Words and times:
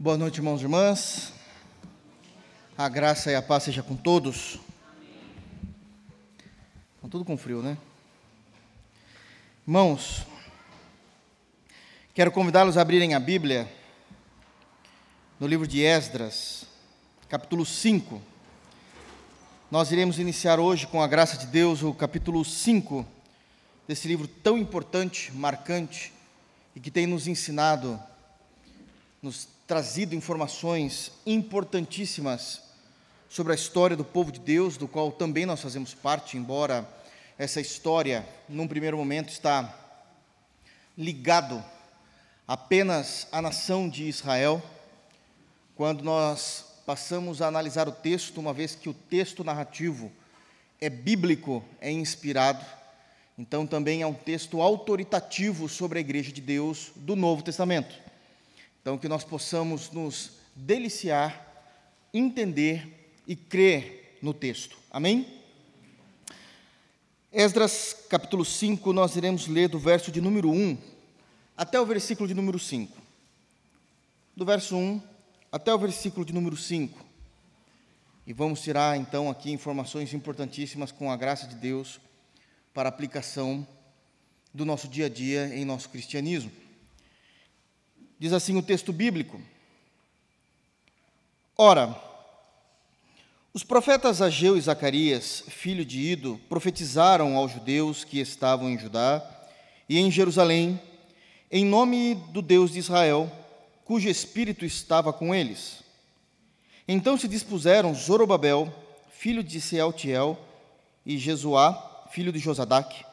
Boa 0.00 0.16
noite, 0.16 0.36
irmãos 0.36 0.60
e 0.60 0.62
irmãs. 0.62 1.32
A 2.76 2.88
graça 2.88 3.32
e 3.32 3.34
a 3.34 3.42
paz 3.42 3.64
seja 3.64 3.82
com 3.82 3.96
todos. 3.96 4.60
Estão 6.94 7.10
tudo 7.10 7.24
com 7.24 7.36
frio, 7.36 7.60
né? 7.60 7.76
Irmãos, 9.66 10.24
quero 12.14 12.30
convidá-los 12.30 12.76
a 12.76 12.82
abrirem 12.82 13.14
a 13.14 13.18
Bíblia 13.18 13.68
no 15.40 15.48
livro 15.48 15.66
de 15.66 15.82
Esdras, 15.82 16.64
capítulo 17.28 17.66
5. 17.66 18.22
Nós 19.68 19.90
iremos 19.90 20.20
iniciar 20.20 20.60
hoje, 20.60 20.86
com 20.86 21.02
a 21.02 21.08
graça 21.08 21.36
de 21.36 21.46
Deus, 21.46 21.82
o 21.82 21.92
capítulo 21.92 22.44
5 22.44 23.04
desse 23.88 24.06
livro 24.06 24.28
tão 24.28 24.56
importante, 24.56 25.32
marcante 25.32 26.12
e 26.76 26.78
que 26.78 26.88
tem 26.88 27.04
nos 27.04 27.26
ensinado, 27.26 28.00
nos 29.20 29.57
trazido 29.68 30.14
informações 30.14 31.12
importantíssimas 31.26 32.62
sobre 33.28 33.52
a 33.52 33.54
história 33.54 33.94
do 33.94 34.02
povo 34.02 34.32
de 34.32 34.40
Deus, 34.40 34.78
do 34.78 34.88
qual 34.88 35.12
também 35.12 35.44
nós 35.44 35.60
fazemos 35.60 35.92
parte, 35.92 36.38
embora 36.38 36.88
essa 37.36 37.60
história, 37.60 38.26
num 38.48 38.66
primeiro 38.66 38.96
momento, 38.96 39.28
está 39.28 39.78
ligado 40.96 41.62
apenas 42.46 43.28
à 43.30 43.42
nação 43.42 43.90
de 43.90 44.04
Israel. 44.04 44.62
Quando 45.76 46.02
nós 46.02 46.64
passamos 46.86 47.42
a 47.42 47.46
analisar 47.46 47.86
o 47.88 47.92
texto, 47.92 48.38
uma 48.40 48.54
vez 48.54 48.74
que 48.74 48.88
o 48.88 48.94
texto 48.94 49.44
narrativo 49.44 50.10
é 50.80 50.88
bíblico, 50.88 51.62
é 51.78 51.92
inspirado, 51.92 52.64
então 53.36 53.66
também 53.66 54.00
é 54.00 54.06
um 54.06 54.14
texto 54.14 54.62
autoritativo 54.62 55.68
sobre 55.68 55.98
a 55.98 56.00
igreja 56.00 56.32
de 56.32 56.40
Deus 56.40 56.90
do 56.96 57.14
Novo 57.14 57.42
Testamento. 57.42 58.07
Então, 58.88 58.96
que 58.96 59.06
nós 59.06 59.22
possamos 59.22 59.90
nos 59.90 60.30
deliciar, 60.56 61.46
entender 62.10 63.12
e 63.26 63.36
crer 63.36 64.18
no 64.22 64.32
texto. 64.32 64.78
Amém? 64.90 65.28
Esdras 67.30 67.94
capítulo 68.08 68.46
5, 68.46 68.90
nós 68.94 69.14
iremos 69.14 69.46
ler 69.46 69.68
do 69.68 69.78
verso 69.78 70.10
de 70.10 70.22
número 70.22 70.50
1 70.50 70.78
até 71.54 71.78
o 71.78 71.84
versículo 71.84 72.26
de 72.26 72.32
número 72.32 72.58
5. 72.58 72.96
Do 74.34 74.46
verso 74.46 74.74
1 74.74 75.02
até 75.52 75.74
o 75.74 75.78
versículo 75.78 76.24
de 76.24 76.32
número 76.32 76.56
5. 76.56 76.98
E 78.26 78.32
vamos 78.32 78.62
tirar 78.62 78.96
então 78.96 79.28
aqui 79.28 79.50
informações 79.50 80.14
importantíssimas 80.14 80.90
com 80.90 81.12
a 81.12 81.16
graça 81.18 81.46
de 81.46 81.56
Deus 81.56 82.00
para 82.72 82.88
aplicação 82.88 83.68
do 84.54 84.64
nosso 84.64 84.88
dia 84.88 85.04
a 85.04 85.10
dia 85.10 85.54
em 85.54 85.66
nosso 85.66 85.90
cristianismo. 85.90 86.67
Diz 88.18 88.32
assim 88.32 88.56
o 88.56 88.62
texto 88.62 88.92
bíblico: 88.92 89.40
Ora, 91.56 91.96
os 93.54 93.62
profetas 93.62 94.20
Ageu 94.20 94.56
e 94.56 94.60
Zacarias, 94.60 95.44
filho 95.48 95.84
de 95.84 96.00
Ido, 96.00 96.40
profetizaram 96.48 97.36
aos 97.36 97.52
judeus 97.52 98.02
que 98.02 98.18
estavam 98.18 98.68
em 98.68 98.78
Judá 98.78 99.24
e 99.88 99.98
em 99.98 100.10
Jerusalém, 100.10 100.80
em 101.50 101.64
nome 101.64 102.16
do 102.32 102.42
Deus 102.42 102.72
de 102.72 102.80
Israel, 102.80 103.30
cujo 103.84 104.08
espírito 104.08 104.64
estava 104.64 105.12
com 105.12 105.32
eles. 105.34 105.84
Então 106.86 107.16
se 107.16 107.28
dispuseram 107.28 107.94
Zorobabel, 107.94 108.72
filho 109.10 109.44
de 109.44 109.60
Sealtiel, 109.60 110.36
e 111.06 111.16
Jesuá, 111.16 112.06
filho 112.10 112.32
de 112.32 112.38
Josadaque, 112.38 113.04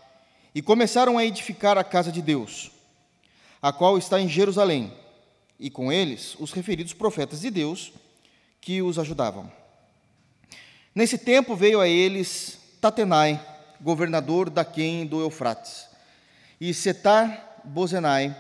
e 0.54 0.62
começaram 0.62 1.18
a 1.18 1.26
edificar 1.26 1.78
a 1.78 1.84
casa 1.84 2.12
de 2.12 2.22
Deus 2.22 2.75
a 3.66 3.74
qual 3.74 3.98
está 3.98 4.22
em 4.22 4.30
Jerusalém, 4.30 4.94
e 5.60 5.72
com 5.72 5.92
eles 5.92 6.36
os 6.40 6.52
referidos 6.52 6.94
profetas 6.94 7.42
de 7.42 7.50
Deus 7.50 7.92
que 8.62 8.80
os 8.80 9.00
ajudavam. 9.00 9.52
Nesse 10.94 11.18
tempo 11.18 11.56
veio 11.56 11.82
a 11.82 11.88
eles 11.88 12.60
Tatenai, 12.80 13.44
governador 13.82 14.52
Daquém 14.52 15.04
do 15.04 15.20
Eufrates, 15.20 15.88
e 16.62 16.76
Setar 16.76 17.60
Bozenai 17.64 18.38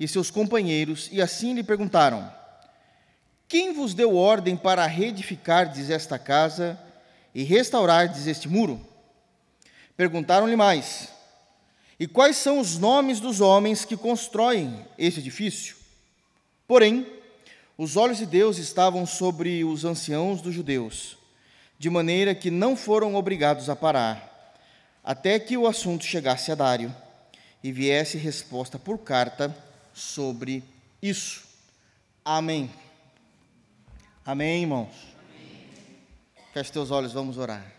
e 0.00 0.08
seus 0.08 0.28
companheiros, 0.28 1.08
e 1.12 1.22
assim 1.22 1.54
lhe 1.54 1.62
perguntaram: 1.62 2.28
Quem 3.46 3.74
vos 3.74 3.94
deu 3.94 4.16
ordem 4.16 4.56
para 4.56 4.84
reedificardes 4.86 5.88
esta 5.88 6.18
casa 6.18 6.76
e 7.32 7.44
restaurardes 7.44 8.26
este 8.26 8.48
muro? 8.48 8.84
Perguntaram-lhe 9.96 10.56
mais: 10.56 11.13
e 12.04 12.06
quais 12.06 12.36
são 12.36 12.60
os 12.60 12.76
nomes 12.76 13.18
dos 13.18 13.40
homens 13.40 13.82
que 13.86 13.96
constroem 13.96 14.84
esse 14.98 15.20
edifício? 15.20 15.74
Porém, 16.68 17.06
os 17.78 17.96
olhos 17.96 18.18
de 18.18 18.26
Deus 18.26 18.58
estavam 18.58 19.06
sobre 19.06 19.64
os 19.64 19.86
anciãos 19.86 20.42
dos 20.42 20.52
judeus, 20.52 21.16
de 21.78 21.88
maneira 21.88 22.34
que 22.34 22.50
não 22.50 22.76
foram 22.76 23.14
obrigados 23.14 23.70
a 23.70 23.74
parar, 23.74 24.54
até 25.02 25.38
que 25.38 25.56
o 25.56 25.66
assunto 25.66 26.04
chegasse 26.04 26.52
a 26.52 26.54
Dário 26.54 26.94
e 27.62 27.72
viesse 27.72 28.18
resposta 28.18 28.78
por 28.78 28.98
carta 28.98 29.56
sobre 29.94 30.62
isso. 31.00 31.42
Amém. 32.22 32.70
Amém, 34.26 34.60
irmãos? 34.60 34.92
Feche 36.52 36.70
teus 36.70 36.90
olhos, 36.90 37.14
vamos 37.14 37.38
orar. 37.38 37.73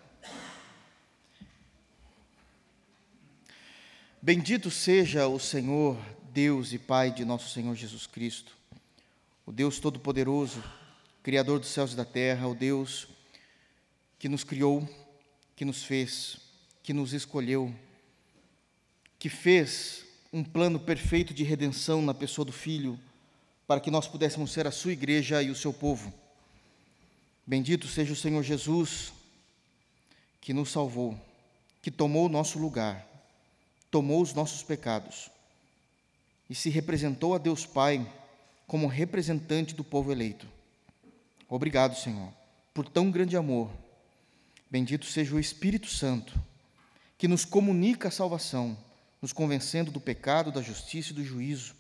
Bendito 4.26 4.72
seja 4.72 5.28
o 5.28 5.40
Senhor, 5.40 5.96
Deus 6.34 6.74
e 6.74 6.80
Pai 6.80 7.12
de 7.12 7.24
nosso 7.24 7.48
Senhor 7.52 7.76
Jesus 7.76 8.08
Cristo, 8.08 8.58
o 9.46 9.52
Deus 9.52 9.80
Todo-Poderoso, 9.80 10.64
Criador 11.22 11.60
dos 11.60 11.70
céus 11.70 11.94
e 11.94 11.96
da 11.96 12.04
terra, 12.04 12.48
o 12.48 12.56
Deus 12.56 13.08
que 14.18 14.28
nos 14.28 14.44
criou, 14.44 14.84
que 15.56 15.64
nos 15.64 15.84
fez, 15.84 16.38
que 16.82 16.92
nos 16.92 17.14
escolheu, 17.14 17.72
que 19.20 19.30
fez 19.30 20.04
um 20.34 20.44
plano 20.44 20.80
perfeito 20.80 21.32
de 21.32 21.44
redenção 21.44 22.02
na 22.02 22.16
pessoa 22.16 22.46
do 22.46 22.52
Filho, 22.52 23.00
para 23.68 23.80
que 23.80 23.92
nós 23.92 24.08
pudéssemos 24.08 24.52
ser 24.52 24.66
a 24.66 24.72
sua 24.72 24.94
igreja 24.94 25.44
e 25.44 25.52
o 25.52 25.56
seu 25.56 25.72
povo. 25.72 26.12
Bendito 27.46 27.88
seja 27.88 28.14
o 28.14 28.16
Senhor 28.16 28.42
Jesus, 28.42 29.14
que 30.42 30.52
nos 30.52 30.72
salvou, 30.72 31.16
que 31.80 31.92
tomou 31.92 32.26
o 32.26 32.30
nosso 32.30 32.58
lugar 32.58 33.14
tomou 33.96 34.22
os 34.22 34.34
nossos 34.34 34.62
pecados 34.62 35.32
e 36.50 36.54
se 36.54 36.70
representou 36.70 37.34
a 37.34 37.38
Deus 37.38 37.66
Pai 37.66 38.06
como 38.68 38.88
representante 38.88 39.74
do 39.74 39.86
povo 39.86 40.12
eleito. 40.12 40.46
Obrigado, 41.48 41.98
Senhor, 41.98 42.30
por 42.74 42.90
tão 42.90 43.10
grande 43.10 43.38
amor. 43.38 43.72
Bendito 44.70 45.06
seja 45.06 45.34
o 45.34 45.40
Espírito 45.40 45.88
Santo, 45.88 46.38
que 47.18 47.26
nos 47.26 47.46
comunica 47.46 48.10
a 48.10 48.12
salvação, 48.12 48.78
nos 49.22 49.32
convencendo 49.32 49.92
do 49.92 50.02
pecado, 50.02 50.52
da 50.52 50.62
justiça 50.62 51.12
e 51.12 51.16
do 51.16 51.24
juízo. 51.24 51.74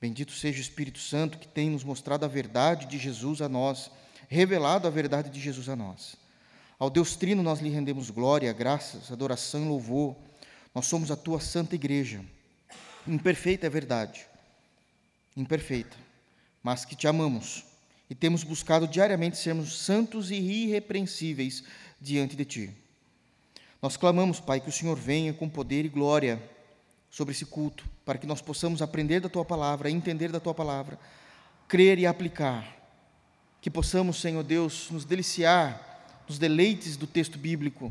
Bendito 0.00 0.30
seja 0.30 0.58
o 0.58 0.62
Espírito 0.62 1.00
Santo, 1.00 1.38
que 1.38 1.48
tem 1.48 1.70
nos 1.70 1.82
mostrado 1.82 2.24
a 2.24 2.28
verdade 2.28 2.86
de 2.86 2.98
Jesus 2.98 3.42
a 3.42 3.48
nós, 3.48 3.90
revelado 4.28 4.86
a 4.86 4.90
verdade 4.92 5.28
de 5.28 5.40
Jesus 5.40 5.68
a 5.68 5.74
nós. 5.74 6.14
Ao 6.78 6.88
Deus 6.88 7.16
Trino 7.16 7.42
nós 7.42 7.58
lhe 7.58 7.68
rendemos 7.68 8.10
glória, 8.10 8.52
graças, 8.52 9.10
adoração 9.10 9.64
e 9.64 9.68
louvor 9.68 10.14
nós 10.76 10.84
somos 10.84 11.10
a 11.10 11.16
tua 11.16 11.40
santa 11.40 11.74
igreja. 11.74 12.22
Imperfeita 13.08 13.66
é 13.66 13.70
verdade, 13.70 14.26
imperfeita, 15.34 15.96
mas 16.62 16.84
que 16.84 16.94
te 16.94 17.08
amamos 17.08 17.64
e 18.10 18.14
temos 18.14 18.44
buscado 18.44 18.86
diariamente 18.86 19.38
sermos 19.38 19.74
santos 19.74 20.30
e 20.30 20.34
irrepreensíveis 20.34 21.64
diante 21.98 22.36
de 22.36 22.44
ti. 22.44 22.70
Nós 23.80 23.96
clamamos, 23.96 24.38
Pai, 24.38 24.60
que 24.60 24.68
o 24.68 24.72
Senhor 24.72 24.98
venha 24.98 25.32
com 25.32 25.48
poder 25.48 25.86
e 25.86 25.88
glória 25.88 26.42
sobre 27.10 27.32
esse 27.32 27.46
culto, 27.46 27.86
para 28.04 28.18
que 28.18 28.26
nós 28.26 28.42
possamos 28.42 28.82
aprender 28.82 29.20
da 29.20 29.30
tua 29.30 29.46
palavra, 29.46 29.90
entender 29.90 30.30
da 30.30 30.40
tua 30.40 30.52
palavra, 30.52 30.98
crer 31.66 31.98
e 31.98 32.04
aplicar. 32.04 32.76
Que 33.62 33.70
possamos, 33.70 34.20
Senhor 34.20 34.42
Deus, 34.44 34.90
nos 34.90 35.06
deliciar 35.06 35.86
nos 36.28 36.38
deleites 36.38 36.96
do 36.96 37.06
texto 37.06 37.38
bíblico 37.38 37.90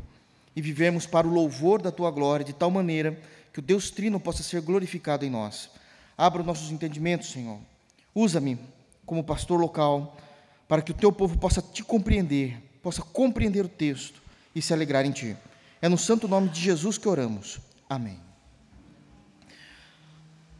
e 0.56 0.62
vivemos 0.62 1.04
para 1.04 1.28
o 1.28 1.30
louvor 1.30 1.82
da 1.82 1.92
tua 1.92 2.10
glória, 2.10 2.44
de 2.44 2.54
tal 2.54 2.70
maneira 2.70 3.20
que 3.52 3.58
o 3.58 3.62
Deus 3.62 3.90
Trino 3.90 4.18
possa 4.18 4.42
ser 4.42 4.62
glorificado 4.62 5.22
em 5.22 5.30
nós. 5.30 5.68
Abra 6.16 6.40
os 6.40 6.46
nossos 6.46 6.70
entendimentos, 6.70 7.30
Senhor. 7.30 7.58
Usa-me 8.14 8.58
como 9.04 9.22
pastor 9.22 9.60
local, 9.60 10.16
para 10.66 10.80
que 10.80 10.90
o 10.90 10.94
teu 10.94 11.12
povo 11.12 11.38
possa 11.38 11.60
te 11.60 11.84
compreender, 11.84 12.56
possa 12.82 13.02
compreender 13.02 13.66
o 13.66 13.68
texto 13.68 14.22
e 14.54 14.62
se 14.62 14.72
alegrar 14.72 15.04
em 15.04 15.12
ti. 15.12 15.36
É 15.82 15.88
no 15.88 15.98
santo 15.98 16.26
nome 16.26 16.48
de 16.48 16.60
Jesus 16.60 16.96
que 16.96 17.06
oramos. 17.06 17.58
Amém. 17.88 18.18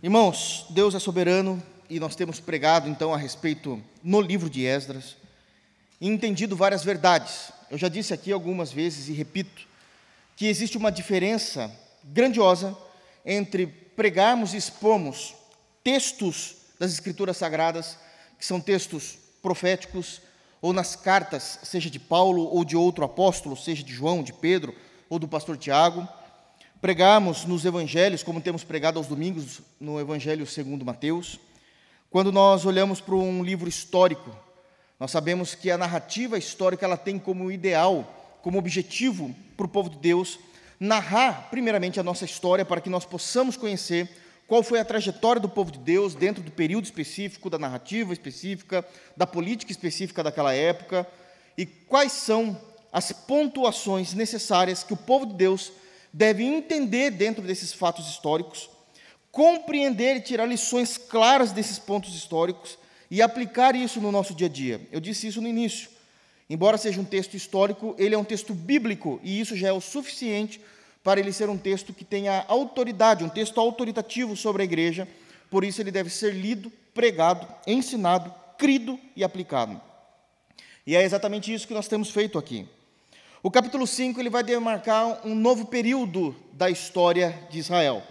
Irmãos, 0.02 0.66
Deus 0.70 0.94
é 0.94 0.98
soberano 0.98 1.60
e 1.88 1.98
nós 1.98 2.14
temos 2.14 2.38
pregado 2.38 2.88
então 2.88 3.14
a 3.14 3.16
respeito 3.16 3.82
no 4.04 4.20
livro 4.20 4.50
de 4.50 4.64
Esdras 4.64 5.16
e 5.98 6.06
entendido 6.06 6.54
várias 6.54 6.84
verdades. 6.84 7.50
Eu 7.70 7.78
já 7.78 7.88
disse 7.88 8.12
aqui 8.12 8.30
algumas 8.30 8.70
vezes 8.70 9.08
e 9.08 9.12
repito 9.12 9.66
que 10.36 10.46
existe 10.46 10.76
uma 10.76 10.92
diferença 10.92 11.72
grandiosa 12.04 12.76
entre 13.24 13.66
pregarmos 13.66 14.54
e 14.54 14.58
expormos 14.58 15.34
textos 15.82 16.56
das 16.78 16.92
Escrituras 16.92 17.38
Sagradas 17.38 17.98
que 18.38 18.44
são 18.44 18.60
textos 18.60 19.18
proféticos, 19.40 20.20
ou 20.60 20.72
nas 20.72 20.96
cartas, 20.96 21.60
seja 21.62 21.88
de 21.88 21.98
Paulo 21.98 22.42
ou 22.42 22.64
de 22.64 22.76
outro 22.76 23.04
apóstolo, 23.04 23.56
seja 23.56 23.82
de 23.82 23.92
João, 23.92 24.22
de 24.22 24.32
Pedro 24.32 24.74
ou 25.08 25.18
do 25.18 25.28
pastor 25.28 25.56
Tiago. 25.56 26.06
Pregamos 26.80 27.44
nos 27.44 27.64
evangelhos, 27.64 28.22
como 28.22 28.40
temos 28.40 28.64
pregado 28.64 28.98
aos 28.98 29.06
domingos 29.06 29.60
no 29.80 30.00
Evangelho 30.00 30.46
segundo 30.46 30.84
Mateus. 30.84 31.38
Quando 32.10 32.32
nós 32.32 32.64
olhamos 32.64 33.00
para 33.00 33.14
um 33.14 33.42
livro 33.42 33.68
histórico, 33.68 34.36
nós 34.98 35.10
sabemos 35.10 35.54
que 35.54 35.70
a 35.70 35.78
narrativa 35.78 36.38
histórica 36.38 36.84
ela 36.84 36.96
tem 36.96 37.18
como 37.18 37.52
ideal, 37.52 38.15
como 38.46 38.60
objetivo 38.60 39.34
para 39.56 39.66
o 39.66 39.68
povo 39.68 39.90
de 39.90 39.98
Deus, 39.98 40.38
narrar 40.78 41.50
primeiramente 41.50 41.98
a 41.98 42.02
nossa 42.04 42.24
história 42.24 42.64
para 42.64 42.80
que 42.80 42.88
nós 42.88 43.04
possamos 43.04 43.56
conhecer 43.56 44.08
qual 44.46 44.62
foi 44.62 44.78
a 44.78 44.84
trajetória 44.84 45.42
do 45.42 45.48
povo 45.48 45.72
de 45.72 45.80
Deus 45.80 46.14
dentro 46.14 46.44
do 46.44 46.52
período 46.52 46.84
específico, 46.84 47.50
da 47.50 47.58
narrativa 47.58 48.12
específica, 48.12 48.86
da 49.16 49.26
política 49.26 49.72
específica 49.72 50.22
daquela 50.22 50.54
época 50.54 51.04
e 51.58 51.66
quais 51.66 52.12
são 52.12 52.56
as 52.92 53.10
pontuações 53.10 54.14
necessárias 54.14 54.84
que 54.84 54.92
o 54.92 54.96
povo 54.96 55.26
de 55.26 55.34
Deus 55.34 55.72
deve 56.12 56.44
entender 56.44 57.10
dentro 57.10 57.42
desses 57.42 57.72
fatos 57.72 58.08
históricos, 58.08 58.70
compreender 59.32 60.18
e 60.18 60.20
tirar 60.20 60.46
lições 60.46 60.96
claras 60.96 61.50
desses 61.50 61.80
pontos 61.80 62.14
históricos 62.14 62.78
e 63.10 63.20
aplicar 63.20 63.74
isso 63.74 64.00
no 64.00 64.12
nosso 64.12 64.32
dia 64.32 64.46
a 64.46 64.50
dia. 64.50 64.86
Eu 64.92 65.00
disse 65.00 65.26
isso 65.26 65.42
no 65.42 65.48
início. 65.48 65.95
Embora 66.48 66.78
seja 66.78 67.00
um 67.00 67.04
texto 67.04 67.34
histórico, 67.34 67.94
ele 67.98 68.14
é 68.14 68.18
um 68.18 68.24
texto 68.24 68.54
bíblico 68.54 69.20
e 69.22 69.40
isso 69.40 69.56
já 69.56 69.68
é 69.68 69.72
o 69.72 69.80
suficiente 69.80 70.60
para 71.02 71.20
ele 71.20 71.32
ser 71.32 71.48
um 71.48 71.58
texto 71.58 71.92
que 71.92 72.04
tenha 72.04 72.44
autoridade, 72.48 73.24
um 73.24 73.28
texto 73.28 73.60
autoritativo 73.60 74.36
sobre 74.36 74.62
a 74.62 74.64
igreja, 74.64 75.08
por 75.50 75.64
isso 75.64 75.80
ele 75.80 75.90
deve 75.90 76.10
ser 76.10 76.32
lido, 76.34 76.70
pregado, 76.92 77.46
ensinado, 77.66 78.32
crido 78.58 78.98
e 79.14 79.22
aplicado. 79.22 79.80
E 80.86 80.94
é 80.94 81.02
exatamente 81.02 81.52
isso 81.52 81.66
que 81.66 81.74
nós 81.74 81.88
temos 81.88 82.10
feito 82.10 82.38
aqui. 82.38 82.66
O 83.42 83.50
capítulo 83.50 83.86
5 83.86 84.18
ele 84.20 84.30
vai 84.30 84.42
demarcar 84.42 85.20
um 85.24 85.34
novo 85.34 85.66
período 85.66 86.34
da 86.52 86.70
história 86.70 87.38
de 87.50 87.58
Israel. 87.58 88.02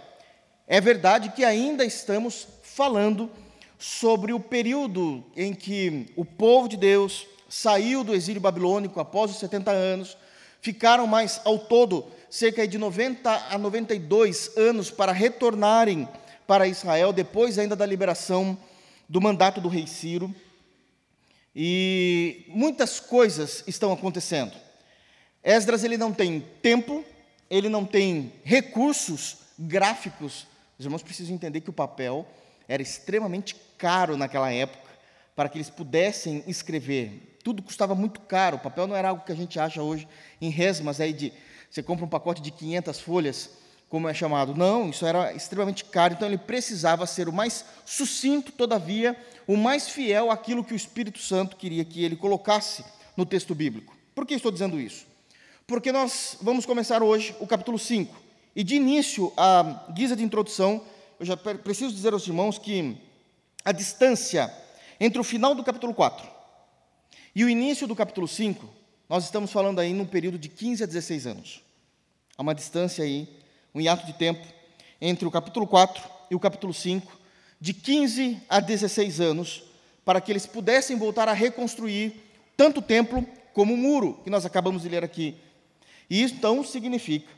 É 0.66 0.80
verdade 0.80 1.30
que 1.30 1.44
ainda 1.44 1.84
estamos 1.84 2.48
falando 2.62 3.30
sobre 3.78 4.32
o 4.32 4.40
período 4.40 5.24
em 5.36 5.54
que 5.54 6.06
o 6.16 6.24
povo 6.24 6.68
de 6.68 6.76
Deus 6.76 7.26
saiu 7.48 8.02
do 8.02 8.14
exílio 8.14 8.40
babilônico 8.40 9.00
após 9.00 9.30
os 9.30 9.38
70 9.38 9.70
anos, 9.70 10.16
ficaram 10.60 11.06
mais 11.06 11.40
ao 11.44 11.58
todo 11.58 12.06
cerca 12.28 12.66
de 12.66 12.76
90 12.76 13.30
a 13.50 13.56
92 13.56 14.56
anos 14.56 14.90
para 14.90 15.12
retornarem 15.12 16.08
para 16.46 16.68
Israel, 16.68 17.12
depois 17.12 17.58
ainda 17.58 17.76
da 17.76 17.86
liberação 17.86 18.56
do 19.08 19.20
mandato 19.20 19.60
do 19.60 19.68
rei 19.68 19.86
Ciro. 19.86 20.34
E 21.54 22.44
muitas 22.48 23.00
coisas 23.00 23.64
estão 23.66 23.92
acontecendo. 23.92 24.52
Esdras 25.42 25.84
ele 25.84 25.96
não 25.96 26.12
tem 26.12 26.40
tempo, 26.60 27.04
ele 27.48 27.68
não 27.68 27.84
tem 27.84 28.32
recursos 28.44 29.38
gráficos. 29.58 30.46
Os 30.78 30.84
irmãos 30.84 31.02
precisam 31.02 31.34
entender 31.34 31.60
que 31.60 31.70
o 31.70 31.72
papel 31.72 32.26
era 32.68 32.82
extremamente 32.82 33.56
caro 33.78 34.16
naquela 34.16 34.52
época 34.52 34.86
para 35.34 35.48
que 35.48 35.58
eles 35.58 35.70
pudessem 35.70 36.42
escrever. 36.46 37.35
Tudo 37.46 37.62
custava 37.62 37.94
muito 37.94 38.18
caro. 38.22 38.56
O 38.56 38.58
papel 38.58 38.88
não 38.88 38.96
era 38.96 39.10
algo 39.10 39.24
que 39.24 39.30
a 39.30 39.36
gente 39.36 39.56
acha 39.56 39.80
hoje 39.80 40.08
em 40.40 40.50
resmas 40.50 41.00
aí 41.00 41.12
de 41.12 41.32
você 41.70 41.80
compra 41.80 42.04
um 42.04 42.08
pacote 42.08 42.42
de 42.42 42.50
500 42.50 42.98
folhas, 42.98 43.50
como 43.88 44.08
é 44.08 44.12
chamado. 44.12 44.52
Não, 44.52 44.90
isso 44.90 45.06
era 45.06 45.32
extremamente 45.32 45.84
caro, 45.84 46.14
então 46.14 46.26
ele 46.26 46.38
precisava 46.38 47.06
ser 47.06 47.28
o 47.28 47.32
mais 47.32 47.64
sucinto, 47.84 48.50
todavia, 48.50 49.16
o 49.46 49.56
mais 49.56 49.88
fiel 49.88 50.28
àquilo 50.28 50.64
que 50.64 50.72
o 50.72 50.76
Espírito 50.76 51.20
Santo 51.20 51.54
queria 51.54 51.84
que 51.84 52.04
ele 52.04 52.16
colocasse 52.16 52.84
no 53.16 53.24
texto 53.24 53.54
bíblico. 53.54 53.96
Por 54.12 54.26
que 54.26 54.34
estou 54.34 54.50
dizendo 54.50 54.80
isso? 54.80 55.06
Porque 55.68 55.92
nós 55.92 56.36
vamos 56.42 56.66
começar 56.66 57.00
hoje 57.00 57.32
o 57.38 57.46
capítulo 57.46 57.78
5. 57.78 58.12
E 58.56 58.64
de 58.64 58.74
início, 58.74 59.32
a 59.36 59.86
guisa 59.92 60.16
de 60.16 60.24
introdução, 60.24 60.82
eu 61.20 61.24
já 61.24 61.36
preciso 61.36 61.94
dizer 61.94 62.12
aos 62.12 62.26
irmãos 62.26 62.58
que 62.58 62.96
a 63.64 63.70
distância 63.70 64.52
entre 64.98 65.20
o 65.20 65.22
final 65.22 65.54
do 65.54 65.62
capítulo 65.62 65.94
4 65.94 66.34
e 67.36 67.44
o 67.44 67.50
início 67.50 67.86
do 67.86 67.94
capítulo 67.94 68.26
5 68.26 68.66
nós 69.10 69.24
estamos 69.24 69.52
falando 69.52 69.78
aí 69.78 69.92
num 69.92 70.06
período 70.06 70.38
de 70.38 70.48
15 70.48 70.82
a 70.82 70.86
16 70.86 71.26
anos. 71.26 71.62
Há 72.34 72.40
uma 72.40 72.54
distância 72.54 73.04
aí, 73.04 73.28
um 73.74 73.80
hiato 73.80 74.06
de 74.06 74.14
tempo 74.14 74.42
entre 75.02 75.28
o 75.28 75.30
capítulo 75.30 75.66
4 75.66 76.02
e 76.30 76.34
o 76.34 76.40
capítulo 76.40 76.72
5, 76.72 77.12
de 77.60 77.74
15 77.74 78.40
a 78.48 78.58
16 78.58 79.20
anos, 79.20 79.64
para 80.02 80.18
que 80.18 80.32
eles 80.32 80.46
pudessem 80.46 80.96
voltar 80.96 81.28
a 81.28 81.34
reconstruir 81.34 82.14
tanto 82.56 82.80
o 82.80 82.82
templo 82.82 83.22
como 83.52 83.74
o 83.74 83.76
muro 83.76 84.18
que 84.24 84.30
nós 84.30 84.46
acabamos 84.46 84.80
de 84.80 84.88
ler 84.88 85.04
aqui. 85.04 85.36
E 86.08 86.22
isso 86.22 86.36
então 86.36 86.64
significa 86.64 87.30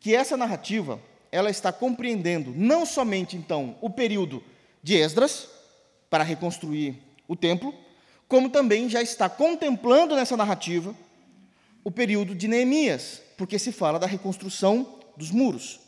que 0.00 0.12
essa 0.12 0.36
narrativa, 0.36 1.00
ela 1.30 1.50
está 1.50 1.72
compreendendo 1.72 2.52
não 2.52 2.84
somente 2.84 3.36
então 3.36 3.76
o 3.80 3.88
período 3.88 4.42
de 4.82 4.96
Esdras 4.96 5.48
para 6.10 6.24
reconstruir 6.24 7.00
o 7.28 7.36
templo, 7.36 7.72
como 8.28 8.50
também 8.50 8.88
já 8.88 9.02
está 9.02 9.28
contemplando 9.28 10.16
nessa 10.16 10.36
narrativa 10.36 10.94
o 11.84 11.90
período 11.90 12.34
de 12.34 12.48
Neemias, 12.48 13.22
porque 13.36 13.58
se 13.58 13.70
fala 13.70 13.98
da 13.98 14.06
reconstrução 14.06 14.98
dos 15.16 15.30
muros. 15.30 15.80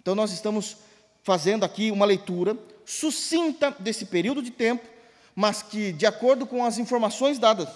Então, 0.00 0.14
nós 0.14 0.30
estamos 0.30 0.76
fazendo 1.22 1.64
aqui 1.64 1.90
uma 1.90 2.04
leitura 2.04 2.56
sucinta 2.84 3.74
desse 3.80 4.04
período 4.04 4.42
de 4.42 4.50
tempo, 4.50 4.86
mas 5.34 5.62
que, 5.62 5.92
de 5.92 6.06
acordo 6.06 6.46
com 6.46 6.64
as 6.64 6.78
informações 6.78 7.38
dadas 7.38 7.68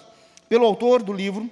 pelo 0.49 0.66
autor 0.66 1.02
do 1.02 1.12
livro, 1.12 1.50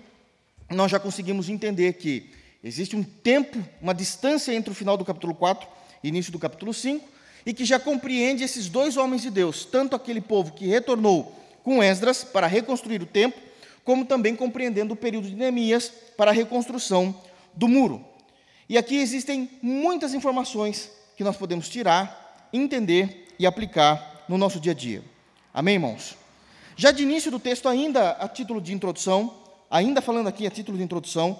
nós 0.71 0.91
já 0.91 1.01
conseguimos 1.01 1.49
entender 1.49 1.95
que 1.95 2.31
existe 2.63 2.95
um 2.95 3.03
tempo, 3.03 3.59
uma 3.81 3.95
distância 3.95 4.53
entre 4.53 4.71
o 4.71 4.75
final 4.75 4.97
do 4.97 5.05
capítulo 5.05 5.35
4 5.35 5.67
e 6.05 6.09
início 6.09 6.31
do 6.31 6.39
capítulo 6.39 6.75
5, 6.75 7.09
e 7.47 7.55
que 7.55 7.65
já 7.65 7.81
compreende 7.81 8.45
esses 8.45 8.69
dois 8.69 8.97
homens 8.97 9.23
de 9.23 9.31
Deus, 9.31 9.65
tanto 9.65 9.97
aquele 9.97 10.21
povo 10.21 10.53
que 10.53 10.67
retornou 10.67 11.35
com 11.69 11.83
Esdras 11.83 12.25
para 12.25 12.47
reconstruir 12.47 13.03
o 13.03 13.07
templo, 13.07 13.39
como 13.85 14.07
também 14.07 14.35
compreendendo 14.35 14.95
o 14.95 14.97
período 14.97 15.29
de 15.29 15.37
Neemias 15.37 15.93
para 16.17 16.31
a 16.31 16.35
reconstrução 16.35 17.15
do 17.53 17.69
muro. 17.69 18.03
E 18.67 18.79
aqui 18.79 18.97
existem 18.97 19.51
muitas 19.61 20.15
informações 20.15 20.91
que 21.15 21.23
nós 21.23 21.37
podemos 21.37 21.69
tirar, 21.69 22.49
entender 22.55 23.29
e 23.39 23.47
aplicar 23.47 24.25
no 24.31 24.39
nosso 24.39 24.59
dia 24.59 24.73
a 24.73 24.75
dia. 24.75 25.05
Amém, 25.53 25.75
irmãos? 25.75 26.17
Já 26.75 26.91
de 26.91 27.03
início 27.03 27.31
do 27.31 27.39
texto, 27.39 27.69
ainda 27.69 28.13
a 28.13 28.27
título 28.27 28.63
de 28.63 28.73
introdução, 28.73 29.35
ainda 29.71 30.01
falando 30.01 30.29
aqui 30.29 30.47
a 30.47 30.51
título 30.51 30.79
de 30.79 30.85
introdução, 30.85 31.39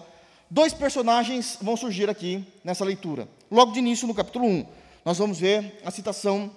dois 0.51 0.75
personagens 0.75 1.57
vão 1.63 1.75
surgir 1.75 2.11
aqui 2.11 2.47
nessa 2.63 2.85
leitura. 2.85 3.27
Logo 3.51 3.73
de 3.73 3.79
início, 3.79 4.07
no 4.07 4.15
capítulo 4.15 4.45
1, 4.45 4.67
nós 5.07 5.17
vamos 5.17 5.41
ver 5.41 5.81
a 5.87 5.91
citação 5.91 6.51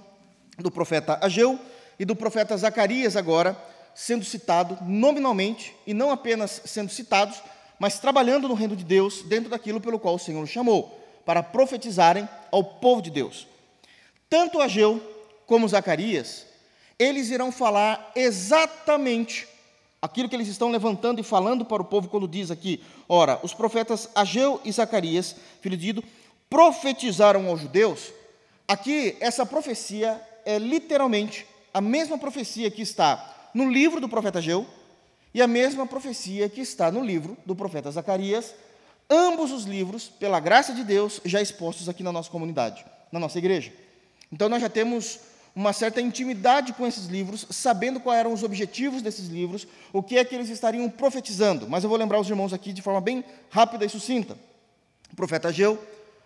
do 0.57 0.69
profeta 0.69 1.17
Ageu 1.21 1.57
e 2.01 2.05
do 2.05 2.15
profeta 2.15 2.57
Zacarias 2.57 3.15
agora, 3.15 3.55
sendo 3.93 4.25
citado 4.25 4.77
nominalmente 4.81 5.75
e 5.85 5.93
não 5.93 6.11
apenas 6.11 6.61
sendo 6.65 6.91
citados, 6.91 7.41
mas 7.79 7.99
trabalhando 7.99 8.47
no 8.47 8.53
reino 8.53 8.75
de 8.75 8.83
Deus 8.83 9.21
dentro 9.23 9.49
daquilo 9.49 9.81
pelo 9.81 9.99
qual 9.99 10.15
o 10.15 10.19
Senhor 10.19 10.45
chamou, 10.47 10.99
para 11.25 11.43
profetizarem 11.43 12.27
ao 12.51 12.63
povo 12.63 13.01
de 13.01 13.09
Deus. 13.09 13.47
Tanto 14.29 14.61
Ageu 14.61 15.01
como 15.45 15.67
Zacarias, 15.67 16.45
eles 16.97 17.29
irão 17.29 17.51
falar 17.51 18.11
exatamente 18.15 19.47
aquilo 20.01 20.29
que 20.29 20.35
eles 20.35 20.47
estão 20.47 20.69
levantando 20.69 21.19
e 21.19 21.23
falando 21.23 21.65
para 21.65 21.81
o 21.81 21.85
povo 21.85 22.07
quando 22.07 22.27
diz 22.27 22.49
aqui, 22.49 22.83
ora, 23.07 23.39
os 23.43 23.53
profetas 23.53 24.09
Ageu 24.15 24.59
e 24.63 24.71
Zacarias, 24.71 25.35
filho 25.61 25.77
de 25.77 25.89
Ido, 25.89 26.03
profetizaram 26.49 27.47
aos 27.47 27.61
judeus. 27.61 28.11
Aqui 28.67 29.15
essa 29.19 29.45
profecia 29.45 30.21
é 30.45 30.57
literalmente 30.57 31.45
a 31.73 31.81
mesma 31.81 32.17
profecia 32.17 32.71
que 32.71 32.81
está 32.81 33.40
no 33.53 33.69
livro 33.69 33.99
do 33.99 34.09
profeta 34.09 34.39
Ageu 34.39 34.65
e 35.33 35.41
a 35.41 35.47
mesma 35.47 35.85
profecia 35.85 36.49
que 36.49 36.61
está 36.61 36.91
no 36.91 37.03
livro 37.03 37.37
do 37.45 37.55
profeta 37.55 37.91
Zacarias, 37.91 38.53
ambos 39.09 39.51
os 39.51 39.63
livros, 39.63 40.07
pela 40.07 40.39
graça 40.39 40.73
de 40.73 40.83
Deus, 40.83 41.21
já 41.25 41.41
expostos 41.41 41.87
aqui 41.87 42.03
na 42.03 42.11
nossa 42.11 42.29
comunidade, 42.29 42.85
na 43.11 43.19
nossa 43.19 43.37
igreja. 43.37 43.71
Então 44.31 44.49
nós 44.49 44.61
já 44.61 44.69
temos 44.69 45.19
uma 45.55 45.73
certa 45.73 45.99
intimidade 45.99 46.73
com 46.73 46.87
esses 46.87 47.07
livros, 47.07 47.45
sabendo 47.49 47.99
quais 47.99 48.19
eram 48.19 48.31
os 48.31 48.43
objetivos 48.43 49.01
desses 49.01 49.27
livros, 49.27 49.67
o 49.91 50.01
que 50.01 50.17
é 50.17 50.23
que 50.23 50.33
eles 50.33 50.49
estariam 50.49 50.89
profetizando. 50.89 51.67
Mas 51.67 51.83
eu 51.83 51.89
vou 51.89 51.97
lembrar 51.97 52.19
os 52.19 52.29
irmãos 52.29 52.53
aqui 52.53 52.71
de 52.71 52.81
forma 52.81 53.01
bem 53.01 53.23
rápida 53.49 53.85
e 53.85 53.89
sucinta. 53.89 54.37
O 55.11 55.15
profeta 55.15 55.49
Ageu, 55.49 55.77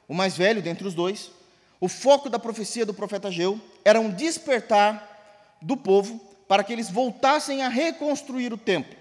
o 0.08 0.14
mais 0.14 0.38
velho 0.38 0.62
dentre 0.62 0.88
os 0.88 0.94
dois, 0.94 1.32
o 1.80 1.88
foco 1.88 2.30
da 2.30 2.38
profecia 2.38 2.86
do 2.86 2.94
profeta 2.94 3.30
Ageu 3.30 3.60
era 3.84 4.00
um 4.00 4.12
despertar 4.12 5.58
do 5.62 5.76
povo 5.76 6.22
para 6.48 6.64
que 6.64 6.74
eles 6.74 6.90
voltassem 6.90 7.64
a 7.64 7.70
reconstruir 7.70 8.54
o 8.54 8.58
templo. 8.58 8.96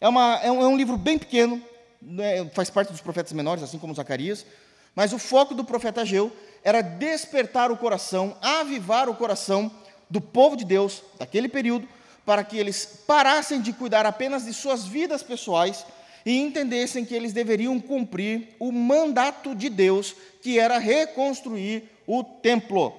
É, 0.00 0.08
uma, 0.08 0.40
é, 0.42 0.50
um, 0.50 0.62
é 0.62 0.66
um 0.66 0.76
livro 0.76 0.96
bem 0.96 1.18
pequeno, 1.18 1.62
né, 2.00 2.48
faz 2.54 2.70
parte 2.70 2.92
dos 2.92 3.00
profetas 3.00 3.32
menores, 3.32 3.62
assim 3.62 3.78
como 3.78 3.94
Zacarias, 3.94 4.46
mas 4.94 5.12
o 5.12 5.18
foco 5.18 5.54
do 5.54 5.64
profeta 5.64 6.02
Ageu 6.02 6.32
era 6.62 6.80
despertar 6.80 7.70
o 7.70 7.76
coração, 7.76 8.36
avivar 8.40 9.08
o 9.08 9.14
coração 9.14 9.70
do 10.08 10.20
povo 10.20 10.56
de 10.56 10.64
Deus 10.64 11.02
daquele 11.18 11.48
período, 11.48 11.88
para 12.24 12.44
que 12.44 12.58
eles 12.58 13.02
parassem 13.06 13.60
de 13.60 13.72
cuidar 13.72 14.04
apenas 14.04 14.44
de 14.44 14.52
suas 14.52 14.84
vidas 14.84 15.22
pessoais 15.22 15.84
e 16.26 16.38
entendessem 16.38 17.04
que 17.04 17.14
eles 17.14 17.32
deveriam 17.32 17.80
cumprir 17.80 18.48
o 18.58 18.70
mandato 18.70 19.54
de 19.54 19.70
Deus, 19.70 20.14
que 20.42 20.58
era 20.58 20.78
reconstruir 20.78 21.84
o 22.06 22.22
templo. 22.22 22.92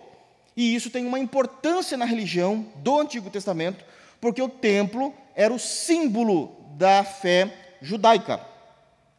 E 0.60 0.76
isso 0.76 0.90
tem 0.90 1.06
uma 1.06 1.18
importância 1.18 1.96
na 1.96 2.04
religião 2.04 2.66
do 2.76 3.00
Antigo 3.00 3.30
Testamento, 3.30 3.86
porque 4.20 4.42
o 4.42 4.50
templo 4.50 5.14
era 5.34 5.54
o 5.54 5.58
símbolo 5.58 6.54
da 6.76 7.02
fé 7.02 7.78
judaica. 7.82 8.46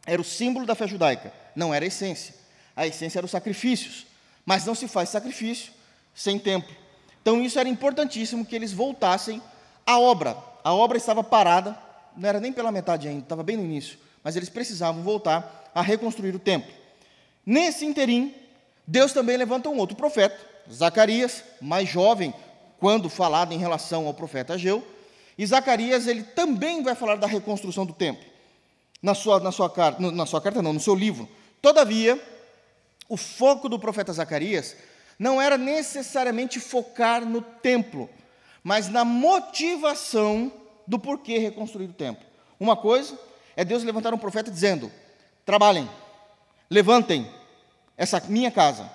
Era 0.05 0.21
o 0.21 0.23
símbolo 0.23 0.67
da 0.67 0.75
fé 0.75 0.85
judaica, 0.85 1.33
não 1.55 1.73
era 1.73 1.83
a 1.83 1.87
essência. 1.87 2.35
A 2.75 2.85
essência 2.85 3.17
era 3.17 3.25
os 3.25 3.31
sacrifícios, 3.31 4.05
mas 4.45 4.67
não 4.67 4.75
se 4.75 4.87
faz 4.87 5.09
sacrifício 5.09 5.73
sem 6.13 6.37
templo. 6.37 6.75
Então 7.23 7.41
isso 7.41 7.57
era 7.57 7.67
importantíssimo 7.67 8.45
que 8.45 8.55
eles 8.55 8.71
voltassem 8.71 9.41
à 9.83 9.99
obra. 9.99 10.37
A 10.63 10.75
obra 10.75 10.95
estava 10.95 11.23
parada, 11.23 11.75
não 12.15 12.29
era 12.29 12.39
nem 12.39 12.53
pela 12.53 12.71
metade 12.71 13.07
ainda, 13.07 13.23
estava 13.23 13.41
bem 13.41 13.57
no 13.57 13.65
início, 13.65 13.97
mas 14.23 14.35
eles 14.35 14.47
precisavam 14.47 15.01
voltar 15.01 15.71
a 15.73 15.81
reconstruir 15.81 16.35
o 16.35 16.39
templo. 16.39 16.71
Nesse 17.43 17.83
interim, 17.83 18.31
Deus 18.85 19.11
também 19.11 19.37
levanta 19.37 19.69
um 19.69 19.77
outro 19.79 19.97
profeta, 19.97 20.50
Zacarias, 20.71 21.43
mais 21.61 21.87
jovem, 21.87 22.33
quando 22.79 23.09
falado 23.09 23.53
em 23.53 23.57
relação 23.57 24.07
ao 24.07 24.13
profeta 24.13 24.53
Ageu, 24.53 24.85
e 25.37 25.45
Zacarias 25.45 26.07
ele 26.07 26.23
também 26.23 26.83
vai 26.83 26.95
falar 26.95 27.15
da 27.15 27.27
reconstrução 27.27 27.85
do 27.85 27.93
templo. 27.93 28.25
Na 29.01 29.15
sua, 29.15 29.39
na 29.39 29.51
sua 29.51 29.69
carta, 29.69 29.99
na 30.11 30.25
sua 30.25 30.41
carta 30.41 30.61
não, 30.61 30.73
no 30.73 30.79
seu 30.79 30.93
livro. 30.93 31.27
Todavia, 31.61 32.19
o 33.09 33.17
foco 33.17 33.67
do 33.67 33.79
profeta 33.79 34.13
Zacarias 34.13 34.75
não 35.17 35.41
era 35.41 35.57
necessariamente 35.57 36.59
focar 36.59 37.25
no 37.25 37.41
templo, 37.41 38.09
mas 38.63 38.87
na 38.87 39.03
motivação 39.03 40.51
do 40.87 40.97
porquê 40.97 41.37
reconstruir 41.37 41.85
o 41.85 41.93
templo. 41.93 42.25
Uma 42.59 42.75
coisa 42.75 43.17
é 43.55 43.63
Deus 43.63 43.83
levantar 43.83 44.13
um 44.13 44.17
profeta 44.17 44.49
dizendo: 44.49 44.91
trabalhem, 45.45 45.89
levantem 46.69 47.29
essa 47.97 48.19
minha 48.27 48.49
casa. 48.49 48.89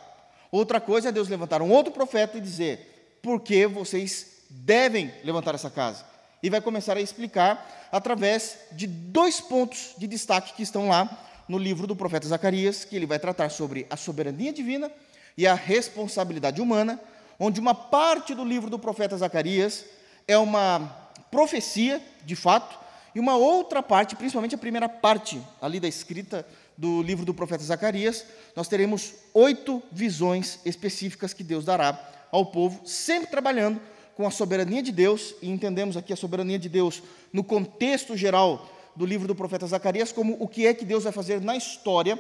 Outra 0.51 0.81
coisa 0.81 1.09
é 1.09 1.13
Deus 1.13 1.29
levantar 1.29 1.63
um 1.63 1.71
outro 1.71 1.93
profeta 1.93 2.39
e 2.39 2.41
dizer: 2.41 3.19
por 3.23 3.41
que 3.41 3.67
vocês 3.67 4.45
devem 4.51 5.13
levantar 5.25 5.55
essa 5.55 5.71
casa? 5.71 6.05
E 6.43 6.51
vai 6.51 6.61
começar 6.61 6.97
a 6.97 7.01
explicar 7.01 7.89
através 7.91 8.59
de 8.73 8.87
dois 8.87 9.41
pontos 9.41 9.95
de 9.99 10.07
destaque 10.07 10.55
que 10.55 10.63
estão 10.63 10.89
lá 10.89 11.09
no 11.49 11.59
livro 11.59 11.87
do 11.87 11.97
profeta 11.97 12.27
Zacarias, 12.27 12.85
que 12.85 12.97
ele 12.97 13.07
vai 13.07 13.19
tratar 13.19 13.51
sobre 13.51 13.87
a 13.89 13.97
soberania 13.97 14.53
divina 14.53 14.91
e 15.37 15.47
a 15.47 15.55
responsabilidade 15.55 16.61
humana, 16.61 17.01
onde 17.39 17.61
uma 17.61 17.75
parte 17.75 18.35
do 18.35 18.45
livro 18.45 18.71
do 18.71 18.79
profeta 18.79 19.17
Zacarias 19.17 19.85
é 20.27 20.37
uma 20.37 21.11
profecia, 21.31 22.03
de 22.25 22.35
fato, 22.35 22.79
e 23.15 23.21
uma 23.21 23.37
outra 23.37 23.83
parte, 23.83 24.17
principalmente 24.17 24.55
a 24.55 24.59
primeira 24.59 24.89
parte 24.89 25.41
ali 25.61 25.81
da 25.81 25.89
escrita 25.89 26.47
do 26.77 27.03
livro 27.03 27.25
do 27.25 27.33
profeta 27.33 27.65
Zacarias, 27.65 28.25
nós 28.55 28.69
teremos 28.69 29.15
oito 29.33 29.83
visões 29.91 30.59
específicas 30.65 31.33
que 31.33 31.43
Deus 31.43 31.65
dará 31.65 31.99
ao 32.31 32.47
povo, 32.47 32.87
sempre 32.87 33.31
trabalhando 33.31 33.81
com 34.15 34.27
a 34.27 34.31
soberania 34.31 34.83
de 34.83 34.93
Deus, 34.93 35.35
e 35.43 35.51
entendemos 35.51 35.97
aqui 35.97 36.13
a 36.13 36.17
soberania 36.17 36.59
de 36.59 36.69
Deus 36.69 37.03
no 37.33 37.45
contexto 37.45 38.17
geral 38.17 38.69
do 38.95 39.05
livro 39.05 39.29
do 39.29 39.35
profeta 39.35 39.67
Zacarias, 39.67 40.11
como 40.11 40.37
o 40.41 40.49
que 40.49 40.67
é 40.67 40.75
que 40.75 40.85
Deus 40.85 41.05
vai 41.05 41.13
fazer 41.13 41.41
na 41.41 41.57
história 41.57 42.19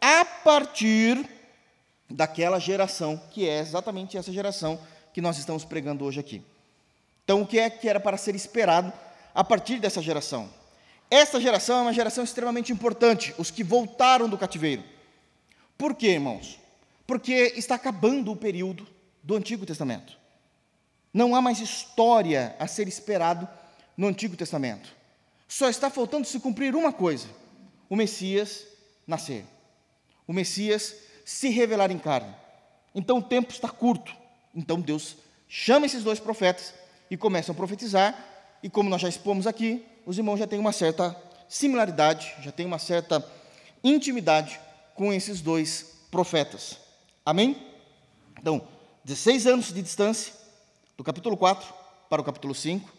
a 0.00 0.24
partir 0.24 1.28
daquela 2.10 2.58
geração, 2.58 3.20
que 3.30 3.48
é 3.48 3.60
exatamente 3.60 4.16
essa 4.16 4.32
geração 4.32 4.78
que 5.12 5.20
nós 5.20 5.38
estamos 5.38 5.64
pregando 5.64 6.04
hoje 6.04 6.20
aqui. 6.20 6.42
Então, 7.24 7.42
o 7.42 7.46
que 7.46 7.58
é 7.58 7.70
que 7.70 7.88
era 7.88 8.00
para 8.00 8.16
ser 8.16 8.34
esperado 8.34 8.92
a 9.34 9.42
partir 9.42 9.78
dessa 9.78 10.02
geração? 10.02 10.48
Essa 11.14 11.40
geração 11.40 11.78
é 11.78 11.82
uma 11.82 11.92
geração 11.92 12.24
extremamente 12.24 12.72
importante, 12.72 13.32
os 13.38 13.48
que 13.48 13.62
voltaram 13.62 14.28
do 14.28 14.36
cativeiro. 14.36 14.82
Por 15.78 15.94
quê, 15.94 16.08
irmãos? 16.08 16.58
Porque 17.06 17.52
está 17.54 17.76
acabando 17.76 18.32
o 18.32 18.36
período 18.36 18.84
do 19.22 19.36
Antigo 19.36 19.64
Testamento. 19.64 20.18
Não 21.12 21.36
há 21.36 21.40
mais 21.40 21.60
história 21.60 22.56
a 22.58 22.66
ser 22.66 22.88
esperado 22.88 23.48
no 23.96 24.08
Antigo 24.08 24.36
Testamento. 24.36 24.92
Só 25.46 25.68
está 25.68 25.88
faltando 25.88 26.26
se 26.26 26.40
cumprir 26.40 26.74
uma 26.74 26.92
coisa: 26.92 27.28
o 27.88 27.94
Messias 27.94 28.66
nascer. 29.06 29.44
O 30.26 30.32
Messias 30.32 30.96
se 31.24 31.48
revelar 31.48 31.92
em 31.92 31.98
carne. 31.98 32.34
Então 32.92 33.18
o 33.18 33.22
tempo 33.22 33.52
está 33.52 33.68
curto. 33.68 34.12
Então 34.52 34.80
Deus 34.80 35.16
chama 35.46 35.86
esses 35.86 36.02
dois 36.02 36.18
profetas 36.18 36.74
e 37.08 37.16
começam 37.16 37.52
a 37.52 37.56
profetizar, 37.56 38.33
e 38.64 38.70
como 38.70 38.88
nós 38.88 39.02
já 39.02 39.10
expomos 39.10 39.46
aqui, 39.46 39.84
os 40.06 40.16
irmãos 40.16 40.38
já 40.38 40.46
têm 40.46 40.58
uma 40.58 40.72
certa 40.72 41.14
similaridade, 41.46 42.32
já 42.40 42.50
têm 42.50 42.64
uma 42.64 42.78
certa 42.78 43.22
intimidade 43.84 44.58
com 44.94 45.12
esses 45.12 45.42
dois 45.42 45.98
profetas. 46.10 46.78
Amém? 47.26 47.58
Então, 48.40 48.66
16 49.04 49.46
anos 49.46 49.70
de 49.70 49.82
distância, 49.82 50.32
do 50.96 51.04
capítulo 51.04 51.36
4 51.36 51.74
para 52.08 52.22
o 52.22 52.24
capítulo 52.24 52.54
5. 52.54 52.90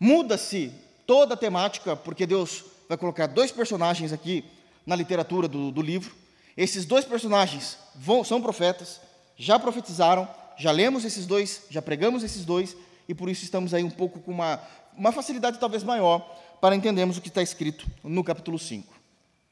Muda-se 0.00 0.72
toda 1.06 1.34
a 1.34 1.36
temática, 1.36 1.94
porque 1.94 2.26
Deus 2.26 2.64
vai 2.88 2.98
colocar 2.98 3.28
dois 3.28 3.52
personagens 3.52 4.12
aqui 4.12 4.44
na 4.84 4.96
literatura 4.96 5.46
do, 5.46 5.70
do 5.70 5.80
livro. 5.80 6.12
Esses 6.56 6.84
dois 6.84 7.04
personagens 7.04 7.78
vão, 7.94 8.24
são 8.24 8.42
profetas, 8.42 9.00
já 9.36 9.60
profetizaram, 9.60 10.28
já 10.56 10.72
lemos 10.72 11.04
esses 11.04 11.24
dois, 11.24 11.62
já 11.70 11.80
pregamos 11.80 12.24
esses 12.24 12.44
dois, 12.44 12.76
e 13.08 13.14
por 13.14 13.28
isso 13.28 13.44
estamos 13.44 13.72
aí 13.72 13.82
um 13.82 13.90
pouco 13.90 14.18
com 14.20 14.32
uma, 14.32 14.60
uma 14.98 15.12
facilidade 15.12 15.58
talvez 15.58 15.84
maior 15.84 16.20
para 16.60 16.74
entendermos 16.74 17.16
o 17.16 17.20
que 17.20 17.28
está 17.28 17.40
escrito 17.40 17.86
no 18.02 18.24
capítulo 18.24 18.58
5. 18.58 18.92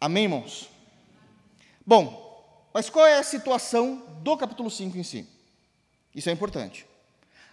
Amém, 0.01 0.25
irmãos? 0.25 0.69
Bom, 1.87 2.69
mas 2.75 2.91
qual 2.91 3.07
é 3.07 3.17
a 3.17 3.23
situação 3.23 4.03
do 4.23 4.37
capítulo 4.37 4.71
5 4.71 4.99
em 4.99 5.05
si? 5.05 5.27
Isso 6.15 6.29
é 6.29 6.33
importante. 6.33 6.85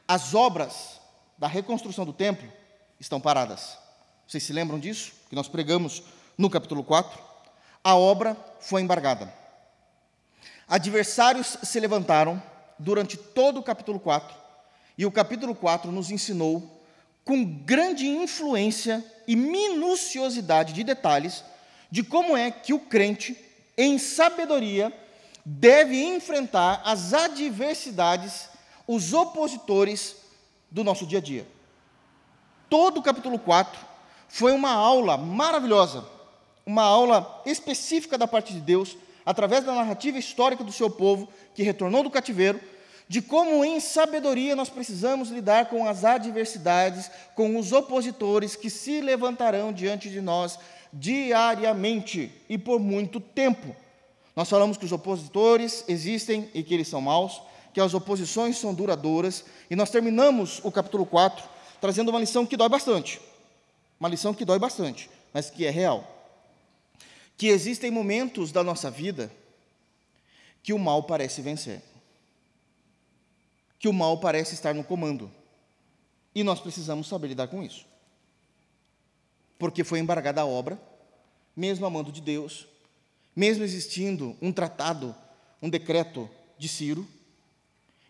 As 0.08 0.34
obras 0.34 1.00
da 1.38 1.48
reconstrução 1.48 2.04
do 2.04 2.12
templo 2.12 2.52
estão 3.00 3.22
paradas. 3.22 3.78
Vocês 4.28 4.44
se 4.44 4.52
lembram 4.52 4.80
disso? 4.80 5.14
Que 5.30 5.36
nós 5.36 5.48
pregamos 5.48 6.04
no 6.38 6.50
capítulo 6.50 6.84
4? 6.84 7.22
A 7.84 7.96
obra 7.96 8.36
foi 8.60 8.82
embargada. 8.82 9.32
Adversários 10.68 11.58
se 11.62 11.80
levantaram 11.80 12.42
durante 12.80 13.18
todo 13.18 13.60
o 13.60 13.64
capítulo 13.64 14.00
4 14.00 14.36
e 14.98 15.06
o 15.06 15.12
capítulo 15.12 15.54
4 15.54 15.92
nos 15.92 16.10
ensinou, 16.10 16.83
com 17.24 17.44
grande 17.44 18.08
influência 18.08 19.04
e 19.28 19.36
minuciosidade 19.36 20.74
de 20.74 20.84
detalhes, 20.84 21.44
de 21.90 22.04
como 22.04 22.36
é 22.36 22.52
que 22.52 22.74
o 22.74 22.80
crente, 22.80 23.38
em 23.78 23.98
sabedoria, 23.98 24.92
deve 25.46 26.02
enfrentar 26.04 26.82
as 26.86 27.14
adversidades, 27.14 28.50
os 28.88 29.14
opositores 29.14 30.16
do 30.70 30.84
nosso 30.84 31.06
dia 31.06 31.20
a 31.20 31.22
dia. 31.22 31.48
Todo 32.70 33.00
o 33.00 33.04
capítulo 33.04 33.38
4 33.38 33.80
foi 34.28 34.52
uma 34.52 34.72
aula 34.72 35.18
maravilhosa, 35.18 36.06
uma 36.66 36.84
aula 36.84 37.42
específica 37.46 38.18
da 38.18 38.28
parte 38.28 38.54
de 38.54 38.60
Deus, 38.60 38.98
através 39.26 39.64
da 39.64 39.74
narrativa 39.74 40.18
histórica 40.18 40.64
do 40.64 40.72
seu 40.72 40.90
povo 40.90 41.30
que 41.54 41.64
retornou 41.64 42.04
do 42.04 42.10
cativeiro 42.10 42.60
de 43.08 43.22
como, 43.22 43.64
em 43.64 43.80
sabedoria, 43.80 44.56
nós 44.56 44.70
precisamos 44.70 45.30
lidar 45.30 45.66
com 45.66 45.86
as 45.88 46.04
adversidades, 46.04 47.12
com 47.36 47.58
os 47.58 47.72
opositores 47.72 48.56
que 48.56 48.70
se 48.70 49.02
levantarão 49.02 49.74
diante 49.74 50.10
de 50.10 50.22
nós 50.22 50.58
diariamente 50.92 52.32
e 52.48 52.58
por 52.58 52.80
muito 52.80 53.20
tempo. 53.20 53.76
Nós 54.36 54.50
falamos 54.50 54.78
que 54.78 54.86
os 54.86 54.92
opositores 54.92 55.84
existem 55.88 56.50
e 56.54 56.64
que 56.64 56.74
eles 56.74 56.88
são 56.88 57.02
maus, 57.02 57.42
que 57.74 57.82
as 57.82 57.94
oposições 57.94 58.58
são 58.58 58.74
duradouras, 58.74 59.46
e 59.70 59.76
nós 59.76 59.90
terminamos 59.90 60.60
o 60.64 60.72
capítulo 60.72 61.06
4 61.06 61.44
trazendo 61.82 62.10
uma 62.10 62.20
lição 62.20 62.46
que 62.46 62.56
dói 62.56 62.70
bastante. 62.70 63.20
Uma 64.00 64.10
lição 64.10 64.34
que 64.34 64.46
dói 64.46 64.58
bastante, 64.60 65.10
mas 65.34 65.50
que 65.50 65.66
é 65.66 65.70
real. 65.70 66.08
Que 67.38 67.48
existem 67.48 67.92
momentos 67.92 68.52
da 68.52 68.64
nossa 68.64 68.90
vida 68.90 69.32
que 70.62 70.72
o 70.72 70.80
mal 70.80 71.04
parece 71.04 71.42
vencer 71.42 71.82
que 73.84 73.90
o 73.90 73.92
mal 73.92 74.18
parece 74.18 74.54
estar 74.54 74.74
no 74.74 74.82
comando. 74.82 75.30
E 76.34 76.42
nós 76.42 76.62
precisamos 76.62 77.06
saber 77.06 77.28
lidar 77.28 77.50
com 77.50 77.62
isso. 77.62 77.86
Porque 79.60 79.84
foi 79.84 80.00
embargada 80.00 80.40
a 80.40 80.46
obra, 80.46 80.82
mesmo 81.54 81.86
a 81.86 81.90
mando 81.90 82.10
de 82.10 82.22
Deus, 82.22 82.66
mesmo 83.36 83.62
existindo 83.62 84.38
um 84.42 84.54
tratado, 84.54 85.14
um 85.62 85.70
decreto 85.70 86.30
de 86.58 86.70
Ciro, 86.70 87.06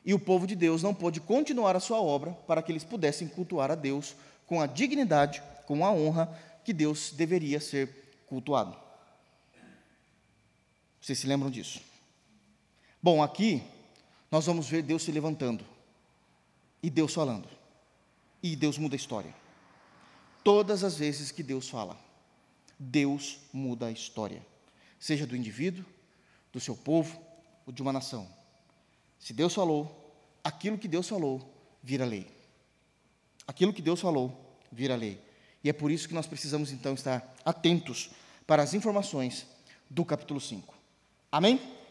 e 0.06 0.14
o 0.14 0.20
povo 0.20 0.46
de 0.46 0.56
Deus 0.56 0.84
não 0.84 0.94
pôde 0.94 1.20
continuar 1.20 1.76
a 1.76 1.80
sua 1.80 2.00
obra 2.00 2.34
para 2.46 2.62
que 2.62 2.72
eles 2.72 2.84
pudessem 2.84 3.28
cultuar 3.28 3.72
a 3.72 3.76
Deus 3.76 4.16
com 4.46 4.62
a 4.62 4.68
dignidade, 4.68 5.42
com 5.66 5.84
a 5.84 5.92
honra 5.92 6.40
que 6.64 6.72
Deus 6.72 7.10
deveria 7.14 7.60
ser 7.60 7.90
cultuado. 8.28 8.78
Vocês 11.02 11.18
se 11.18 11.26
lembram 11.26 11.50
disso? 11.50 11.82
Bom, 13.02 13.24
aqui 13.24 13.64
nós 14.34 14.48
vamos 14.48 14.68
ver 14.68 14.82
Deus 14.82 15.04
se 15.04 15.12
levantando 15.12 15.64
e 16.82 16.90
Deus 16.90 17.14
falando. 17.14 17.48
E 18.42 18.56
Deus 18.56 18.80
muda 18.80 18.96
a 18.96 18.98
história. 18.98 19.32
todas 20.44 20.84
as 20.84 20.98
vezes 20.98 21.30
que 21.30 21.44
Deus 21.44 21.70
fala, 21.70 21.96
Deus 22.80 23.38
muda 23.54 23.86
a 23.86 23.92
história, 23.92 24.44
seja 25.00 25.28
do 25.28 25.38
indivíduo, 25.38 25.86
do 26.52 26.60
seu 26.60 26.76
povo 26.76 27.22
ou 27.64 27.72
de 27.72 27.84
uma 27.84 27.94
nação. 27.94 28.28
Se 29.20 29.34
Deus 29.34 29.54
falou, 29.54 30.12
aquilo 30.44 30.80
que 30.80 30.88
Deus 30.88 31.08
falou 31.08 31.48
vira 31.84 32.04
lei. 32.04 32.28
Aquilo 33.46 33.72
que 33.72 33.84
Deus 33.84 34.02
falou 34.02 34.58
vira 34.72 34.96
lei. 34.96 35.22
E 35.64 35.70
é 35.70 35.74
por 35.74 35.92
isso 35.92 36.08
que 36.08 36.14
nós 36.16 36.26
precisamos 36.26 36.72
então 36.72 36.96
estar 36.96 37.36
atentos 37.46 38.10
para 38.48 38.64
as 38.64 38.74
informações 38.74 39.46
do 39.88 40.04
capítulo 40.04 40.42
5. 40.42 40.74
Amém? 41.32 41.83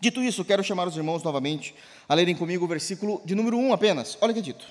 Dito 0.00 0.22
isso, 0.22 0.46
quero 0.46 0.64
chamar 0.64 0.88
os 0.88 0.96
irmãos 0.96 1.22
novamente 1.22 1.74
a 2.08 2.14
lerem 2.14 2.34
comigo 2.34 2.64
o 2.64 2.68
versículo 2.68 3.20
de 3.22 3.34
número 3.34 3.58
1 3.58 3.74
apenas. 3.74 4.16
Olha 4.22 4.30
o 4.30 4.34
que 4.34 4.40
é 4.40 4.42
dito. 4.42 4.64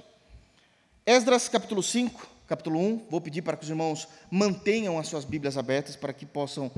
Esdras, 1.05 1.47
capítulo 1.47 1.83
5, 1.83 2.27
capítulo 2.47 2.79
1. 2.79 3.05
Vou 3.11 3.21
pedir 3.21 3.43
para 3.43 3.55
que 3.55 3.63
os 3.63 3.69
irmãos 3.69 4.07
mantenham 4.31 4.97
as 4.97 5.07
suas 5.07 5.25
Bíblias 5.25 5.55
abertas 5.55 5.95
para 5.95 6.11
que 6.13 6.25
possam 6.25 6.71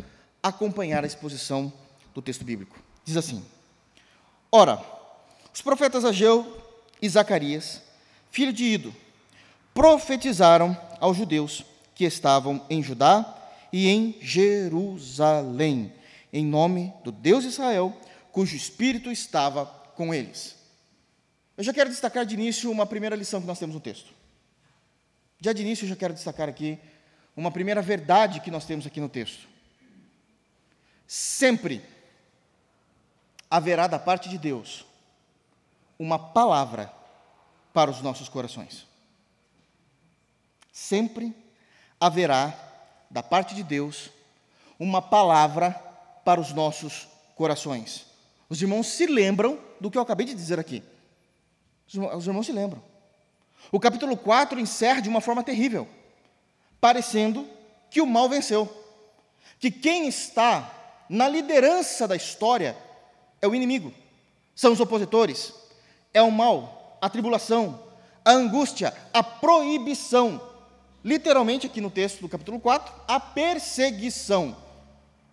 acompanhar 0.43 1.01
a 1.05 1.07
exposição 1.07 1.71
do 2.13 2.21
texto 2.21 2.43
bíblico. 2.43 2.77
Diz 3.05 3.15
assim: 3.15 3.41
Ora, 4.51 4.83
os 5.53 5.61
profetas 5.61 6.03
Ageu 6.03 6.61
e 7.01 7.07
Zacarias, 7.07 7.81
filho 8.31 8.51
de 8.51 8.65
Ido, 8.65 8.93
profetizaram 9.73 10.77
aos 10.99 11.15
judeus 11.15 11.63
que 11.95 12.03
estavam 12.03 12.65
em 12.69 12.83
Judá 12.83 13.33
e 13.71 13.87
em 13.87 14.17
Jerusalém, 14.19 15.93
em 16.33 16.45
nome 16.45 16.93
do 17.01 17.13
Deus 17.13 17.45
Israel, 17.45 17.95
cujo 18.31 18.55
espírito 18.55 19.11
estava 19.11 19.65
com 19.95 20.13
eles. 20.13 20.55
Eu 21.57 21.63
já 21.63 21.73
quero 21.73 21.89
destacar 21.89 22.25
de 22.25 22.33
início 22.33 22.71
uma 22.71 22.85
primeira 22.85 23.15
lição 23.15 23.41
que 23.41 23.47
nós 23.47 23.59
temos 23.59 23.75
no 23.75 23.81
texto. 23.81 24.11
Já 25.39 25.53
de 25.53 25.61
início 25.61 25.85
eu 25.85 25.89
já 25.89 25.95
quero 25.95 26.13
destacar 26.13 26.47
aqui 26.47 26.79
uma 27.35 27.51
primeira 27.51 27.81
verdade 27.81 28.39
que 28.39 28.51
nós 28.51 28.65
temos 28.65 28.85
aqui 28.85 28.99
no 28.99 29.09
texto. 29.09 29.47
Sempre 31.07 31.83
haverá 33.49 33.87
da 33.87 33.99
parte 33.99 34.29
de 34.29 34.37
Deus 34.37 34.85
uma 35.99 36.17
palavra 36.17 36.91
para 37.73 37.91
os 37.91 38.01
nossos 38.01 38.29
corações. 38.29 38.87
Sempre 40.71 41.35
haverá 41.99 42.53
da 43.09 43.21
parte 43.21 43.53
de 43.53 43.61
Deus 43.61 44.09
uma 44.79 45.01
palavra 45.01 45.71
para 46.23 46.39
os 46.39 46.53
nossos 46.53 47.07
corações. 47.35 48.10
Os 48.51 48.61
irmãos 48.61 48.87
se 48.87 49.05
lembram 49.05 49.57
do 49.79 49.89
que 49.89 49.97
eu 49.97 50.01
acabei 50.01 50.25
de 50.25 50.33
dizer 50.33 50.59
aqui. 50.59 50.83
Os 51.87 52.27
irmãos 52.27 52.45
se 52.45 52.51
lembram. 52.51 52.83
O 53.71 53.79
capítulo 53.79 54.17
4 54.17 54.59
encerra 54.59 54.99
de 54.99 55.07
uma 55.07 55.21
forma 55.21 55.41
terrível, 55.41 55.87
parecendo 56.81 57.47
que 57.89 58.01
o 58.01 58.05
mal 58.05 58.27
venceu. 58.27 58.69
Que 59.57 59.71
quem 59.71 60.05
está 60.05 60.69
na 61.07 61.29
liderança 61.29 62.05
da 62.05 62.13
história 62.17 62.75
é 63.41 63.47
o 63.47 63.55
inimigo, 63.55 63.93
são 64.53 64.73
os 64.73 64.81
opositores, 64.81 65.53
é 66.13 66.21
o 66.21 66.29
mal, 66.29 66.97
a 66.99 67.09
tribulação, 67.09 67.81
a 68.25 68.31
angústia, 68.31 68.93
a 69.13 69.23
proibição. 69.23 70.41
Literalmente, 71.05 71.67
aqui 71.67 71.79
no 71.79 71.89
texto 71.89 72.19
do 72.19 72.27
capítulo 72.27 72.59
4, 72.59 72.93
a 73.07 73.17
perseguição. 73.17 74.57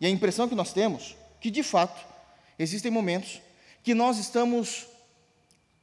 E 0.01 0.07
a 0.07 0.09
impressão 0.09 0.49
que 0.49 0.55
nós 0.55 0.73
temos 0.73 1.17
que, 1.41 1.51
de 1.51 1.65
fato, 1.65 2.08
Existem 2.59 2.91
momentos 2.91 3.41
que 3.83 3.95
nós 3.95 4.19
estamos 4.19 4.87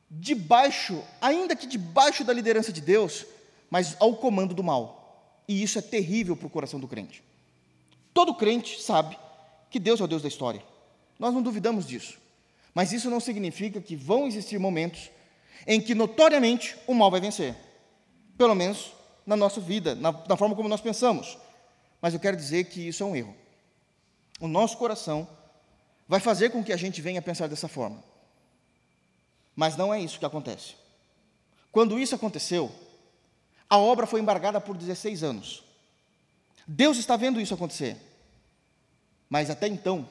debaixo, 0.09 1.03
ainda 1.21 1.55
que 1.55 1.65
debaixo 1.65 2.23
da 2.23 2.33
liderança 2.33 2.71
de 2.71 2.81
Deus, 2.81 3.25
mas 3.69 3.95
ao 3.99 4.15
comando 4.15 4.53
do 4.53 4.63
mal. 4.63 5.41
E 5.47 5.61
isso 5.61 5.79
é 5.79 5.81
terrível 5.81 6.35
para 6.35 6.47
o 6.47 6.49
coração 6.49 6.79
do 6.79 6.87
crente. 6.87 7.23
Todo 8.13 8.33
crente 8.33 8.81
sabe 8.81 9.17
que 9.69 9.79
Deus 9.79 9.99
é 9.99 10.03
o 10.03 10.07
Deus 10.07 10.21
da 10.21 10.27
história. 10.27 10.63
Nós 11.19 11.33
não 11.33 11.41
duvidamos 11.41 11.85
disso. 11.85 12.17
Mas 12.73 12.91
isso 12.91 13.09
não 13.09 13.19
significa 13.19 13.79
que 13.79 13.95
vão 13.95 14.27
existir 14.27 14.59
momentos 14.59 15.09
em 15.65 15.79
que 15.79 15.95
notoriamente 15.95 16.75
o 16.85 16.93
mal 16.93 17.09
vai 17.09 17.21
vencer. 17.21 17.55
Pelo 18.37 18.55
menos 18.55 18.91
na 19.25 19.35
nossa 19.35 19.59
vida, 19.59 19.95
na, 19.95 20.11
na 20.11 20.37
forma 20.37 20.55
como 20.55 20.69
nós 20.69 20.81
pensamos. 20.81 21.37
Mas 22.01 22.13
eu 22.13 22.19
quero 22.19 22.37
dizer 22.37 22.65
que 22.65 22.87
isso 22.87 23.03
é 23.03 23.05
um 23.05 23.15
erro. 23.15 23.35
O 24.39 24.47
nosso 24.47 24.77
coração 24.77 25.27
vai 26.07 26.19
fazer 26.19 26.49
com 26.49 26.63
que 26.63 26.73
a 26.73 26.77
gente 26.77 27.01
venha 27.01 27.21
pensar 27.21 27.47
dessa 27.47 27.67
forma. 27.67 28.03
Mas 29.55 29.75
não 29.75 29.93
é 29.93 29.99
isso 29.99 30.19
que 30.19 30.25
acontece. 30.25 30.75
Quando 31.71 31.99
isso 31.99 32.15
aconteceu, 32.15 32.71
a 33.69 33.77
obra 33.77 34.05
foi 34.05 34.19
embargada 34.19 34.61
por 34.61 34.77
16 34.77 35.23
anos. 35.23 35.63
Deus 36.67 36.97
está 36.97 37.15
vendo 37.15 37.39
isso 37.39 37.53
acontecer. 37.53 37.97
Mas 39.29 39.49
até 39.49 39.67
então, 39.67 40.07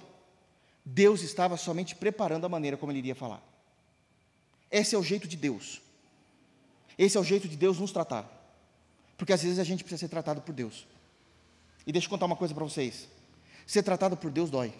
Deus 0.84 1.22
estava 1.22 1.56
somente 1.56 1.94
preparando 1.94 2.44
a 2.44 2.48
maneira 2.48 2.76
como 2.76 2.92
ele 2.92 2.98
iria 2.98 3.14
falar. 3.14 3.42
Esse 4.70 4.94
é 4.94 4.98
o 4.98 5.02
jeito 5.02 5.28
de 5.28 5.36
Deus. 5.36 5.80
Esse 6.98 7.16
é 7.16 7.20
o 7.20 7.24
jeito 7.24 7.48
de 7.48 7.56
Deus 7.56 7.78
nos 7.78 7.92
tratar. 7.92 8.28
Porque 9.16 9.32
às 9.32 9.42
vezes 9.42 9.58
a 9.58 9.64
gente 9.64 9.84
precisa 9.84 10.00
ser 10.00 10.08
tratado 10.08 10.40
por 10.40 10.54
Deus. 10.54 10.86
E 11.86 11.92
deixa 11.92 12.06
eu 12.06 12.10
contar 12.10 12.26
uma 12.26 12.36
coisa 12.36 12.54
para 12.54 12.64
vocês. 12.64 13.08
Ser 13.66 13.82
tratado 13.82 14.16
por 14.16 14.30
Deus 14.30 14.50
dói. 14.50 14.74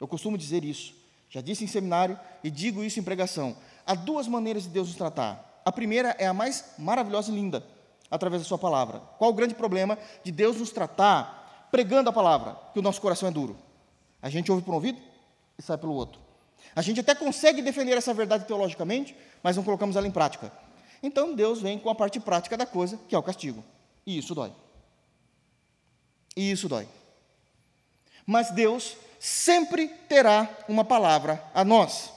Eu 0.00 0.06
costumo 0.06 0.38
dizer 0.38 0.64
isso. 0.64 0.94
Já 1.30 1.40
disse 1.40 1.64
em 1.64 1.66
seminário 1.66 2.18
e 2.42 2.50
digo 2.50 2.82
isso 2.82 2.98
em 2.98 3.02
pregação. 3.02 3.56
Há 3.86 3.94
duas 3.94 4.26
maneiras 4.26 4.64
de 4.64 4.70
Deus 4.70 4.88
nos 4.88 4.96
tratar. 4.96 5.62
A 5.64 5.72
primeira 5.72 6.16
é 6.18 6.26
a 6.26 6.32
mais 6.32 6.72
maravilhosa 6.78 7.30
e 7.30 7.34
linda, 7.34 7.64
através 8.10 8.42
da 8.42 8.48
Sua 8.48 8.58
palavra. 8.58 9.00
Qual 9.18 9.30
o 9.30 9.34
grande 9.34 9.54
problema 9.54 9.98
de 10.24 10.32
Deus 10.32 10.56
nos 10.56 10.70
tratar 10.70 11.68
pregando 11.70 12.08
a 12.08 12.12
palavra? 12.12 12.56
Que 12.72 12.78
o 12.78 12.82
nosso 12.82 13.00
coração 13.00 13.28
é 13.28 13.32
duro. 13.32 13.56
A 14.22 14.30
gente 14.30 14.50
ouve 14.50 14.64
por 14.64 14.72
um 14.72 14.76
ouvido 14.76 14.98
e 15.58 15.62
sai 15.62 15.76
pelo 15.76 15.92
outro. 15.92 16.20
A 16.74 16.82
gente 16.82 17.00
até 17.00 17.14
consegue 17.14 17.60
defender 17.60 17.96
essa 17.96 18.14
verdade 18.14 18.46
teologicamente, 18.46 19.14
mas 19.42 19.56
não 19.56 19.64
colocamos 19.64 19.96
ela 19.96 20.06
em 20.06 20.10
prática. 20.10 20.52
Então 21.02 21.34
Deus 21.34 21.60
vem 21.60 21.78
com 21.78 21.90
a 21.90 21.94
parte 21.94 22.18
prática 22.18 22.56
da 22.56 22.66
coisa, 22.66 22.98
que 23.08 23.14
é 23.14 23.18
o 23.18 23.22
castigo. 23.22 23.64
E 24.06 24.18
isso 24.18 24.34
dói. 24.34 24.52
E 26.36 26.50
isso 26.50 26.68
dói. 26.68 26.88
Mas 28.26 28.50
Deus 28.50 28.96
sempre 29.18 29.88
terá 30.08 30.48
uma 30.68 30.84
palavra 30.84 31.42
a 31.54 31.64
nós. 31.64 32.12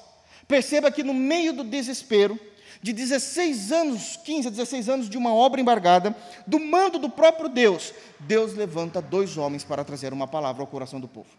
Perceba 0.48 0.92
que 0.92 1.04
no 1.04 1.14
meio 1.14 1.54
do 1.54 1.64
desespero, 1.64 2.40
de 2.82 2.94
16 2.94 3.72
anos, 3.72 4.18
15 4.24 4.48
a 4.48 4.52
16 4.52 4.90
anos 4.90 5.10
de 5.10 5.18
uma 5.18 5.34
obra 5.34 5.62
embargada, 5.62 6.16
do 6.48 6.60
mando 6.60 6.98
do 6.98 7.10
próprio 7.10 7.48
Deus, 7.48 7.94
Deus 8.20 8.54
levanta 8.54 9.02
dois 9.02 9.38
homens 9.38 9.64
para 9.64 9.84
trazer 9.84 10.12
uma 10.12 10.28
palavra 10.28 10.62
ao 10.62 10.68
coração 10.68 11.00
do 11.00 11.08
povo. 11.08 11.30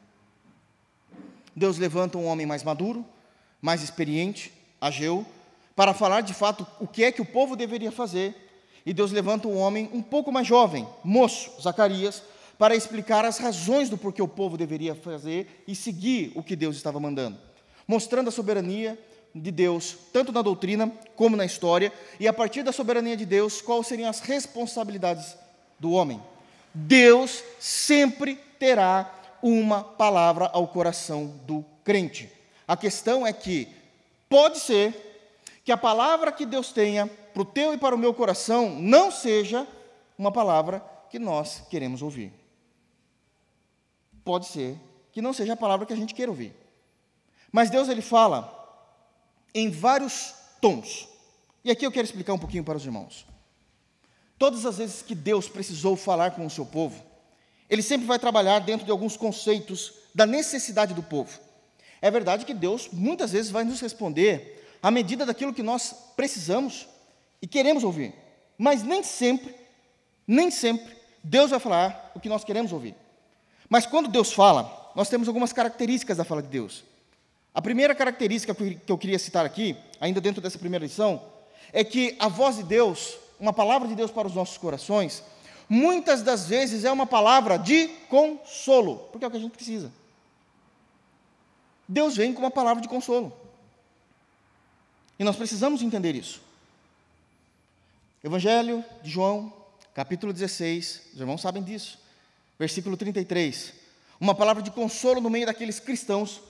Deus 1.55 1.79
levanta 1.79 2.17
um 2.17 2.27
homem 2.27 2.47
mais 2.47 2.63
maduro, 2.63 3.05
mais 3.61 3.83
experiente, 3.83 4.53
Ageu, 4.81 5.27
para 5.77 5.95
falar 5.95 6.23
de 6.23 6.35
fato 6.35 6.67
o 6.81 6.87
que 6.87 7.05
é 7.05 7.13
que 7.13 7.23
o 7.23 7.27
povo 7.27 7.57
deveria 7.57 7.93
fazer. 7.93 8.35
E 8.85 8.93
Deus 8.93 9.13
levanta 9.13 9.47
um 9.47 9.57
homem 9.57 9.89
um 9.93 10.03
pouco 10.03 10.33
mais 10.33 10.47
jovem, 10.47 10.89
moço, 11.05 11.53
Zacarias, 11.61 12.23
para 12.63 12.77
explicar 12.77 13.25
as 13.25 13.39
razões 13.39 13.91
do 13.91 13.99
porquê 13.99 14.23
o 14.23 14.29
povo 14.29 14.57
deveria 14.57 14.95
fazer 14.95 15.65
e 15.67 15.75
seguir 15.75 16.31
o 16.37 16.45
que 16.45 16.55
Deus 16.55 16.77
estava 16.77 17.01
mandando, 17.01 17.37
mostrando 17.89 18.29
a 18.29 18.31
soberania 18.31 18.97
de 19.35 19.51
Deus, 19.51 19.97
tanto 20.13 20.31
na 20.31 20.43
doutrina 20.43 20.89
como 21.17 21.37
na 21.37 21.45
história, 21.45 21.93
e 22.21 22.29
a 22.29 22.33
partir 22.33 22.63
da 22.63 22.71
soberania 22.71 23.17
de 23.17 23.27
Deus, 23.27 23.61
quais 23.61 23.89
seriam 23.89 24.09
as 24.09 24.21
responsabilidades 24.21 25.37
do 25.81 25.91
homem. 25.91 26.23
Deus 26.73 27.43
sempre 27.59 28.37
terá 28.61 29.13
uma 29.43 29.83
palavra 29.83 30.49
ao 30.53 30.69
coração 30.69 31.35
do 31.45 31.65
crente. 31.83 32.31
A 32.69 32.77
questão 32.77 33.27
é 33.27 33.33
que 33.33 33.67
pode 34.29 34.61
ser 34.61 35.35
que 35.65 35.73
a 35.73 35.77
palavra 35.77 36.31
que 36.31 36.47
Deus 36.47 36.71
tenha 36.71 37.09
para 37.09 37.43
o 37.43 37.45
teu 37.45 37.75
e 37.75 37.77
para 37.77 37.97
o 37.97 37.99
meu 37.99 38.15
coração 38.15 38.71
não 38.79 39.11
seja 39.11 39.67
uma 40.17 40.31
palavra 40.31 40.81
que 41.11 41.19
nós 41.19 41.65
queremos 41.69 42.03
ouvir 42.03 42.41
pode 44.25 44.47
ser 44.47 44.77
que 45.13 45.23
não 45.23 45.33
seja 45.33 45.53
a 45.53 45.57
palavra 45.57 45.87
que 45.87 45.93
a 45.93 45.97
gente 45.97 46.15
queira 46.15 46.31
ouvir. 46.31 46.55
Mas 47.51 47.71
Deus 47.71 47.89
ele 47.89 48.01
fala 48.01 48.59
em 49.55 49.71
vários 49.71 50.35
tons. 50.61 51.09
E 51.65 51.71
aqui 51.71 51.87
eu 51.87 51.93
quero 51.93 52.05
explicar 52.05 52.33
um 52.33 52.39
pouquinho 52.39 52.65
para 52.65 52.79
os 52.79 52.85
irmãos. 52.85 53.27
Todas 54.39 54.67
as 54.67 54.79
vezes 54.79 55.03
que 55.03 55.15
Deus 55.15 55.49
precisou 55.49 55.97
falar 55.97 56.33
com 56.33 56.45
o 56.45 56.51
seu 56.51 56.67
povo, 56.67 57.01
ele 57.69 57.83
sempre 57.83 58.07
vai 58.07 58.19
trabalhar 58.19 58.59
dentro 58.59 58.85
de 58.85 58.91
alguns 58.91 59.17
conceitos 59.17 59.93
da 60.15 60.27
necessidade 60.27 60.95
do 60.95 61.03
povo. 61.03 61.39
É 62.01 62.11
verdade 62.11 62.45
que 62.45 62.53
Deus 62.53 62.89
muitas 62.93 63.33
vezes 63.33 63.51
vai 63.51 63.65
nos 63.65 63.81
responder 63.81 64.67
à 64.83 64.91
medida 64.91 65.25
daquilo 65.25 65.55
que 65.55 65.63
nós 65.63 65.95
precisamos 66.17 66.89
e 67.41 67.47
queremos 67.47 67.85
ouvir. 67.85 68.13
Mas 68.59 68.83
nem 68.83 69.03
sempre, 69.03 69.55
nem 70.27 70.51
sempre, 70.51 70.97
Deus 71.23 71.51
vai 71.51 71.61
falar 71.61 72.11
o 72.15 72.21
que 72.21 72.29
nós 72.29 72.45
queremos 72.45 72.73
ouvir. 72.73 72.97
Mas 73.73 73.87
quando 73.87 74.11
Deus 74.11 74.35
fala, 74.35 74.93
nós 74.95 75.09
temos 75.09 75.27
algumas 75.29 75.51
características 75.51 76.19
da 76.19 76.25
fala 76.25 76.43
de 76.43 76.49
Deus. 76.49 76.85
A 77.55 77.63
primeira 77.63 77.95
característica 77.95 78.55
que 78.55 78.79
eu 78.87 78.99
queria 78.99 79.19
citar 79.19 79.47
aqui, 79.47 79.75
ainda 79.99 80.21
dentro 80.21 80.43
dessa 80.43 80.59
primeira 80.59 80.85
lição, 80.85 81.23
é 81.73 81.83
que 81.83 82.15
a 82.19 82.29
voz 82.29 82.57
de 82.57 82.65
Deus, 82.65 83.17
uma 83.41 83.51
palavra 83.51 83.89
de 83.89 83.95
Deus 83.95 84.11
para 84.11 84.29
os 84.29 84.35
nossos 84.35 84.59
corações, 84.59 85.23
muitas 85.71 86.21
das 86.21 86.47
vezes 86.47 86.85
é 86.85 86.93
uma 86.93 87.07
palavra 87.07 87.57
de 87.57 87.89
consolo, 88.11 89.09
porque 89.11 89.25
é 89.25 89.29
o 89.29 89.31
que 89.31 89.39
a 89.39 89.41
gente 89.41 89.53
precisa. 89.53 89.91
Deus 91.89 92.15
vem 92.15 92.35
com 92.35 92.41
uma 92.41 92.51
palavra 92.51 92.83
de 92.83 92.89
consolo. 92.91 93.33
E 95.19 95.25
nós 95.25 95.37
precisamos 95.37 95.81
entender 95.81 96.15
isso. 96.15 96.43
Evangelho 98.23 98.85
de 99.03 99.11
João, 99.11 99.51
capítulo 99.95 100.31
16, 100.31 101.13
os 101.15 101.21
irmãos 101.21 101.41
sabem 101.41 101.63
disso, 101.63 102.03
versículo 102.63 102.97
33. 102.97 103.73
Uma 104.21 104.37
palavra 104.37 104.63
de 104.63 104.71
consolo 104.71 105.21
no 105.21 105.29
meio 105.29 105.47
daqueles 105.47 105.81
cristãos, 105.81 106.41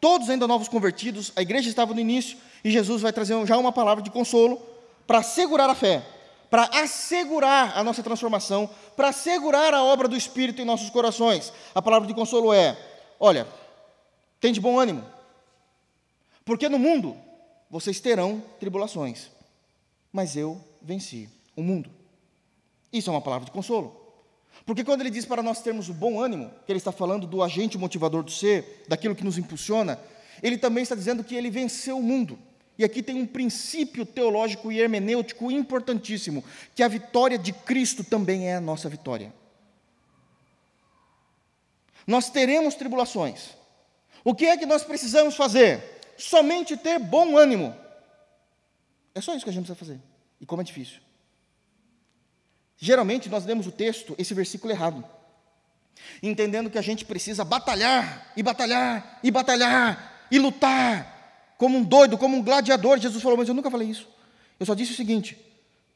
todos 0.00 0.28
ainda 0.28 0.48
novos 0.48 0.66
convertidos, 0.66 1.32
a 1.36 1.42
igreja 1.42 1.68
estava 1.68 1.94
no 1.94 2.00
início, 2.00 2.36
e 2.64 2.72
Jesus 2.72 3.02
vai 3.02 3.12
trazer 3.12 3.46
já 3.46 3.56
uma 3.56 3.70
palavra 3.70 4.02
de 4.02 4.10
consolo 4.10 4.60
para 5.06 5.18
assegurar 5.18 5.70
a 5.70 5.74
fé 5.74 6.04
para 6.50 6.64
assegurar 6.82 7.78
a 7.78 7.84
nossa 7.84 8.02
transformação, 8.02 8.68
para 8.96 9.10
assegurar 9.10 9.72
a 9.72 9.84
obra 9.84 10.08
do 10.08 10.16
Espírito 10.16 10.60
em 10.60 10.64
nossos 10.64 10.90
corações. 10.90 11.52
A 11.72 11.80
palavra 11.80 12.08
de 12.08 12.12
consolo 12.12 12.52
é: 12.52 12.76
olha, 13.20 13.46
tem 14.40 14.52
de 14.52 14.60
bom 14.60 14.76
ânimo, 14.76 15.06
porque 16.44 16.68
no 16.68 16.76
mundo 16.76 17.16
vocês 17.70 18.00
terão 18.00 18.42
tribulações, 18.58 19.30
mas 20.12 20.34
eu 20.34 20.60
venci 20.82 21.28
o 21.54 21.62
mundo. 21.62 21.88
Isso 22.92 23.10
é 23.10 23.12
uma 23.12 23.22
palavra 23.22 23.44
de 23.44 23.52
consolo. 23.52 24.09
Porque 24.64 24.84
quando 24.84 25.00
ele 25.00 25.10
diz 25.10 25.24
para 25.24 25.42
nós 25.42 25.62
termos 25.62 25.88
o 25.88 25.94
bom 25.94 26.20
ânimo, 26.20 26.50
que 26.66 26.72
ele 26.72 26.78
está 26.78 26.92
falando 26.92 27.26
do 27.26 27.42
agente 27.42 27.78
motivador 27.78 28.22
do 28.22 28.30
ser, 28.30 28.84
daquilo 28.88 29.14
que 29.14 29.24
nos 29.24 29.38
impulsiona, 29.38 29.98
ele 30.42 30.58
também 30.58 30.82
está 30.82 30.94
dizendo 30.94 31.24
que 31.24 31.34
ele 31.34 31.50
venceu 31.50 31.98
o 31.98 32.02
mundo. 32.02 32.38
E 32.78 32.84
aqui 32.84 33.02
tem 33.02 33.16
um 33.16 33.26
princípio 33.26 34.06
teológico 34.06 34.72
e 34.72 34.80
hermenêutico 34.80 35.50
importantíssimo, 35.50 36.42
que 36.74 36.82
a 36.82 36.88
vitória 36.88 37.36
de 37.36 37.52
Cristo 37.52 38.02
também 38.02 38.48
é 38.48 38.56
a 38.56 38.60
nossa 38.60 38.88
vitória. 38.88 39.32
Nós 42.06 42.30
teremos 42.30 42.74
tribulações. 42.74 43.50
O 44.24 44.34
que 44.34 44.46
é 44.46 44.56
que 44.56 44.66
nós 44.66 44.82
precisamos 44.82 45.36
fazer? 45.36 46.00
Somente 46.16 46.76
ter 46.76 46.98
bom 46.98 47.36
ânimo. 47.36 47.74
É 49.14 49.20
só 49.20 49.34
isso 49.34 49.44
que 49.44 49.50
a 49.50 49.52
gente 49.52 49.66
precisa 49.66 49.78
fazer. 49.78 50.00
E 50.40 50.46
como 50.46 50.62
é 50.62 50.64
difícil. 50.64 51.00
Geralmente 52.82 53.28
nós 53.28 53.44
lemos 53.44 53.66
o 53.66 53.70
texto, 53.70 54.14
esse 54.16 54.32
versículo 54.32 54.72
errado, 54.72 55.04
entendendo 56.22 56.70
que 56.70 56.78
a 56.78 56.82
gente 56.82 57.04
precisa 57.04 57.44
batalhar, 57.44 58.32
e 58.34 58.42
batalhar, 58.42 59.20
e 59.22 59.30
batalhar, 59.30 60.26
e 60.30 60.38
lutar, 60.38 61.54
como 61.58 61.76
um 61.76 61.84
doido, 61.84 62.16
como 62.16 62.38
um 62.38 62.42
gladiador. 62.42 62.98
Jesus 62.98 63.22
falou, 63.22 63.36
mas 63.36 63.48
eu 63.48 63.54
nunca 63.54 63.70
falei 63.70 63.86
isso. 63.86 64.08
Eu 64.58 64.64
só 64.64 64.74
disse 64.74 64.92
o 64.92 64.96
seguinte: 64.96 65.36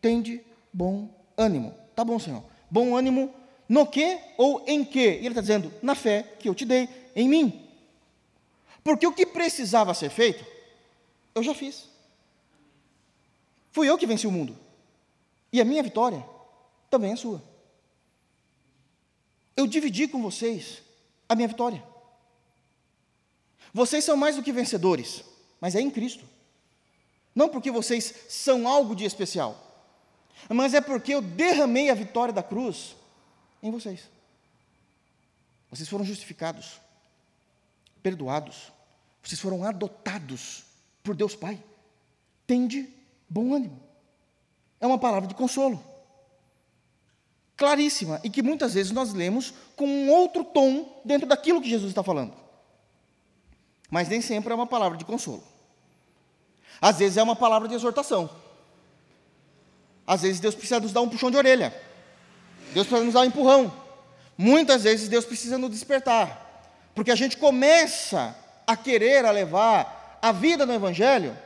tende 0.03 0.43
bom 0.71 1.09
ânimo. 1.39 1.75
Tá 1.97 2.05
bom, 2.05 2.19
Senhor. 2.19 2.45
Bom 2.71 2.95
ânimo 2.95 3.35
no 3.67 3.87
que 3.87 4.19
ou 4.37 4.63
em 4.67 4.85
que? 4.85 4.99
E 4.99 5.19
ele 5.21 5.29
está 5.29 5.41
dizendo, 5.41 5.73
na 5.83 5.95
fé 5.95 6.35
que 6.39 6.51
eu 6.51 6.55
te 6.55 6.67
dei 6.67 6.87
em 7.17 7.27
mim. 7.27 7.67
Porque 8.83 9.07
o 9.07 9.13
que 9.13 9.25
precisava 9.25 9.95
ser 9.95 10.11
feito, 10.11 10.45
eu 11.35 11.43
já 11.43 11.55
fiz. 11.55 11.89
Fui 13.73 13.89
eu 13.89 13.97
que 13.97 14.07
venci 14.07 14.27
o 14.27 14.31
mundo. 14.31 14.55
E 15.51 15.63
a 15.63 15.65
minha 15.65 15.83
vitória 15.83 16.34
também 16.95 17.13
é 17.13 17.17
sua. 17.17 17.43
Eu 19.57 19.67
dividi 19.67 20.09
com 20.09 20.23
vocês 20.23 20.83
a 21.29 21.35
minha 21.35 21.49
vitória. 21.49 21.83
Vocês 23.73 24.05
são 24.05 24.17
mais 24.17 24.37
do 24.37 24.43
que 24.43 24.53
vencedores 24.53 25.25
mas 25.65 25.75
é 25.75 25.81
em 25.81 25.91
Cristo. 25.91 26.27
Não 27.35 27.49
porque 27.49 27.71
vocês 27.71 28.27
são 28.29 28.69
algo 28.69 28.95
de 28.95 29.07
especial, 29.07 29.57
mas 30.47 30.75
é 30.75 30.81
porque 30.83 31.15
eu 31.15 31.23
derramei 31.23 31.89
a 31.89 31.95
vitória 31.95 32.35
da 32.35 32.43
cruz 32.43 32.95
em 33.63 33.71
vocês. 33.71 34.03
Vocês 35.71 35.89
foram 35.89 36.05
justificados, 36.05 36.79
perdoados, 38.03 38.71
vocês 39.23 39.41
foram 39.41 39.65
adotados 39.65 40.65
por 41.03 41.17
Deus 41.17 41.35
Pai. 41.35 41.59
Tende 42.47 42.87
bom 43.27 43.55
ânimo. 43.55 43.83
É 44.79 44.87
uma 44.87 44.99
palavra 44.99 45.27
de 45.27 45.35
consolo. 45.35 45.83
Claríssima, 47.57 48.21
e 48.25 48.31
que 48.31 48.43
muitas 48.43 48.75
vezes 48.75 48.91
nós 48.91 49.13
lemos 49.13 49.55
com 49.77 49.87
um 49.87 50.11
outro 50.11 50.45
tom 50.45 51.01
dentro 51.05 51.27
daquilo 51.27 51.61
que 51.61 51.69
Jesus 51.69 51.91
está 51.91 52.03
falando. 52.03 52.33
Mas 53.91 54.09
nem 54.09 54.21
sempre 54.21 54.53
é 54.53 54.55
uma 54.57 54.67
palavra 54.67 54.99
de 54.99 55.05
consolo. 55.05 55.43
Às 56.81 56.99
vezes 56.99 57.17
é 57.17 57.23
uma 57.23 57.37
palavra 57.37 57.69
de 57.69 57.75
exortação. 57.75 58.29
Às 60.07 60.23
vezes 60.23 60.41
Deus 60.41 60.55
precisa 60.55 60.81
nos 60.81 60.93
dar 60.93 61.01
um 61.01 61.09
puxão 61.09 61.31
de 61.31 61.37
orelha. 61.37 61.73
Deus 62.73 62.87
precisa 62.87 63.05
nos 63.05 63.15
dar 63.15 63.21
um 63.21 63.25
empurrão. 63.25 63.73
Muitas 64.37 64.83
vezes 64.83 65.09
Deus 65.09 65.25
precisa 65.25 65.57
nos 65.57 65.71
despertar. 65.71 66.69
Porque 66.95 67.11
a 67.11 67.15
gente 67.15 67.37
começa 67.37 68.37
a 68.67 68.77
querer 68.77 69.25
a 69.25 69.31
levar 69.31 70.19
a 70.21 70.33
vida 70.33 70.67
no 70.67 70.73
Evangelho, 70.73 71.37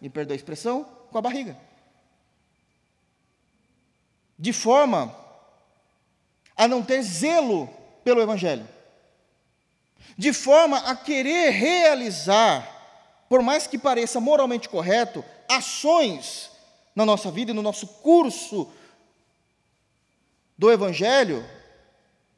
me 0.00 0.08
perdoa 0.08 0.34
a 0.34 0.36
expressão, 0.36 0.84
com 1.10 1.18
a 1.18 1.22
barriga. 1.22 1.56
De 4.38 4.52
forma 4.52 5.14
a 6.58 6.68
não 6.68 6.82
ter 6.82 7.00
zelo 7.02 7.70
pelo 8.04 8.20
Evangelho. 8.20 8.68
De 10.16 10.32
forma 10.32 10.78
a 10.78 10.96
querer 10.96 11.50
realizar 11.50 12.76
por 13.28 13.42
mais 13.42 13.66
que 13.66 13.78
pareça 13.78 14.20
moralmente 14.20 14.68
correto, 14.68 15.24
ações 15.48 16.50
na 16.94 17.04
nossa 17.04 17.30
vida 17.30 17.50
e 17.50 17.54
no 17.54 17.62
nosso 17.62 17.86
curso 17.86 18.70
do 20.56 20.70
Evangelho 20.72 21.44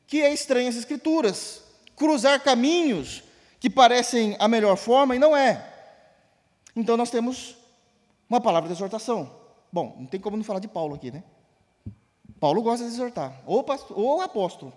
que 0.06 0.20
é 0.20 0.32
estranho 0.32 0.68
às 0.68 0.76
Escrituras. 0.76 1.62
Cruzar 1.94 2.42
caminhos 2.42 3.22
que 3.60 3.70
parecem 3.70 4.36
a 4.40 4.48
melhor 4.48 4.76
forma 4.76 5.14
e 5.14 5.18
não 5.18 5.36
é. 5.36 5.64
Então 6.74 6.96
nós 6.96 7.10
temos 7.10 7.56
uma 8.28 8.40
palavra 8.40 8.68
de 8.68 8.74
exortação. 8.74 9.30
Bom, 9.72 9.96
não 10.00 10.06
tem 10.06 10.18
como 10.18 10.36
não 10.36 10.42
falar 10.42 10.58
de 10.58 10.66
Paulo 10.66 10.96
aqui, 10.96 11.12
né? 11.12 11.22
Paulo 12.40 12.62
gosta 12.62 12.86
de 12.86 12.90
exortar, 12.92 13.38
ou, 13.46 13.62
pastor, 13.62 13.98
ou 13.98 14.22
apóstolo. 14.22 14.72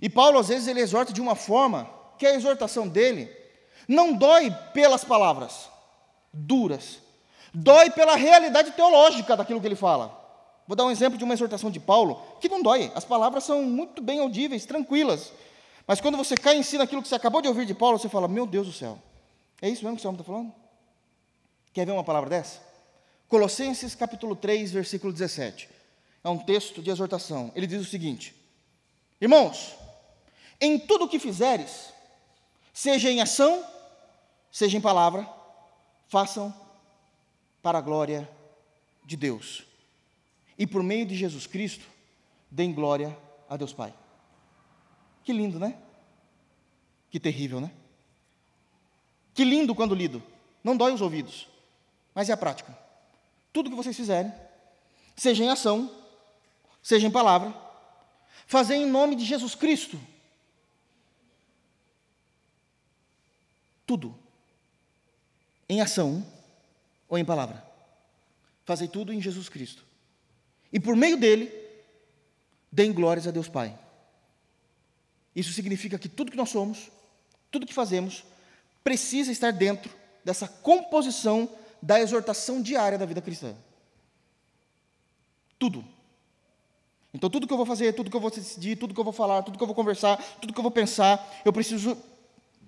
E 0.00 0.08
Paulo, 0.08 0.38
às 0.38 0.48
vezes, 0.48 0.66
ele 0.66 0.80
exorta 0.80 1.12
de 1.12 1.20
uma 1.20 1.34
forma 1.34 1.88
que 2.18 2.26
a 2.26 2.34
exortação 2.34 2.88
dele 2.88 3.30
não 3.86 4.14
dói 4.14 4.50
pelas 4.72 5.04
palavras 5.04 5.68
duras, 6.32 6.98
dói 7.52 7.90
pela 7.90 8.16
realidade 8.16 8.72
teológica 8.72 9.36
daquilo 9.36 9.60
que 9.60 9.66
ele 9.66 9.76
fala. 9.76 10.24
Vou 10.66 10.74
dar 10.74 10.84
um 10.84 10.90
exemplo 10.90 11.16
de 11.16 11.24
uma 11.24 11.34
exortação 11.34 11.70
de 11.70 11.78
Paulo 11.78 12.20
que 12.40 12.48
não 12.48 12.62
dói, 12.62 12.90
as 12.94 13.04
palavras 13.04 13.44
são 13.44 13.62
muito 13.62 14.02
bem 14.02 14.18
audíveis, 14.18 14.66
tranquilas. 14.66 15.32
Mas 15.86 16.00
quando 16.00 16.16
você 16.16 16.34
cai 16.34 16.56
em 16.56 16.62
si 16.62 16.78
naquilo 16.78 17.02
que 17.02 17.08
você 17.08 17.14
acabou 17.14 17.40
de 17.40 17.48
ouvir 17.48 17.64
de 17.66 17.74
Paulo, 17.74 17.98
você 17.98 18.08
fala: 18.08 18.26
Meu 18.26 18.46
Deus 18.46 18.66
do 18.66 18.72
céu, 18.72 18.98
é 19.62 19.68
isso 19.68 19.84
mesmo 19.84 19.98
que 19.98 20.04
o 20.04 20.08
homem 20.08 20.20
está 20.20 20.32
falando? 20.32 20.52
Quer 21.72 21.86
ver 21.86 21.92
uma 21.92 22.02
palavra 22.02 22.28
dessa? 22.28 22.60
Colossenses 23.28 23.94
capítulo 23.94 24.34
3, 24.34 24.72
versículo 24.72 25.12
17. 25.12 25.75
É 26.26 26.28
um 26.28 26.38
texto 26.38 26.82
de 26.82 26.90
exortação. 26.90 27.52
Ele 27.54 27.68
diz 27.68 27.80
o 27.80 27.88
seguinte: 27.88 28.34
Irmãos, 29.20 29.76
em 30.60 30.78
tudo 30.78 31.04
o 31.04 31.08
que 31.08 31.20
fizeres, 31.20 31.92
seja 32.72 33.10
em 33.10 33.20
ação 33.20 33.64
seja 34.56 34.78
em 34.78 34.80
palavra, 34.80 35.28
façam 36.08 36.54
para 37.60 37.76
a 37.76 37.82
glória 37.82 38.26
de 39.04 39.14
Deus. 39.14 39.64
E 40.58 40.66
por 40.66 40.82
meio 40.82 41.04
de 41.04 41.14
Jesus 41.14 41.46
Cristo, 41.46 41.86
deem 42.50 42.72
glória 42.72 43.14
a 43.50 43.56
Deus 43.58 43.74
Pai. 43.74 43.92
Que 45.22 45.30
lindo, 45.30 45.58
né? 45.58 45.76
Que 47.10 47.20
terrível, 47.20 47.60
né? 47.60 47.70
Que 49.34 49.44
lindo 49.44 49.74
quando 49.74 49.94
lido. 49.94 50.22
Não 50.64 50.74
dói 50.74 50.94
os 50.94 51.02
ouvidos, 51.02 51.46
mas 52.14 52.30
é 52.30 52.32
a 52.32 52.36
prática. 52.38 52.74
Tudo 53.52 53.68
que 53.68 53.76
vocês 53.76 53.94
fizerem, 53.94 54.32
seja 55.14 55.44
em 55.44 55.50
ação, 55.50 55.90
seja 56.86 57.04
em 57.04 57.10
palavra, 57.10 57.52
fazer 58.46 58.76
em 58.76 58.86
nome 58.86 59.16
de 59.16 59.24
Jesus 59.24 59.56
Cristo. 59.56 59.98
Tudo 63.84 64.16
em 65.68 65.80
ação 65.80 66.24
ou 67.08 67.18
em 67.18 67.24
palavra. 67.24 67.66
Fazei 68.64 68.86
tudo 68.86 69.12
em 69.12 69.20
Jesus 69.20 69.48
Cristo. 69.48 69.84
E 70.72 70.78
por 70.78 70.94
meio 70.94 71.16
dele, 71.16 71.52
deem 72.70 72.92
glórias 72.92 73.26
a 73.26 73.32
Deus 73.32 73.48
Pai. 73.48 73.76
Isso 75.34 75.52
significa 75.52 75.98
que 75.98 76.08
tudo 76.08 76.30
que 76.30 76.36
nós 76.36 76.50
somos, 76.50 76.88
tudo 77.50 77.66
que 77.66 77.74
fazemos, 77.74 78.22
precisa 78.84 79.32
estar 79.32 79.50
dentro 79.50 79.92
dessa 80.24 80.46
composição 80.46 81.50
da 81.82 81.98
exortação 81.98 82.62
diária 82.62 82.96
da 82.96 83.06
vida 83.06 83.20
cristã. 83.20 83.56
Tudo. 85.58 85.96
Então, 87.16 87.28
tudo 87.28 87.46
que 87.46 87.52
eu 87.52 87.56
vou 87.56 87.66
fazer, 87.66 87.92
tudo 87.94 88.10
que 88.10 88.16
eu 88.16 88.20
vou 88.20 88.30
decidir, 88.30 88.76
tudo 88.76 88.94
que 88.94 89.00
eu 89.00 89.04
vou 89.04 89.12
falar, 89.12 89.42
tudo 89.42 89.56
que 89.58 89.62
eu 89.62 89.66
vou 89.66 89.74
conversar, 89.74 90.16
tudo 90.40 90.52
que 90.52 90.58
eu 90.58 90.62
vou 90.62 90.70
pensar, 90.70 91.26
eu 91.44 91.52
preciso 91.52 91.96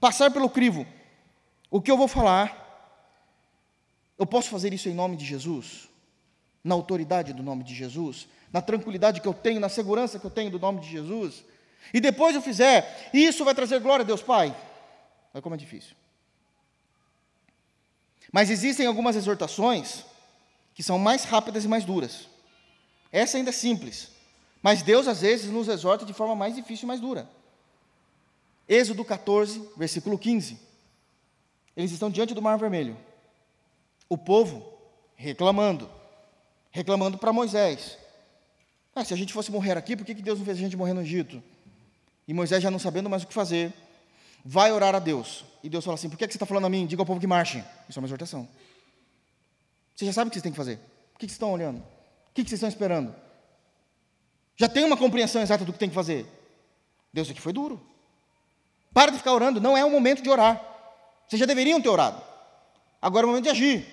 passar 0.01 0.31
pelo 0.31 0.51
crivo. 0.51 0.87
O 1.71 1.81
que 1.81 1.91
eu 1.91 1.97
vou 1.97 2.09
falar, 2.09 2.67
eu 4.19 4.27
posso 4.27 4.49
fazer 4.49 4.73
isso 4.73 4.89
em 4.89 4.95
nome 4.95 5.17
de 5.17 5.25
Jesus? 5.25 5.89
na 6.69 6.75
autoridade 6.75 7.33
do 7.33 7.43
nome 7.43 7.65
de 7.65 7.75
Jesus, 7.75 8.29
na 8.53 8.61
tranquilidade 8.61 9.21
que 9.21 9.29
eu 9.29 9.35
tenho, 9.35 9.61
na 9.61 9.69
segurança 9.69 10.19
que 10.19 10.25
eu 10.25 10.31
tenho 10.31 10.51
do 10.51 10.59
nome 10.59 10.81
de 10.81 10.91
Jesus, 10.91 11.45
e 11.93 12.01
depois 12.01 12.35
eu 12.35 12.43
fizer, 12.43 13.11
isso 13.13 13.45
vai 13.45 13.55
trazer 13.55 13.81
glória 13.81 14.03
a 14.03 14.07
Deus 14.07 14.23
Pai. 14.23 14.55
Olha 15.33 15.43
como 15.43 15.55
é 15.55 15.59
difícil. 15.59 15.97
Mas 18.31 18.51
existem 18.51 18.87
algumas 18.87 19.17
exortações 19.17 20.05
que 20.75 20.83
são 20.83 20.99
mais 20.99 21.25
rápidas 21.25 21.65
e 21.65 21.69
mais 21.69 21.85
duras. 21.85 22.29
Essa 23.11 23.39
ainda 23.39 23.51
é 23.51 23.53
simples. 23.53 24.11
Mas 24.69 24.83
Deus 24.83 25.09
às 25.09 25.23
vezes 25.23 25.51
nos 25.51 25.67
exorta 25.67 26.05
de 26.05 26.13
forma 26.13 26.37
mais 26.37 26.55
difícil 26.55 26.85
e 26.85 26.89
mais 26.89 27.01
dura. 27.01 27.27
Êxodo 28.69 29.03
14, 29.03 29.67
versículo 29.79 30.19
15. 30.19 30.61
Eles 31.75 31.91
estão 31.91 32.11
diante 32.11 32.35
do 32.35 32.43
Mar 32.43 32.59
Vermelho. 32.59 32.95
O 34.11 34.19
povo 34.19 34.79
reclamando, 35.17 35.89
reclamando 36.71 37.17
para 37.17 37.33
Moisés. 37.33 37.97
Ah, 38.95 39.03
se 39.03 39.15
a 39.15 39.17
gente 39.17 39.33
fosse 39.33 39.51
morrer 39.51 39.79
aqui, 39.79 39.97
por 39.97 40.05
que 40.05 40.13
Deus 40.13 40.39
não 40.39 40.45
fez 40.45 40.59
a 40.59 40.61
gente 40.61 40.77
morrer 40.77 40.93
no 40.93 41.01
Egito? 41.01 41.43
E 42.27 42.35
Moisés, 42.35 42.63
já 42.63 42.71
não 42.71 42.79
sabendo 42.79 43.09
mais 43.09 43.23
o 43.23 43.27
que 43.27 43.33
fazer, 43.33 43.73
vai 44.45 44.71
orar 44.71 44.95
a 44.95 44.99
Deus. 44.99 45.47
E 45.65 45.71
Deus 45.71 45.83
fala 45.83 45.95
assim: 45.95 46.11
Por 46.11 46.19
que 46.19 46.27
você 46.27 46.37
está 46.37 46.45
falando 46.45 46.67
a 46.67 46.69
mim? 46.69 46.87
Diga 46.87 47.01
ao 47.01 47.07
povo 47.07 47.19
que 47.19 47.27
marche. 47.27 47.65
Isso 47.89 47.99
é 47.99 48.03
uma 48.03 48.07
exortação. 48.07 48.47
Você 49.97 50.05
já 50.05 50.13
sabe 50.13 50.29
o 50.29 50.31
que 50.31 50.35
vocês 50.35 50.43
têm 50.43 50.53
que 50.53 50.59
fazer. 50.59 50.79
O 51.15 51.19
que 51.19 51.25
vocês 51.25 51.33
estão 51.33 51.53
olhando? 51.53 51.79
O 51.79 52.35
que 52.35 52.43
vocês 52.43 52.53
estão 52.53 52.69
esperando? 52.69 53.28
Já 54.59 54.69
tem 54.69 54.85
uma 54.85 54.97
compreensão 54.97 55.41
exata 55.41 55.65
do 55.65 55.73
que 55.73 55.79
tem 55.79 55.89
que 55.89 55.95
fazer. 55.95 56.27
Deus 57.13 57.31
aqui 57.31 57.41
foi 57.41 57.53
duro. 57.53 57.81
Para 58.93 59.13
de 59.13 59.19
ficar 59.19 59.33
orando, 59.33 59.61
não 59.61 59.77
é 59.77 59.85
o 59.85 59.91
momento 59.91 60.21
de 60.21 60.29
orar. 60.29 60.61
Vocês 61.27 61.39
já 61.39 61.47
deveriam 61.47 61.81
ter 61.81 61.89
orado. 61.89 62.21
Agora 63.01 63.25
é 63.25 63.27
o 63.27 63.29
momento 63.29 63.45
de 63.45 63.51
agir. 63.51 63.87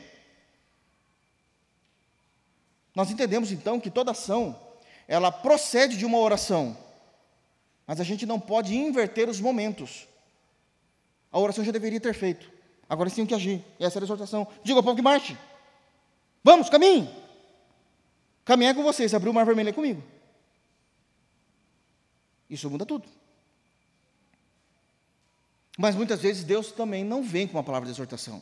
Nós 2.95 3.11
entendemos 3.11 3.51
então 3.51 3.79
que 3.79 3.91
toda 3.91 4.11
ação, 4.11 4.59
ela 5.07 5.31
procede 5.31 5.97
de 5.97 6.05
uma 6.05 6.17
oração. 6.17 6.75
Mas 7.85 7.99
a 7.99 8.03
gente 8.03 8.25
não 8.25 8.39
pode 8.39 8.75
inverter 8.75 9.29
os 9.29 9.39
momentos. 9.39 10.07
A 11.31 11.37
oração 11.37 11.63
já 11.63 11.71
deveria 11.71 11.99
ter 11.99 12.15
feito. 12.15 12.49
Agora 12.89 13.09
sim 13.09 13.17
tem 13.17 13.27
que 13.27 13.35
agir. 13.35 13.63
Essa 13.79 13.99
é 13.99 14.01
a 14.01 14.03
exortação. 14.03 14.47
Diga 14.63 14.79
ao 14.79 14.83
povo 14.83 14.95
que 14.95 15.01
marche. 15.03 15.37
Vamos, 16.43 16.69
caminhe. 16.69 17.07
Caminhar 18.43 18.73
com 18.73 18.81
vocês, 18.81 19.13
abrir 19.13 19.29
o 19.29 19.33
mar 19.33 19.45
vermelho 19.45 19.69
é 19.69 19.73
comigo. 19.73 20.14
Isso 22.49 22.69
muda 22.69 22.85
tudo. 22.85 23.07
Mas 25.77 25.95
muitas 25.95 26.21
vezes 26.21 26.43
Deus 26.43 26.71
também 26.71 27.03
não 27.03 27.23
vem 27.23 27.47
com 27.47 27.57
uma 27.57 27.63
palavra 27.63 27.85
de 27.85 27.93
exortação. 27.93 28.41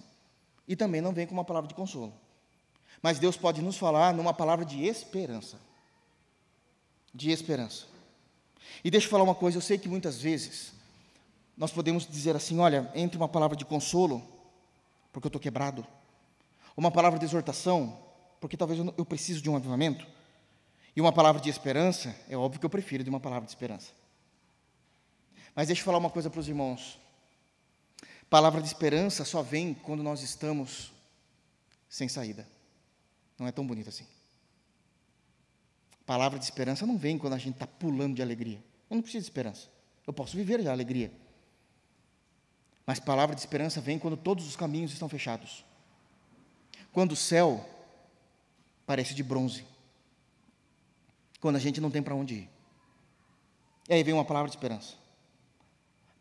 E 0.68 0.76
também 0.76 1.02
não 1.02 1.13
vem 1.13 1.26
com 1.26 1.34
uma 1.34 1.44
palavra 1.44 1.68
de 1.68 1.74
consolo. 1.74 2.13
Mas 3.02 3.20
Deus 3.20 3.36
pode 3.36 3.62
nos 3.62 3.78
falar 3.78 4.13
numa 4.13 4.34
palavra 4.34 4.63
de 4.63 4.86
esperança. 4.86 5.60
De 7.13 7.32
esperança. 7.32 7.86
E 8.84 8.89
deixa 8.89 9.08
eu 9.08 9.12
falar 9.12 9.24
uma 9.24 9.36
coisa, 9.36 9.58
eu 9.58 9.62
sei 9.62 9.78
que 9.78 9.89
muitas 9.89 10.22
vezes 10.22 10.74
nós 11.58 11.72
podemos 11.72 12.08
dizer 12.08 12.36
assim: 12.36 12.60
olha, 12.60 12.89
entre 12.96 13.18
uma 13.18 13.28
palavra 13.28 13.58
de 13.58 13.66
consolo, 13.66 14.24
porque 15.12 15.28
eu 15.28 15.30
estou 15.30 15.42
quebrado, 15.42 15.86
uma 16.76 16.92
palavra 16.92 17.20
de 17.20 17.26
exortação, 17.26 18.00
porque 18.39 18.58
talvez 18.58 18.80
eu, 18.80 18.94
eu 18.98 19.06
preciso 19.06 19.42
de 19.42 19.50
um 19.50 19.56
avivamento, 19.56 20.08
e 20.95 21.01
uma 21.01 21.12
palavra 21.12 21.41
de 21.41 21.49
esperança, 21.49 22.15
é 22.29 22.38
óbvio 22.38 22.60
que 22.60 22.65
eu 22.65 22.69
prefiro 22.69 23.03
de 23.03 23.10
uma 23.10 23.19
palavra 23.19 23.45
de 23.45 23.51
esperança. 23.51 23.91
Mas 25.56 25.67
deixa 25.67 25.82
eu 25.82 25.86
falar 25.86 25.97
uma 25.97 26.10
coisa 26.10 26.29
para 26.29 26.39
os 26.39 26.47
irmãos. 26.47 26.99
Palavra 28.29 28.62
de 28.62 28.67
esperança 28.67 29.23
só 29.25 29.41
vem 29.41 29.73
quando 29.73 30.01
nós 30.03 30.21
estamos 30.21 30.91
sem 31.89 32.08
saída. 32.08 32.47
Não 33.38 33.47
é 33.47 33.51
tão 33.51 33.65
bonito 33.65 33.89
assim. 33.89 34.06
Palavra 36.06 36.38
de 36.38 36.45
esperança 36.45 36.86
não 36.86 36.97
vem 36.97 37.17
quando 37.17 37.34
a 37.34 37.38
gente 37.38 37.53
está 37.53 37.67
pulando 37.67 38.15
de 38.15 38.21
alegria. 38.21 38.62
Eu 38.89 38.95
não 38.95 39.01
preciso 39.01 39.23
de 39.23 39.29
esperança. 39.29 39.67
Eu 40.06 40.13
posso 40.13 40.36
viver 40.36 40.62
de 40.62 40.67
alegria. 40.67 41.12
Mas 42.86 42.99
palavra 42.99 43.36
de 43.36 43.41
esperança 43.41 43.79
vem 43.79 43.97
quando 43.97 44.17
todos 44.17 44.45
os 44.45 44.56
caminhos 44.56 44.91
estão 44.91 45.08
fechados. 45.08 45.63
Quando 46.91 47.13
o 47.13 47.15
céu 47.15 47.67
parece 48.86 49.13
de 49.13 49.23
bronze. 49.23 49.65
Quando 51.43 51.58
a 51.58 51.60
gente 51.60 51.82
não 51.82 51.91
tem 51.91 52.01
para 52.01 52.15
onde 52.15 52.36
ir. 52.36 52.49
E 53.89 53.93
aí 53.93 54.01
vem 54.01 54.13
uma 54.13 54.23
palavra 54.23 54.49
de 54.49 54.56
esperança. 54.56 54.93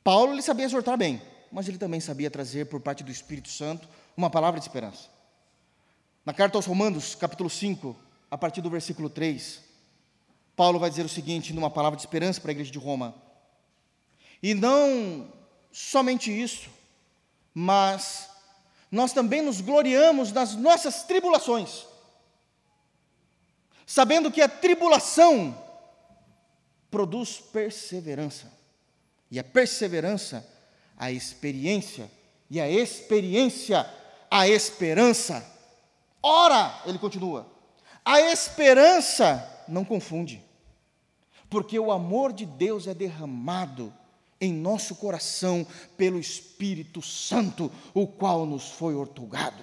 Paulo 0.02 0.32
ele 0.32 0.42
sabia 0.42 0.64
exortar 0.64 0.98
bem, 0.98 1.22
mas 1.52 1.68
ele 1.68 1.78
também 1.78 2.00
sabia 2.00 2.28
trazer 2.28 2.66
por 2.66 2.80
parte 2.80 3.04
do 3.04 3.12
Espírito 3.12 3.48
Santo 3.48 3.88
uma 4.16 4.28
palavra 4.28 4.58
de 4.58 4.66
esperança. 4.66 5.08
Na 6.26 6.34
carta 6.34 6.58
aos 6.58 6.66
Romanos, 6.66 7.14
capítulo 7.14 7.48
5, 7.48 7.96
a 8.32 8.36
partir 8.36 8.60
do 8.62 8.68
versículo 8.68 9.08
3, 9.08 9.60
Paulo 10.56 10.80
vai 10.80 10.90
dizer 10.90 11.06
o 11.06 11.08
seguinte, 11.08 11.52
numa 11.52 11.70
palavra 11.70 11.96
de 11.96 12.02
esperança 12.02 12.40
para 12.40 12.50
a 12.50 12.54
igreja 12.54 12.72
de 12.72 12.78
Roma: 12.80 13.14
E 14.42 14.54
não 14.54 15.32
somente 15.70 16.32
isso, 16.32 16.68
mas 17.54 18.28
nós 18.90 19.12
também 19.12 19.40
nos 19.40 19.60
gloriamos 19.60 20.32
nas 20.32 20.56
nossas 20.56 21.04
tribulações, 21.04 21.86
sabendo 23.92 24.30
que 24.30 24.40
a 24.40 24.48
tribulação 24.48 25.54
produz 26.90 27.38
perseverança, 27.38 28.50
e 29.30 29.38
a 29.38 29.44
perseverança, 29.44 30.48
a 30.96 31.12
experiência, 31.12 32.10
e 32.48 32.58
a 32.58 32.66
experiência, 32.66 33.86
a 34.30 34.48
esperança. 34.48 35.46
Ora, 36.22 36.82
ele 36.86 36.98
continua, 36.98 37.46
a 38.02 38.18
esperança 38.18 39.62
não 39.68 39.84
confunde, 39.84 40.42
porque 41.50 41.78
o 41.78 41.92
amor 41.92 42.32
de 42.32 42.46
Deus 42.46 42.86
é 42.86 42.94
derramado 42.94 43.92
em 44.40 44.54
nosso 44.54 44.94
coração 44.94 45.66
pelo 45.98 46.18
Espírito 46.18 47.02
Santo, 47.02 47.70
o 47.92 48.06
qual 48.06 48.46
nos 48.46 48.70
foi 48.70 48.94
ortogado. 48.94 49.62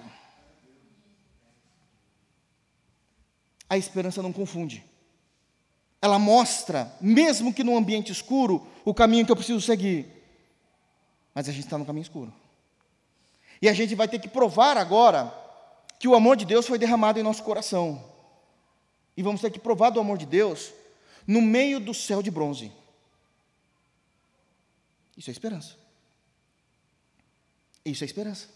A 3.70 3.78
esperança 3.78 4.20
não 4.20 4.32
confunde. 4.32 4.84
Ela 6.02 6.18
mostra, 6.18 6.92
mesmo 7.00 7.54
que 7.54 7.62
num 7.62 7.76
ambiente 7.76 8.10
escuro, 8.10 8.66
o 8.84 8.92
caminho 8.92 9.24
que 9.24 9.30
eu 9.30 9.36
preciso 9.36 9.60
seguir. 9.60 10.06
Mas 11.32 11.48
a 11.48 11.52
gente 11.52 11.64
está 11.64 11.78
no 11.78 11.86
caminho 11.86 12.02
escuro. 12.02 12.32
E 13.62 13.68
a 13.68 13.72
gente 13.72 13.94
vai 13.94 14.08
ter 14.08 14.18
que 14.18 14.28
provar 14.28 14.76
agora 14.76 15.32
que 16.00 16.08
o 16.08 16.14
amor 16.14 16.36
de 16.36 16.44
Deus 16.44 16.66
foi 16.66 16.78
derramado 16.78 17.20
em 17.20 17.22
nosso 17.22 17.44
coração. 17.44 18.04
E 19.16 19.22
vamos 19.22 19.40
ter 19.40 19.50
que 19.50 19.58
provar 19.60 19.90
do 19.90 20.00
amor 20.00 20.18
de 20.18 20.26
Deus 20.26 20.72
no 21.26 21.40
meio 21.40 21.78
do 21.78 21.94
céu 21.94 22.22
de 22.22 22.30
bronze. 22.30 22.72
Isso 25.16 25.30
é 25.30 25.32
esperança. 25.32 25.76
Isso 27.84 28.02
é 28.02 28.06
esperança. 28.06 28.48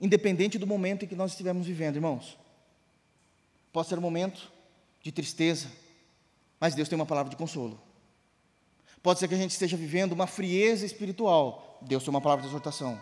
Independente 0.00 0.58
do 0.58 0.66
momento 0.66 1.04
em 1.04 1.08
que 1.08 1.14
nós 1.14 1.30
estivermos 1.30 1.66
vivendo, 1.66 1.96
irmãos. 1.96 2.36
Pode 3.74 3.88
ser 3.88 3.98
um 3.98 4.02
momento 4.02 4.52
de 5.02 5.10
tristeza, 5.10 5.68
mas 6.60 6.76
Deus 6.76 6.88
tem 6.88 6.94
uma 6.94 7.04
palavra 7.04 7.28
de 7.28 7.34
consolo. 7.34 7.82
Pode 9.02 9.18
ser 9.18 9.26
que 9.26 9.34
a 9.34 9.36
gente 9.36 9.50
esteja 9.50 9.76
vivendo 9.76 10.12
uma 10.12 10.28
frieza 10.28 10.86
espiritual, 10.86 11.80
Deus 11.82 12.04
tem 12.04 12.10
uma 12.10 12.20
palavra 12.20 12.42
de 12.42 12.48
exortação. 12.48 12.96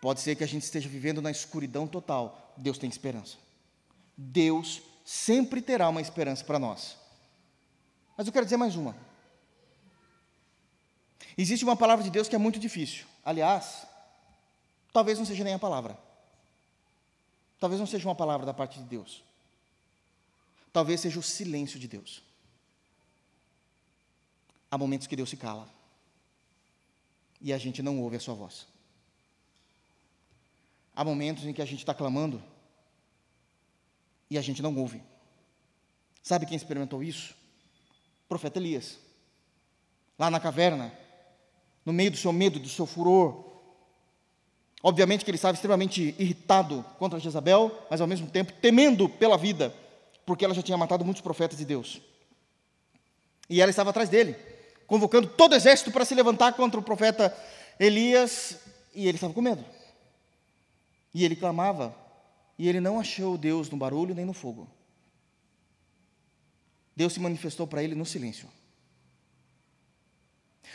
Pode 0.00 0.20
ser 0.20 0.36
que 0.36 0.42
a 0.42 0.48
gente 0.48 0.62
esteja 0.62 0.88
vivendo 0.88 1.20
na 1.20 1.30
escuridão 1.30 1.86
total, 1.86 2.54
Deus 2.56 2.78
tem 2.78 2.88
esperança. 2.88 3.36
Deus 4.16 4.80
sempre 5.04 5.60
terá 5.60 5.86
uma 5.90 6.00
esperança 6.00 6.42
para 6.44 6.58
nós. 6.58 6.96
Mas 8.16 8.26
eu 8.26 8.32
quero 8.32 8.46
dizer 8.46 8.56
mais 8.56 8.76
uma. 8.76 8.96
Existe 11.36 11.62
uma 11.62 11.76
palavra 11.76 12.02
de 12.02 12.10
Deus 12.10 12.26
que 12.26 12.34
é 12.34 12.38
muito 12.38 12.58
difícil. 12.58 13.04
Aliás, 13.22 13.86
talvez 14.94 15.18
não 15.18 15.26
seja 15.26 15.44
nem 15.44 15.52
a 15.52 15.58
palavra. 15.58 15.94
Talvez 17.60 17.78
não 17.78 17.86
seja 17.86 18.08
uma 18.08 18.14
palavra 18.14 18.46
da 18.46 18.54
parte 18.54 18.78
de 18.78 18.84
Deus. 18.86 19.28
Talvez 20.72 21.00
seja 21.00 21.18
o 21.18 21.22
silêncio 21.22 21.78
de 21.78 21.88
Deus. 21.88 22.22
Há 24.70 24.78
momentos 24.78 25.06
que 25.06 25.16
Deus 25.16 25.30
se 25.30 25.36
cala. 25.36 25.68
E 27.40 27.52
a 27.52 27.58
gente 27.58 27.82
não 27.82 28.00
ouve 28.00 28.16
a 28.16 28.20
sua 28.20 28.34
voz. 28.34 28.66
Há 30.94 31.04
momentos 31.04 31.44
em 31.44 31.52
que 31.52 31.62
a 31.62 31.64
gente 31.64 31.80
está 31.80 31.94
clamando 31.94 32.42
e 34.28 34.38
a 34.38 34.42
gente 34.42 34.62
não 34.62 34.76
ouve. 34.76 35.02
Sabe 36.22 36.46
quem 36.46 36.56
experimentou 36.56 37.02
isso? 37.02 37.34
O 38.24 38.28
profeta 38.28 38.58
Elias. 38.58 38.98
Lá 40.18 40.30
na 40.30 40.38
caverna, 40.38 40.92
no 41.84 41.92
meio 41.92 42.10
do 42.10 42.16
seu 42.16 42.32
medo, 42.32 42.60
do 42.60 42.68
seu 42.68 42.86
furor. 42.86 43.44
Obviamente 44.82 45.24
que 45.24 45.30
ele 45.30 45.36
estava 45.36 45.54
extremamente 45.54 46.14
irritado 46.18 46.84
contra 46.98 47.18
Jezabel, 47.18 47.86
mas 47.90 48.00
ao 48.00 48.06
mesmo 48.06 48.30
tempo 48.30 48.52
temendo 48.60 49.08
pela 49.08 49.36
vida, 49.36 49.74
porque 50.30 50.44
ela 50.44 50.54
já 50.54 50.62
tinha 50.62 50.78
matado 50.78 51.04
muitos 51.04 51.20
profetas 51.20 51.58
de 51.58 51.64
Deus. 51.64 52.00
E 53.48 53.60
ela 53.60 53.68
estava 53.68 53.90
atrás 53.90 54.08
dele, 54.08 54.36
convocando 54.86 55.26
todo 55.26 55.50
o 55.50 55.56
exército 55.56 55.90
para 55.90 56.04
se 56.04 56.14
levantar 56.14 56.52
contra 56.52 56.78
o 56.78 56.82
profeta 56.84 57.36
Elias, 57.80 58.56
e 58.94 59.08
ele 59.08 59.16
estava 59.16 59.34
com 59.34 59.40
medo. 59.40 59.64
E 61.12 61.24
ele 61.24 61.34
clamava, 61.34 61.92
e 62.56 62.68
ele 62.68 62.78
não 62.78 63.00
achou 63.00 63.36
Deus 63.36 63.68
no 63.70 63.76
barulho 63.76 64.14
nem 64.14 64.24
no 64.24 64.32
fogo. 64.32 64.70
Deus 66.94 67.12
se 67.12 67.18
manifestou 67.18 67.66
para 67.66 67.82
ele 67.82 67.96
no 67.96 68.06
silêncio. 68.06 68.48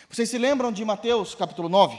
Vocês 0.10 0.30
se 0.30 0.38
lembram 0.38 0.70
de 0.70 0.84
Mateus 0.84 1.34
capítulo 1.34 1.70
9, 1.70 1.98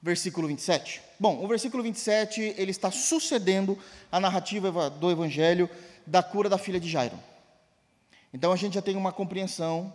versículo 0.00 0.46
27? 0.46 1.02
Bom, 1.18 1.44
o 1.44 1.48
versículo 1.48 1.82
27, 1.82 2.54
ele 2.56 2.70
está 2.70 2.92
sucedendo 2.92 3.76
a 4.12 4.20
narrativa 4.20 4.88
do 4.88 5.10
evangelho 5.10 5.68
da 6.06 6.22
cura 6.22 6.48
da 6.48 6.58
filha 6.58 6.80
de 6.80 6.88
Jairo. 6.88 7.18
Então 8.32 8.52
a 8.52 8.56
gente 8.56 8.74
já 8.74 8.82
tem 8.82 8.96
uma 8.96 9.12
compreensão 9.12 9.92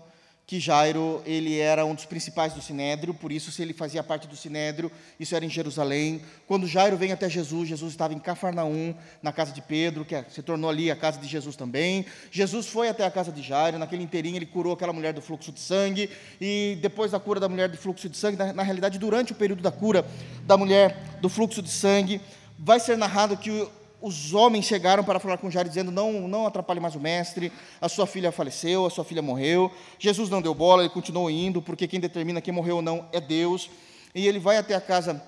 que 0.50 0.60
Jairo 0.60 1.22
ele 1.28 1.60
era 1.60 1.86
um 1.86 1.94
dos 1.94 2.06
principais 2.06 2.54
do 2.54 2.62
sinédrio, 2.62 3.14
por 3.14 3.32
isso 3.32 3.52
se 3.52 3.62
ele 3.62 3.72
fazia 3.72 4.02
parte 4.02 4.28
do 4.28 4.36
sinédrio, 4.36 4.92
isso 5.20 5.36
era 5.36 5.46
em 5.46 5.50
Jerusalém. 5.50 6.24
Quando 6.48 6.66
Jairo 6.66 6.98
vem 6.98 7.12
até 7.12 7.30
Jesus, 7.30 7.70
Jesus 7.70 7.92
estava 7.92 8.16
em 8.16 8.18
Cafarnaum, 8.18 8.96
na 9.22 9.32
casa 9.32 9.52
de 9.52 9.62
Pedro, 9.62 10.04
que 10.04 10.16
é, 10.16 10.26
se 10.28 10.42
tornou 10.42 10.68
ali 10.68 10.90
a 10.90 10.96
casa 10.96 11.20
de 11.20 11.28
Jesus 11.28 11.56
também. 11.56 12.04
Jesus 12.32 12.66
foi 12.66 12.90
até 12.90 13.06
a 13.06 13.12
casa 13.12 13.32
de 13.32 13.44
Jairo, 13.44 13.78
naquele 13.78 14.02
inteirinho 14.02 14.38
ele 14.38 14.48
curou 14.48 14.74
aquela 14.74 14.92
mulher 14.92 15.14
do 15.14 15.22
fluxo 15.22 15.52
de 15.52 15.60
sangue, 15.60 16.10
e 16.42 16.80
depois 16.82 17.12
da 17.12 17.20
cura 17.20 17.40
da 17.40 17.48
mulher 17.48 17.70
do 17.70 17.78
fluxo 17.78 18.10
de 18.10 18.18
sangue, 18.18 18.36
na, 18.36 18.52
na 18.52 18.64
realidade 18.64 18.98
durante 18.98 19.34
o 19.34 19.36
período 19.36 19.62
da 19.62 19.72
cura 19.72 20.04
da 20.48 20.58
mulher 20.58 21.20
do 21.22 21.30
fluxo 21.30 21.62
de 21.62 21.70
sangue, 21.70 22.20
vai 22.58 22.80
ser 22.80 22.98
narrado 22.98 23.38
que 23.38 23.70
os 24.02 24.34
homens 24.34 24.66
chegaram 24.66 25.04
para 25.04 25.20
falar 25.20 25.38
com 25.38 25.50
Jairo, 25.50 25.70
dizendo: 25.70 25.92
não, 25.92 26.28
não 26.28 26.46
atrapalhe 26.48 26.80
mais 26.80 26.96
o 26.96 27.00
mestre, 27.00 27.52
a 27.82 27.90
sua 27.90 28.08
filha 28.08 28.32
faleceu, 28.32 28.86
a 28.86 28.90
sua 28.90 29.04
filha 29.04 29.22
morreu. 29.22 29.72
Jesus 29.98 30.30
não 30.30 30.42
deu 30.42 30.54
bola, 30.54 30.84
ele 30.84 30.94
continuou 30.94 31.30
indo, 31.30 31.62
porque 31.62 31.88
quem 31.88 32.00
determina 32.00 32.42
quem 32.42 32.54
morreu 32.54 32.78
ou 32.78 32.82
não 32.82 33.08
é 33.12 33.20
Deus. 33.20 33.70
E 34.16 34.28
ele 34.28 34.40
vai 34.40 34.58
até 34.58 34.74
a 34.74 34.82
casa 34.82 35.22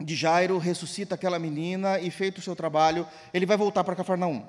de 0.00 0.14
Jairo, 0.14 0.58
ressuscita 0.58 1.14
aquela 1.14 1.38
menina 1.38 1.98
e, 1.98 2.10
feito 2.10 2.38
o 2.38 2.42
seu 2.42 2.54
trabalho, 2.54 3.06
ele 3.34 3.46
vai 3.46 3.56
voltar 3.56 3.84
para 3.84 3.96
Cafarnaum. 3.96 4.42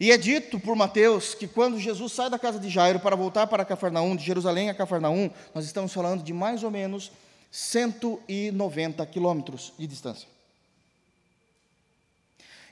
E 0.00 0.12
é 0.12 0.16
dito 0.16 0.60
por 0.60 0.76
Mateus 0.76 1.34
que 1.34 1.48
quando 1.48 1.78
Jesus 1.78 2.12
sai 2.12 2.30
da 2.30 2.38
casa 2.38 2.58
de 2.58 2.68
Jairo 2.68 3.00
para 3.00 3.16
voltar 3.16 3.46
para 3.48 3.64
Cafarnaum, 3.64 4.14
de 4.14 4.24
Jerusalém 4.24 4.70
a 4.70 4.74
Cafarnaum, 4.74 5.28
nós 5.52 5.64
estamos 5.64 5.92
falando 5.92 6.22
de 6.22 6.32
mais 6.32 6.62
ou 6.62 6.70
menos 6.70 7.10
190 7.50 9.04
quilômetros 9.06 9.72
de 9.76 9.86
distância. 9.86 10.28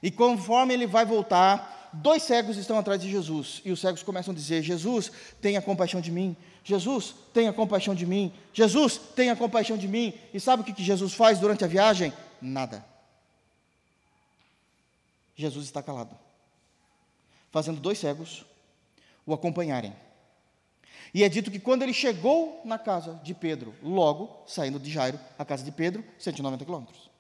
E 0.07 0.11
conforme 0.13 0.73
ele 0.73 0.87
vai 0.87 1.05
voltar, 1.05 1.91
dois 1.93 2.23
cegos 2.23 2.57
estão 2.57 2.79
atrás 2.79 3.03
de 3.03 3.11
Jesus. 3.11 3.61
E 3.65 3.73
os 3.73 3.81
cegos 3.81 4.05
começam 4.05 4.31
a 4.31 4.37
dizer: 4.37 4.63
Jesus, 4.63 5.11
tenha 5.43 5.61
compaixão 5.61 6.01
de 6.01 6.13
mim. 6.13 6.37
Jesus, 6.63 7.13
tenha 7.35 7.53
compaixão 7.53 7.93
de 7.93 8.07
mim. 8.07 8.33
Jesus, 8.53 9.01
tenha 9.17 9.35
compaixão 9.35 9.77
de 9.77 9.89
mim. 9.89 10.15
E 10.33 10.39
sabe 10.39 10.63
o 10.63 10.65
que 10.65 10.81
Jesus 10.81 11.13
faz 11.13 11.41
durante 11.41 11.65
a 11.65 11.67
viagem? 11.67 12.13
Nada. 12.41 12.85
Jesus 15.35 15.65
está 15.65 15.83
calado, 15.83 16.17
fazendo 17.51 17.81
dois 17.81 17.99
cegos 17.99 18.47
o 19.27 19.35
acompanharem. 19.35 19.93
E 21.13 21.25
é 21.25 21.29
dito 21.29 21.51
que 21.51 21.59
quando 21.59 21.83
ele 21.83 21.93
chegou 21.93 22.61
na 22.65 22.79
casa 22.79 23.21
de 23.25 23.35
Pedro, 23.35 23.75
logo 23.83 24.45
saindo 24.47 24.79
de 24.79 24.89
Jairo, 24.89 25.19
a 25.37 25.45
casa 25.45 25.65
de 25.65 25.73
Pedro, 25.73 26.05
190 26.17 26.65
quilômetros. 26.65 27.16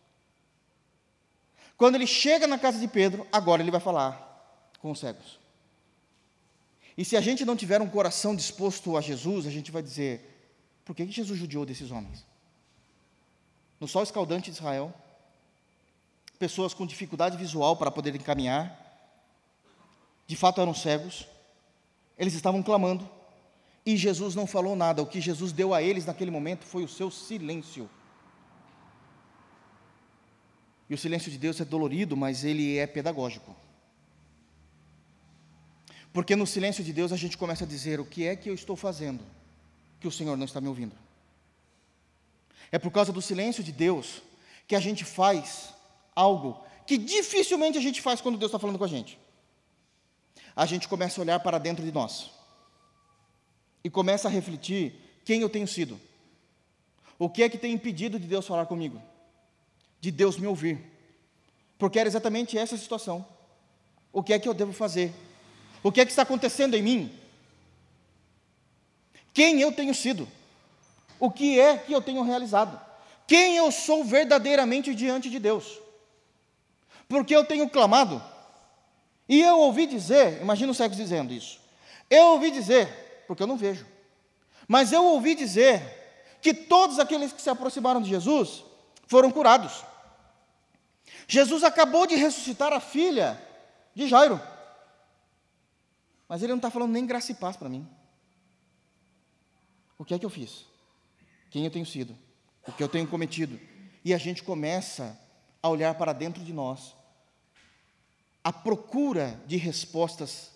Quando 1.76 1.96
ele 1.96 2.06
chega 2.06 2.46
na 2.46 2.58
casa 2.58 2.78
de 2.78 2.88
Pedro, 2.88 3.26
agora 3.30 3.62
ele 3.62 3.70
vai 3.70 3.80
falar 3.80 4.22
com 4.80 4.90
os 4.90 4.98
cegos. 4.98 5.38
E 6.96 7.04
se 7.04 7.16
a 7.16 7.20
gente 7.20 7.44
não 7.44 7.56
tiver 7.56 7.82
um 7.82 7.88
coração 7.88 8.34
disposto 8.34 8.96
a 8.96 9.00
Jesus, 9.00 9.46
a 9.46 9.50
gente 9.50 9.70
vai 9.70 9.82
dizer: 9.82 10.36
por 10.84 10.96
que 10.96 11.06
Jesus 11.10 11.38
judiou 11.38 11.66
desses 11.66 11.90
homens? 11.90 12.24
No 13.78 13.86
sol 13.86 14.02
escaldante 14.02 14.50
de 14.50 14.56
Israel, 14.56 14.94
pessoas 16.38 16.72
com 16.72 16.86
dificuldade 16.86 17.36
visual 17.36 17.76
para 17.76 17.90
poderem 17.90 18.20
caminhar, 18.20 18.82
de 20.26 20.34
fato 20.34 20.60
eram 20.60 20.72
cegos, 20.72 21.26
eles 22.16 22.32
estavam 22.32 22.62
clamando, 22.62 23.06
e 23.84 23.96
Jesus 23.96 24.34
não 24.34 24.46
falou 24.46 24.74
nada, 24.74 25.02
o 25.02 25.06
que 25.06 25.20
Jesus 25.20 25.52
deu 25.52 25.74
a 25.74 25.82
eles 25.82 26.06
naquele 26.06 26.30
momento 26.30 26.64
foi 26.64 26.82
o 26.82 26.88
seu 26.88 27.10
silêncio. 27.10 27.88
E 30.88 30.94
o 30.94 30.98
silêncio 30.98 31.30
de 31.30 31.38
Deus 31.38 31.60
é 31.60 31.64
dolorido, 31.64 32.16
mas 32.16 32.44
ele 32.44 32.78
é 32.78 32.86
pedagógico. 32.86 33.54
Porque 36.12 36.36
no 36.36 36.46
silêncio 36.46 36.82
de 36.82 36.92
Deus 36.92 37.12
a 37.12 37.16
gente 37.16 37.36
começa 37.36 37.64
a 37.64 37.66
dizer: 37.66 38.00
o 38.00 38.04
que 38.04 38.26
é 38.26 38.36
que 38.36 38.48
eu 38.48 38.54
estou 38.54 38.76
fazendo 38.76 39.22
que 40.00 40.08
o 40.08 40.12
Senhor 40.12 40.36
não 40.36 40.44
está 40.44 40.60
me 40.60 40.68
ouvindo? 40.68 40.96
É 42.70 42.78
por 42.78 42.90
causa 42.90 43.12
do 43.12 43.20
silêncio 43.20 43.62
de 43.62 43.72
Deus 43.72 44.22
que 44.66 44.74
a 44.74 44.80
gente 44.80 45.04
faz 45.04 45.74
algo 46.14 46.64
que 46.86 46.96
dificilmente 46.96 47.76
a 47.76 47.80
gente 47.80 48.00
faz 48.00 48.20
quando 48.20 48.38
Deus 48.38 48.48
está 48.48 48.58
falando 48.58 48.78
com 48.78 48.84
a 48.84 48.88
gente. 48.88 49.18
A 50.54 50.64
gente 50.64 50.88
começa 50.88 51.20
a 51.20 51.22
olhar 51.22 51.40
para 51.40 51.58
dentro 51.58 51.84
de 51.84 51.92
nós 51.92 52.30
e 53.84 53.90
começa 53.90 54.28
a 54.28 54.30
refletir 54.30 54.94
quem 55.24 55.40
eu 55.40 55.50
tenho 55.50 55.66
sido. 55.66 56.00
O 57.18 57.28
que 57.28 57.42
é 57.42 57.48
que 57.48 57.58
tem 57.58 57.72
impedido 57.72 58.18
de 58.18 58.26
Deus 58.26 58.46
falar 58.46 58.66
comigo? 58.66 59.02
De 60.06 60.12
Deus 60.12 60.38
me 60.38 60.46
ouvir. 60.46 60.78
Porque 61.76 61.98
era 61.98 62.08
exatamente 62.08 62.56
essa 62.56 62.76
a 62.76 62.78
situação. 62.78 63.26
O 64.12 64.22
que 64.22 64.32
é 64.32 64.38
que 64.38 64.48
eu 64.48 64.54
devo 64.54 64.72
fazer? 64.72 65.12
O 65.82 65.90
que 65.90 66.00
é 66.00 66.04
que 66.04 66.12
está 66.12 66.22
acontecendo 66.22 66.76
em 66.76 66.82
mim? 66.82 67.18
Quem 69.34 69.60
eu 69.60 69.72
tenho 69.72 69.92
sido? 69.92 70.28
O 71.18 71.28
que 71.28 71.58
é 71.58 71.76
que 71.76 71.92
eu 71.92 72.00
tenho 72.00 72.22
realizado? 72.22 72.80
Quem 73.26 73.56
eu 73.56 73.72
sou 73.72 74.04
verdadeiramente 74.04 74.94
diante 74.94 75.28
de 75.28 75.40
Deus? 75.40 75.80
Porque 77.08 77.34
eu 77.34 77.44
tenho 77.44 77.68
clamado, 77.68 78.22
e 79.28 79.40
eu 79.40 79.58
ouvi 79.58 79.86
dizer, 79.86 80.40
imagina 80.40 80.70
os 80.70 80.76
cegos 80.76 80.96
dizendo 80.96 81.32
isso, 81.32 81.60
eu 82.08 82.26
ouvi 82.26 82.50
dizer, 82.50 83.24
porque 83.26 83.42
eu 83.42 83.46
não 83.46 83.56
vejo, 83.56 83.86
mas 84.68 84.92
eu 84.92 85.04
ouvi 85.04 85.34
dizer 85.34 85.82
que 86.40 86.52
todos 86.54 86.98
aqueles 86.98 87.32
que 87.32 87.42
se 87.42 87.50
aproximaram 87.50 88.00
de 88.00 88.08
Jesus 88.08 88.64
foram 89.06 89.30
curados. 89.30 89.84
Jesus 91.26 91.64
acabou 91.64 92.06
de 92.06 92.14
ressuscitar 92.14 92.72
a 92.72 92.80
filha 92.80 93.40
de 93.94 94.08
Jairo. 94.08 94.40
Mas 96.28 96.42
ele 96.42 96.52
não 96.52 96.58
está 96.58 96.70
falando 96.70 96.92
nem 96.92 97.06
graça 97.06 97.32
e 97.32 97.34
paz 97.34 97.56
para 97.56 97.68
mim. 97.68 97.86
O 99.98 100.04
que 100.04 100.14
é 100.14 100.18
que 100.18 100.26
eu 100.26 100.30
fiz? 100.30 100.66
Quem 101.50 101.64
eu 101.64 101.70
tenho 101.70 101.86
sido? 101.86 102.16
O 102.66 102.72
que 102.72 102.82
eu 102.82 102.88
tenho 102.88 103.06
cometido? 103.06 103.58
E 104.04 104.12
a 104.12 104.18
gente 104.18 104.42
começa 104.42 105.18
a 105.62 105.68
olhar 105.68 105.94
para 105.94 106.12
dentro 106.12 106.44
de 106.44 106.52
nós, 106.52 106.94
a 108.44 108.52
procura 108.52 109.40
de 109.46 109.56
respostas, 109.56 110.52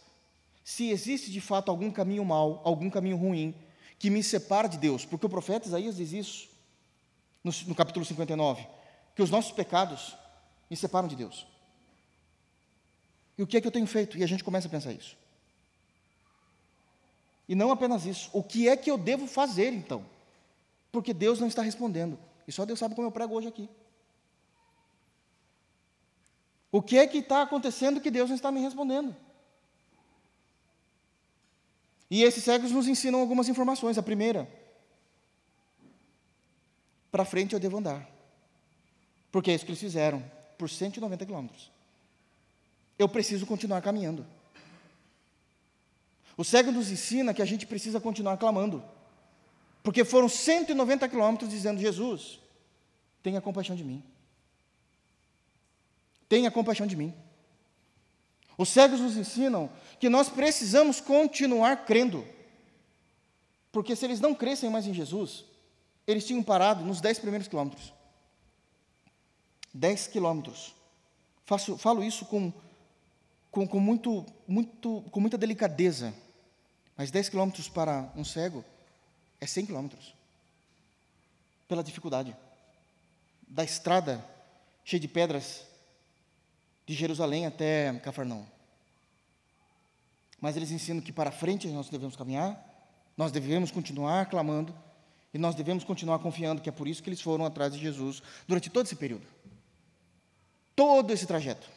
se 0.62 0.90
existe 0.90 1.32
de 1.32 1.40
fato 1.40 1.70
algum 1.70 1.90
caminho 1.90 2.24
mau, 2.24 2.60
algum 2.64 2.88
caminho 2.88 3.16
ruim, 3.16 3.54
que 3.98 4.08
me 4.10 4.22
separa 4.22 4.68
de 4.68 4.78
Deus, 4.78 5.04
porque 5.04 5.26
o 5.26 5.28
profeta 5.28 5.66
Isaías 5.66 5.96
diz 5.96 6.12
isso, 6.12 6.48
no, 7.42 7.52
no 7.66 7.74
capítulo 7.74 8.04
59, 8.04 8.66
que 9.16 9.22
os 9.22 9.30
nossos 9.30 9.50
pecados 9.52 10.16
me 10.70 10.76
separam 10.76 11.08
de 11.08 11.16
Deus. 11.16 11.46
E 13.36 13.42
o 13.42 13.46
que 13.46 13.56
é 13.56 13.60
que 13.60 13.66
eu 13.66 13.72
tenho 13.72 13.86
feito? 13.86 14.16
E 14.16 14.22
a 14.22 14.26
gente 14.26 14.44
começa 14.44 14.68
a 14.68 14.70
pensar 14.70 14.92
isso. 14.92 15.16
E 17.48 17.54
não 17.56 17.72
apenas 17.72 18.06
isso, 18.06 18.30
o 18.32 18.44
que 18.44 18.68
é 18.68 18.76
que 18.76 18.88
eu 18.88 18.96
devo 18.96 19.26
fazer 19.26 19.72
então? 19.72 20.06
Porque 20.92 21.12
Deus 21.12 21.40
não 21.40 21.48
está 21.48 21.62
respondendo. 21.62 22.16
E 22.46 22.52
só 22.52 22.64
Deus 22.64 22.78
sabe 22.78 22.94
como 22.94 23.08
eu 23.08 23.12
prego 23.12 23.34
hoje 23.34 23.48
aqui. 23.48 23.68
O 26.70 26.80
que 26.80 26.96
é 26.96 27.06
que 27.08 27.18
está 27.18 27.42
acontecendo 27.42 28.00
que 28.00 28.10
Deus 28.10 28.28
não 28.28 28.36
está 28.36 28.52
me 28.52 28.60
respondendo? 28.60 29.16
E 32.08 32.22
esses 32.22 32.44
cegos 32.44 32.70
nos 32.70 32.86
ensinam 32.86 33.20
algumas 33.20 33.48
informações. 33.48 33.98
A 33.98 34.02
primeira, 34.02 34.48
para 37.10 37.24
frente 37.24 37.54
eu 37.54 37.60
devo 37.60 37.78
andar. 37.78 38.08
Porque 39.32 39.50
é 39.50 39.54
isso 39.54 39.64
que 39.64 39.72
eles 39.72 39.80
fizeram 39.80 40.39
por 40.60 40.68
190 40.68 41.24
quilômetros. 41.24 41.70
Eu 42.98 43.08
preciso 43.08 43.46
continuar 43.46 43.80
caminhando. 43.80 44.26
O 46.36 46.44
cego 46.44 46.70
nos 46.70 46.90
ensina 46.90 47.32
que 47.32 47.40
a 47.40 47.46
gente 47.46 47.66
precisa 47.66 47.98
continuar 47.98 48.36
clamando. 48.36 48.84
Porque 49.82 50.04
foram 50.04 50.28
190 50.28 51.08
quilômetros 51.08 51.48
dizendo: 51.48 51.80
Jesus, 51.80 52.38
tenha 53.22 53.40
compaixão 53.40 53.74
de 53.74 53.82
mim. 53.82 54.02
Tenha 56.28 56.50
compaixão 56.50 56.86
de 56.86 56.94
mim. 56.94 57.14
Os 58.58 58.68
cegos 58.68 59.00
nos 59.00 59.16
ensinam 59.16 59.70
que 59.98 60.10
nós 60.10 60.28
precisamos 60.28 61.00
continuar 61.00 61.86
crendo. 61.86 62.22
Porque 63.72 63.96
se 63.96 64.04
eles 64.04 64.20
não 64.20 64.34
crescem 64.34 64.68
mais 64.68 64.86
em 64.86 64.92
Jesus, 64.92 65.46
eles 66.06 66.26
tinham 66.26 66.42
parado 66.42 66.84
nos 66.84 67.00
dez 67.00 67.18
primeiros 67.18 67.48
quilômetros. 67.48 67.94
10 69.72 70.08
quilômetros. 70.08 70.74
Faço, 71.44 71.76
falo 71.78 72.02
isso 72.02 72.24
com, 72.26 72.52
com, 73.50 73.66
com, 73.66 73.80
muito, 73.80 74.24
muito, 74.46 75.02
com 75.10 75.20
muita 75.20 75.38
delicadeza. 75.38 76.14
Mas 76.96 77.10
10 77.10 77.28
quilômetros 77.28 77.68
para 77.68 78.10
um 78.16 78.24
cego 78.24 78.64
é 79.40 79.46
100 79.46 79.66
quilômetros. 79.66 80.14
Pela 81.68 81.82
dificuldade. 81.82 82.36
Da 83.48 83.64
estrada 83.64 84.24
cheia 84.84 85.00
de 85.00 85.08
pedras, 85.08 85.64
de 86.86 86.94
Jerusalém 86.94 87.46
até 87.46 87.92
Cafarnaum. 88.02 88.44
Mas 90.40 90.56
eles 90.56 90.70
ensinam 90.70 91.00
que 91.00 91.12
para 91.12 91.30
frente 91.30 91.68
nós 91.68 91.88
devemos 91.88 92.16
caminhar, 92.16 92.58
nós 93.16 93.30
devemos 93.30 93.70
continuar 93.70 94.26
clamando 94.26 94.74
e 95.32 95.38
nós 95.38 95.54
devemos 95.54 95.84
continuar 95.84 96.18
confiando 96.18 96.60
que 96.60 96.68
é 96.68 96.72
por 96.72 96.88
isso 96.88 97.02
que 97.02 97.08
eles 97.08 97.20
foram 97.20 97.44
atrás 97.44 97.72
de 97.72 97.78
Jesus 97.78 98.22
durante 98.48 98.70
todo 98.70 98.86
esse 98.86 98.96
período. 98.96 99.26
Todo 100.80 101.12
esse 101.12 101.26
trajeto. 101.26 101.68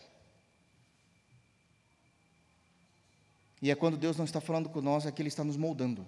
E 3.61 3.69
é 3.69 3.75
quando 3.75 3.97
Deus 3.97 4.15
não 4.15 4.23
está 4.23 4.39
falando 4.39 4.69
com 4.69 4.79
nós, 4.79 5.05
é 5.05 5.11
que 5.11 5.21
Ele 5.21 5.27
está 5.27 5.43
nos 5.43 5.57
moldando. 5.57 6.07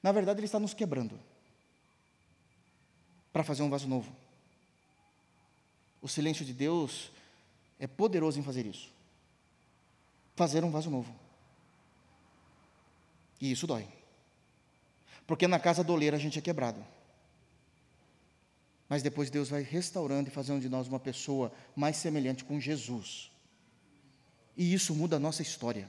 Na 0.00 0.12
verdade, 0.12 0.38
Ele 0.38 0.46
está 0.46 0.60
nos 0.60 0.74
quebrando 0.74 1.18
para 3.32 3.42
fazer 3.42 3.64
um 3.64 3.68
vaso 3.68 3.88
novo. 3.88 4.14
O 6.00 6.06
silêncio 6.06 6.44
de 6.44 6.52
Deus 6.52 7.10
é 7.80 7.88
poderoso 7.88 8.38
em 8.38 8.44
fazer 8.44 8.64
isso 8.64 8.88
fazer 10.36 10.62
um 10.62 10.70
vaso 10.70 10.88
novo. 10.88 11.12
E 13.40 13.50
isso 13.50 13.66
dói. 13.66 13.88
Porque 15.26 15.48
na 15.48 15.58
casa 15.58 15.82
do 15.82 15.92
oleiro 15.92 16.14
a 16.14 16.18
gente 16.18 16.38
é 16.38 16.42
quebrado. 16.42 16.80
Mas 18.88 19.02
depois 19.02 19.30
Deus 19.30 19.48
vai 19.48 19.62
restaurando 19.62 20.28
e 20.28 20.32
fazendo 20.32 20.60
de 20.60 20.68
nós 20.68 20.88
uma 20.88 20.98
pessoa 20.98 21.52
mais 21.76 21.96
semelhante 21.96 22.44
com 22.44 22.58
Jesus. 22.60 23.30
E 24.56 24.72
isso 24.72 24.94
muda 24.94 25.16
a 25.16 25.20
nossa 25.20 25.42
história. 25.42 25.88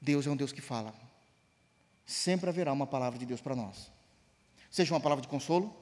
Deus 0.00 0.26
é 0.26 0.30
um 0.30 0.36
Deus 0.36 0.52
que 0.52 0.60
fala. 0.60 0.94
Sempre 2.04 2.48
haverá 2.48 2.72
uma 2.72 2.86
palavra 2.86 3.18
de 3.18 3.26
Deus 3.26 3.40
para 3.40 3.56
nós. 3.56 3.90
Seja 4.70 4.94
uma 4.94 5.00
palavra 5.00 5.22
de 5.22 5.28
consolo, 5.28 5.74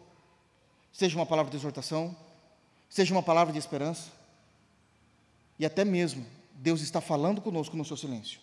seja 0.93 1.17
uma 1.17 1.27
palavra 1.27 1.51
de 1.51 1.57
exortação, 1.57 2.17
seja 2.89 3.13
uma 3.13 3.23
palavra 3.23 3.53
de 3.53 3.59
esperança, 3.59 4.11
e 5.59 5.67
até 5.67 5.85
mesmo 5.85 6.25
Deus 6.55 6.81
está 6.81 7.01
falando 7.01 7.41
conosco 7.41 7.77
no 7.77 7.85
seu 7.85 7.97
silêncio. 7.97 8.41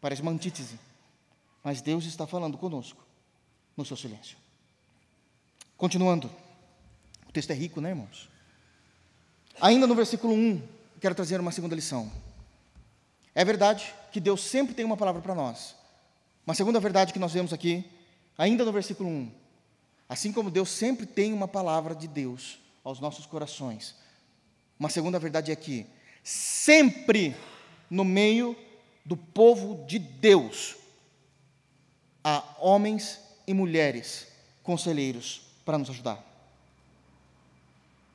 Parece 0.00 0.20
uma 0.20 0.32
antítese, 0.32 0.78
mas 1.62 1.80
Deus 1.80 2.04
está 2.04 2.26
falando 2.26 2.56
conosco 2.56 3.04
no 3.76 3.84
seu 3.84 3.96
silêncio. 3.96 4.36
Continuando, 5.76 6.30
o 7.28 7.32
texto 7.32 7.50
é 7.50 7.54
rico, 7.54 7.80
né, 7.80 7.90
irmãos? 7.90 8.28
Ainda 9.60 9.86
no 9.86 9.94
versículo 9.94 10.34
1, 10.34 10.62
quero 11.00 11.14
trazer 11.14 11.40
uma 11.40 11.52
segunda 11.52 11.74
lição. 11.74 12.10
É 13.34 13.44
verdade 13.44 13.94
que 14.12 14.20
Deus 14.20 14.42
sempre 14.42 14.74
tem 14.74 14.84
uma 14.84 14.96
palavra 14.96 15.22
para 15.22 15.34
nós. 15.34 15.74
Uma 16.46 16.54
segunda 16.54 16.80
verdade 16.80 17.12
que 17.12 17.18
nós 17.18 17.32
vemos 17.32 17.52
aqui, 17.52 17.84
ainda 18.36 18.64
no 18.64 18.72
versículo 18.72 19.08
1. 19.08 19.30
Assim 20.08 20.32
como 20.32 20.50
Deus 20.50 20.70
sempre 20.70 21.06
tem 21.06 21.32
uma 21.32 21.46
palavra 21.46 21.94
de 21.94 22.08
Deus 22.08 22.58
aos 22.82 22.98
nossos 22.98 23.26
corações, 23.26 23.94
uma 24.78 24.88
segunda 24.88 25.18
verdade 25.18 25.52
é 25.52 25.56
que 25.56 25.86
sempre 26.24 27.36
no 27.88 28.04
meio 28.04 28.56
do 29.04 29.16
povo 29.16 29.84
de 29.86 29.98
Deus 29.98 30.79
há 32.22 32.42
homens 32.58 33.18
e 33.46 33.54
mulheres 33.54 34.26
conselheiros 34.62 35.42
para 35.64 35.78
nos 35.78 35.90
ajudar. 35.90 36.24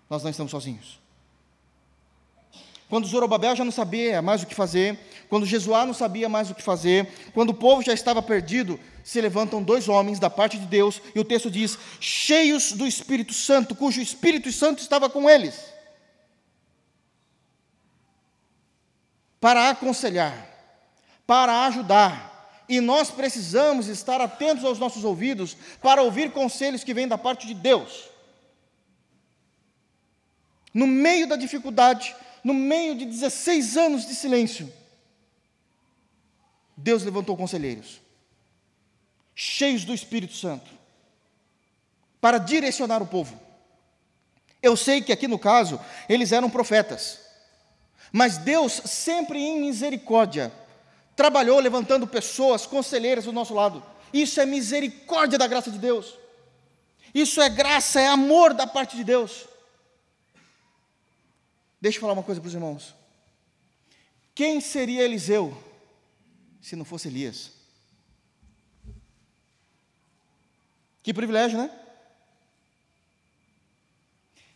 Nós 0.09 0.23
não 0.23 0.29
estamos 0.29 0.51
sozinhos. 0.51 0.99
Quando 2.87 3.07
Zorobabel 3.07 3.55
já 3.55 3.65
não 3.65 3.71
sabia 3.71 4.21
mais 4.21 4.43
o 4.43 4.45
que 4.45 4.53
fazer, 4.53 4.97
quando 5.27 5.45
Jesuá 5.45 5.85
não 5.85 5.93
sabia 5.93 6.29
mais 6.29 6.51
o 6.51 6.55
que 6.55 6.61
fazer, 6.61 7.07
quando 7.33 7.49
o 7.49 7.53
povo 7.53 7.81
já 7.81 7.93
estava 7.93 8.21
perdido, 8.21 8.79
se 9.03 9.19
levantam 9.19 9.63
dois 9.63 9.89
homens 9.89 10.19
da 10.19 10.29
parte 10.29 10.57
de 10.59 10.67
Deus, 10.67 11.01
e 11.15 11.19
o 11.19 11.25
texto 11.25 11.49
diz: 11.49 11.77
cheios 11.99 12.71
do 12.73 12.85
Espírito 12.85 13.33
Santo, 13.33 13.75
cujo 13.75 13.99
Espírito 13.99 14.51
Santo 14.51 14.81
estava 14.81 15.09
com 15.09 15.27
eles. 15.27 15.75
para 19.45 19.69
aconselhar, 19.69 20.49
para 21.27 21.67
ajudar. 21.67 22.34
E 22.67 22.81
nós 22.81 23.11
precisamos 23.11 23.87
estar 23.87 24.19
atentos 24.19 24.63
aos 24.63 24.79
nossos 24.79 25.03
ouvidos 25.03 25.55
para 25.81 26.01
ouvir 26.01 26.31
conselhos 26.31 26.83
que 26.83 26.93
vêm 26.93 27.07
da 27.07 27.17
parte 27.17 27.45
de 27.45 27.53
Deus. 27.53 28.09
No 30.73 30.87
meio 30.87 31.27
da 31.27 31.35
dificuldade, 31.35 32.15
no 32.43 32.53
meio 32.53 32.95
de 32.95 33.05
16 33.05 33.77
anos 33.77 34.05
de 34.05 34.15
silêncio, 34.15 34.71
Deus 36.75 37.03
levantou 37.03 37.37
conselheiros, 37.37 38.01
cheios 39.33 39.85
do 39.85 39.93
Espírito 39.93 40.35
Santo, 40.35 40.69
para 42.19 42.37
direcionar 42.37 43.01
o 43.01 43.07
povo. 43.07 43.39
Eu 44.61 44.75
sei 44.75 45.01
que 45.01 45.13
aqui 45.13 45.27
no 45.27 45.37
caso, 45.37 45.79
eles 46.09 46.31
eram 46.31 46.49
profetas. 46.49 47.19
Mas 48.11 48.37
Deus, 48.37 48.73
sempre 48.85 49.39
em 49.39 49.61
misericórdia, 49.61 50.51
trabalhou 51.15 51.59
levantando 51.59 52.05
pessoas, 52.05 52.65
conselheiras 52.65 53.25
do 53.25 53.31
nosso 53.31 53.53
lado. 53.53 53.83
Isso 54.13 54.39
é 54.39 54.45
misericórdia 54.45 55.37
da 55.37 55.47
graça 55.47 55.71
de 55.71 55.77
Deus. 55.77 56.15
Isso 57.13 57.41
é 57.41 57.49
graça, 57.49 58.01
é 58.01 58.07
amor 58.07 58.53
da 58.53 58.67
parte 58.67 58.95
de 58.95 59.03
Deus. 59.03 59.45
Deixa 61.79 61.97
eu 61.97 62.01
falar 62.01 62.13
uma 62.13 62.23
coisa 62.23 62.41
para 62.41 62.47
os 62.47 62.53
irmãos. 62.53 62.95
Quem 64.33 64.59
seria 64.59 65.03
Eliseu 65.03 65.57
se 66.61 66.75
não 66.75 66.83
fosse 66.83 67.07
Elias? 67.07 67.51
Que 71.01 71.13
privilégio, 71.13 71.57
né? 71.57 71.69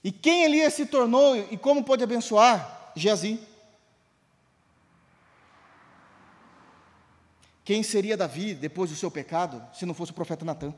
E 0.03 0.12
quem 0.12 0.43
Elias 0.43 0.74
se 0.74 0.86
tornou 0.86 1.36
e 1.36 1.57
como 1.57 1.84
pode 1.84 2.03
abençoar? 2.03 2.91
Geazi. 2.95 3.39
Quem 7.70 7.84
seria 7.84 8.17
Davi 8.17 8.55
depois 8.55 8.89
do 8.89 8.95
seu 8.95 9.11
pecado, 9.11 9.63
se 9.78 9.86
não 9.86 9.93
fosse 9.93 10.11
o 10.11 10.15
profeta 10.15 10.43
Natan? 10.43 10.74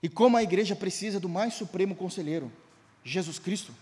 E 0.00 0.08
como 0.08 0.36
a 0.36 0.42
igreja 0.44 0.76
precisa 0.76 1.18
do 1.18 1.28
mais 1.28 1.54
supremo 1.54 1.96
conselheiro, 1.96 2.52
Jesus 3.02 3.40
Cristo. 3.40 3.74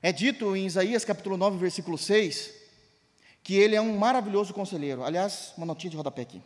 É 0.00 0.12
dito 0.12 0.54
em 0.54 0.64
Isaías 0.64 1.04
capítulo 1.04 1.36
9, 1.36 1.58
versículo 1.58 1.98
6, 1.98 2.54
que 3.42 3.56
ele 3.56 3.74
é 3.74 3.80
um 3.80 3.98
maravilhoso 3.98 4.54
conselheiro. 4.54 5.02
Aliás, 5.02 5.52
uma 5.56 5.66
notinha 5.66 5.90
de 5.90 5.96
rodapé 5.96 6.22
aqui. 6.22 6.40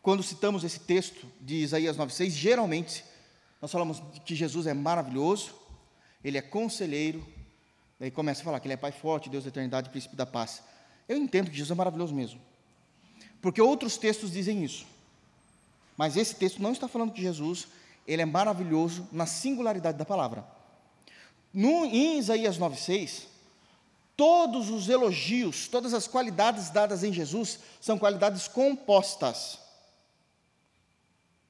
Quando 0.00 0.22
citamos 0.22 0.64
esse 0.64 0.80
texto 0.80 1.30
de 1.38 1.56
Isaías 1.56 1.98
9,6, 1.98 2.30
geralmente 2.30 3.04
nós 3.60 3.70
falamos 3.70 4.02
que 4.24 4.34
Jesus 4.34 4.66
é 4.66 4.72
maravilhoso, 4.72 5.63
ele 6.24 6.38
é 6.38 6.42
conselheiro, 6.42 7.24
daí 8.00 8.10
começa 8.10 8.40
a 8.40 8.44
falar 8.44 8.60
que 8.60 8.66
ele 8.66 8.74
é 8.74 8.78
Pai 8.78 8.92
forte, 8.92 9.28
Deus 9.28 9.44
da 9.44 9.48
eternidade, 9.48 9.90
príncipe 9.90 10.16
da 10.16 10.24
paz. 10.24 10.62
Eu 11.08 11.18
entendo 11.18 11.50
que 11.50 11.56
Jesus 11.56 11.70
é 11.70 11.74
maravilhoso 11.74 12.14
mesmo, 12.14 12.40
porque 13.42 13.60
outros 13.60 13.98
textos 13.98 14.32
dizem 14.32 14.64
isso, 14.64 14.86
mas 15.96 16.16
esse 16.16 16.34
texto 16.34 16.62
não 16.62 16.72
está 16.72 16.88
falando 16.88 17.12
que 17.12 17.20
Jesus 17.20 17.68
ele 18.06 18.22
é 18.22 18.26
maravilhoso 18.26 19.08
na 19.12 19.26
singularidade 19.26 19.98
da 19.98 20.04
palavra. 20.04 20.46
No, 21.52 21.84
em 21.84 22.18
Isaías 22.18 22.58
9,6, 22.58 23.24
todos 24.16 24.70
os 24.70 24.88
elogios, 24.88 25.68
todas 25.68 25.94
as 25.94 26.06
qualidades 26.06 26.70
dadas 26.70 27.04
em 27.04 27.12
Jesus 27.12 27.60
são 27.80 27.98
qualidades 27.98 28.48
compostas. 28.48 29.58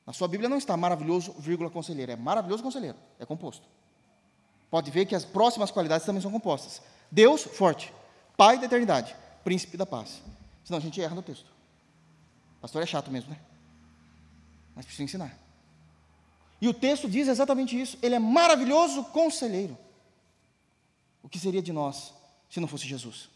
Na 0.06 0.12
sua 0.12 0.28
Bíblia 0.28 0.48
não 0.48 0.58
está 0.58 0.76
maravilhoso, 0.76 1.34
vírgula, 1.38 1.70
conselheiro, 1.70 2.12
é 2.12 2.16
maravilhoso 2.16 2.62
conselheiro, 2.62 2.98
é 3.18 3.24
composto. 3.24 3.66
Pode 4.74 4.90
ver 4.90 5.06
que 5.06 5.14
as 5.14 5.24
próximas 5.24 5.70
qualidades 5.70 6.04
também 6.04 6.20
são 6.20 6.32
compostas. 6.32 6.82
Deus, 7.08 7.44
forte. 7.44 7.94
Pai 8.36 8.58
da 8.58 8.66
eternidade. 8.66 9.14
Príncipe 9.44 9.76
da 9.76 9.86
paz. 9.86 10.20
Senão 10.64 10.78
a 10.78 10.80
gente 10.80 11.00
erra 11.00 11.14
no 11.14 11.22
texto. 11.22 11.46
Pastor 12.60 12.82
é 12.82 12.86
chato 12.86 13.08
mesmo, 13.08 13.30
né? 13.30 13.38
Mas 14.74 14.84
precisa 14.84 15.04
ensinar. 15.04 15.38
E 16.60 16.66
o 16.66 16.74
texto 16.74 17.08
diz 17.08 17.28
exatamente 17.28 17.80
isso. 17.80 17.96
Ele 18.02 18.16
é 18.16 18.18
maravilhoso 18.18 19.04
conselheiro. 19.04 19.78
O 21.22 21.28
que 21.28 21.38
seria 21.38 21.62
de 21.62 21.72
nós 21.72 22.12
se 22.50 22.58
não 22.58 22.66
fosse 22.66 22.88
Jesus? 22.88 23.30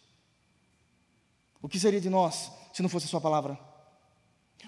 O 1.62 1.68
que 1.68 1.78
seria 1.78 2.00
de 2.00 2.10
nós 2.10 2.50
se 2.72 2.82
não 2.82 2.88
fosse 2.88 3.06
a 3.06 3.08
Sua 3.08 3.20
palavra? 3.20 3.56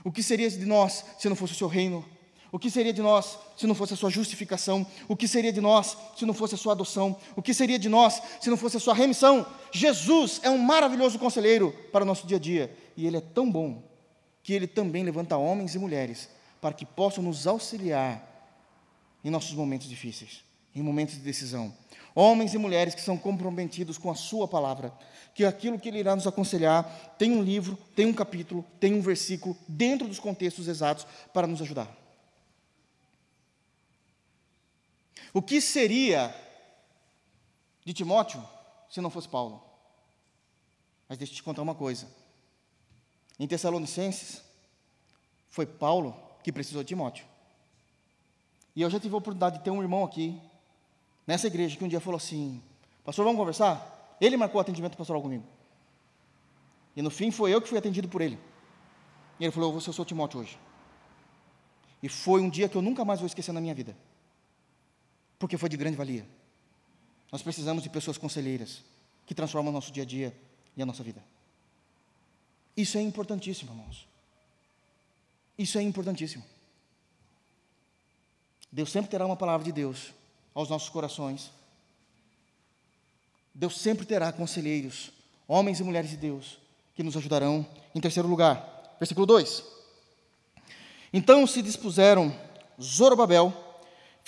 O 0.04 0.12
que 0.12 0.22
seria 0.22 0.48
de 0.48 0.64
nós 0.64 1.04
se 1.18 1.28
não 1.28 1.34
fosse 1.34 1.52
o 1.52 1.56
Seu 1.56 1.66
reino? 1.66 2.08
O 2.52 2.58
que 2.58 2.70
seria 2.70 2.92
de 2.92 3.00
nós 3.00 3.38
se 3.56 3.66
não 3.66 3.74
fosse 3.74 3.94
a 3.94 3.96
sua 3.96 4.10
justificação? 4.10 4.86
O 5.08 5.16
que 5.16 5.28
seria 5.28 5.52
de 5.52 5.60
nós 5.60 5.96
se 6.16 6.26
não 6.26 6.34
fosse 6.34 6.54
a 6.54 6.58
sua 6.58 6.72
adoção? 6.72 7.16
O 7.36 7.42
que 7.42 7.54
seria 7.54 7.78
de 7.78 7.88
nós 7.88 8.20
se 8.40 8.50
não 8.50 8.56
fosse 8.56 8.76
a 8.76 8.80
sua 8.80 8.94
remissão? 8.94 9.46
Jesus 9.72 10.40
é 10.42 10.50
um 10.50 10.58
maravilhoso 10.58 11.18
conselheiro 11.18 11.72
para 11.92 12.02
o 12.02 12.06
nosso 12.06 12.26
dia 12.26 12.36
a 12.36 12.40
dia. 12.40 12.76
E 12.96 13.06
ele 13.06 13.18
é 13.18 13.20
tão 13.20 13.50
bom 13.50 13.82
que 14.42 14.52
ele 14.52 14.66
também 14.66 15.04
levanta 15.04 15.36
homens 15.36 15.74
e 15.74 15.78
mulheres 15.78 16.28
para 16.60 16.74
que 16.74 16.84
possam 16.84 17.22
nos 17.22 17.46
auxiliar 17.46 18.26
em 19.24 19.30
nossos 19.30 19.54
momentos 19.54 19.88
difíceis. 19.88 20.44
em 20.74 20.82
momentos 20.82 21.14
de 21.16 21.20
decisão. 21.20 21.72
Homens 22.14 22.54
e 22.54 22.58
mulheres 22.58 22.94
que 22.94 23.00
são 23.00 23.16
comprometidos 23.16 23.98
com 23.98 24.10
a 24.10 24.14
Sua 24.14 24.46
palavra, 24.48 24.92
que 25.34 25.44
aquilo 25.44 25.78
que 25.78 25.88
Ele 25.88 25.98
irá 25.98 26.14
nos 26.14 26.26
aconselhar 26.26 26.84
tem 27.18 27.32
um 27.32 27.42
livro, 27.42 27.78
tem 27.94 28.06
um 28.06 28.12
capítulo, 28.12 28.64
tem 28.78 28.94
um 28.94 29.00
versículo, 29.00 29.56
dentro 29.66 30.06
dos 30.06 30.18
contextos 30.18 30.68
exatos 30.68 31.06
para 31.32 31.46
nos 31.46 31.62
ajudar. 31.62 31.99
O 35.32 35.40
que 35.40 35.60
seria 35.60 36.34
de 37.84 37.92
Timóteo 37.92 38.42
se 38.88 39.00
não 39.00 39.10
fosse 39.10 39.28
Paulo? 39.28 39.62
Mas 41.08 41.18
deixa 41.18 41.32
eu 41.32 41.36
te 41.36 41.42
contar 41.42 41.62
uma 41.62 41.74
coisa. 41.74 42.08
Em 43.38 43.46
Tessalonicenses, 43.46 44.42
foi 45.48 45.66
Paulo 45.66 46.16
que 46.42 46.52
precisou 46.52 46.82
de 46.82 46.88
Timóteo. 46.88 47.24
E 48.74 48.82
eu 48.82 48.90
já 48.90 48.98
tive 48.98 49.14
a 49.14 49.18
oportunidade 49.18 49.58
de 49.58 49.64
ter 49.64 49.70
um 49.70 49.82
irmão 49.82 50.04
aqui, 50.04 50.40
nessa 51.26 51.46
igreja, 51.46 51.76
que 51.76 51.84
um 51.84 51.88
dia 51.88 52.00
falou 52.00 52.16
assim: 52.16 52.62
Pastor, 53.04 53.24
vamos 53.24 53.38
conversar? 53.38 54.16
Ele 54.20 54.36
marcou 54.36 54.58
o 54.58 54.60
atendimento 54.60 54.96
pastoral 54.96 55.22
comigo. 55.22 55.44
E 56.94 57.02
no 57.02 57.10
fim 57.10 57.30
foi 57.30 57.52
eu 57.52 57.60
que 57.60 57.68
fui 57.68 57.78
atendido 57.78 58.08
por 58.08 58.20
ele. 58.20 58.38
E 59.38 59.44
ele 59.44 59.52
falou: 59.52 59.72
Eu 59.72 59.80
ser 59.80 59.98
o 60.00 60.04
Timóteo 60.04 60.40
hoje. 60.40 60.58
E 62.02 62.08
foi 62.08 62.40
um 62.40 62.48
dia 62.48 62.68
que 62.68 62.76
eu 62.76 62.82
nunca 62.82 63.04
mais 63.04 63.20
vou 63.20 63.26
esquecer 63.26 63.52
na 63.52 63.60
minha 63.60 63.74
vida. 63.74 63.96
Porque 65.40 65.58
foi 65.58 65.68
de 65.68 65.76
grande 65.76 65.96
valia. 65.96 66.24
Nós 67.32 67.42
precisamos 67.42 67.82
de 67.82 67.88
pessoas 67.88 68.18
conselheiras 68.18 68.84
que 69.26 69.34
transformam 69.34 69.70
o 69.70 69.74
nosso 69.74 69.90
dia 69.90 70.04
a 70.04 70.06
dia 70.06 70.36
e 70.76 70.82
a 70.82 70.86
nossa 70.86 71.02
vida. 71.02 71.24
Isso 72.76 72.98
é 72.98 73.00
importantíssimo, 73.00 73.72
irmãos. 73.72 74.06
Isso 75.58 75.78
é 75.78 75.82
importantíssimo. 75.82 76.44
Deus 78.70 78.92
sempre 78.92 79.10
terá 79.10 79.26
uma 79.26 79.36
palavra 79.36 79.64
de 79.64 79.72
Deus 79.72 80.12
aos 80.54 80.68
nossos 80.68 80.88
corações. 80.88 81.50
Deus 83.54 83.78
sempre 83.78 84.06
terá 84.06 84.32
conselheiros, 84.32 85.10
homens 85.48 85.80
e 85.80 85.84
mulheres 85.84 86.10
de 86.10 86.16
Deus, 86.16 86.58
que 86.94 87.02
nos 87.02 87.16
ajudarão. 87.16 87.66
Em 87.94 88.00
terceiro 88.00 88.28
lugar, 88.28 88.96
versículo 88.98 89.26
2: 89.26 89.64
Então 91.12 91.46
se 91.46 91.62
dispuseram 91.62 92.34
Zorobabel, 92.80 93.69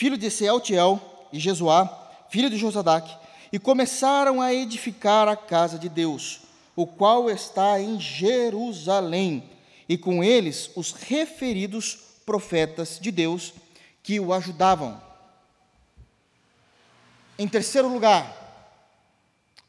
filho 0.03 0.19
de 0.19 0.29
Sealtiel, 0.33 1.01
e 1.33 1.39
Jesuá, 1.39 1.87
filho 2.29 2.51
de 2.51 2.57
Josadac, 2.57 3.09
e 3.53 3.59
começaram 3.61 4.43
a 4.43 4.53
edificar 4.53 5.29
a 5.29 5.37
casa 5.37 5.79
de 5.79 5.89
Deus, 5.89 6.41
o 6.75 6.85
qual 6.85 7.31
está 7.31 7.81
em 7.81 8.01
Jerusalém, 8.01 9.49
e 9.89 9.97
com 9.97 10.25
eles 10.25 10.73
os 10.75 10.91
referidos 10.91 11.95
profetas 12.27 12.99
de 13.01 13.13
Deus 13.13 13.55
que 14.03 14.19
o 14.19 14.33
ajudavam. 14.33 15.01
Em 17.39 17.47
terceiro 17.47 17.87
lugar, 17.87 18.27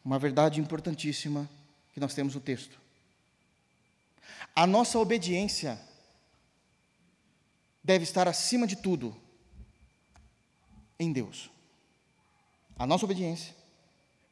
uma 0.04 0.18
verdade 0.18 0.60
importantíssima 0.60 1.48
que 1.94 2.00
nós 2.00 2.16
temos 2.16 2.34
no 2.34 2.42
texto. 2.42 2.76
A 4.56 4.66
nossa 4.66 4.98
obediência 4.98 5.80
deve 7.84 8.04
estar 8.04 8.28
acima 8.28 8.66
de 8.66 8.78
tudo 8.78 9.22
em 11.00 11.12
Deus. 11.12 11.50
A 12.78 12.86
nossa 12.88 13.06
obediência 13.06 13.54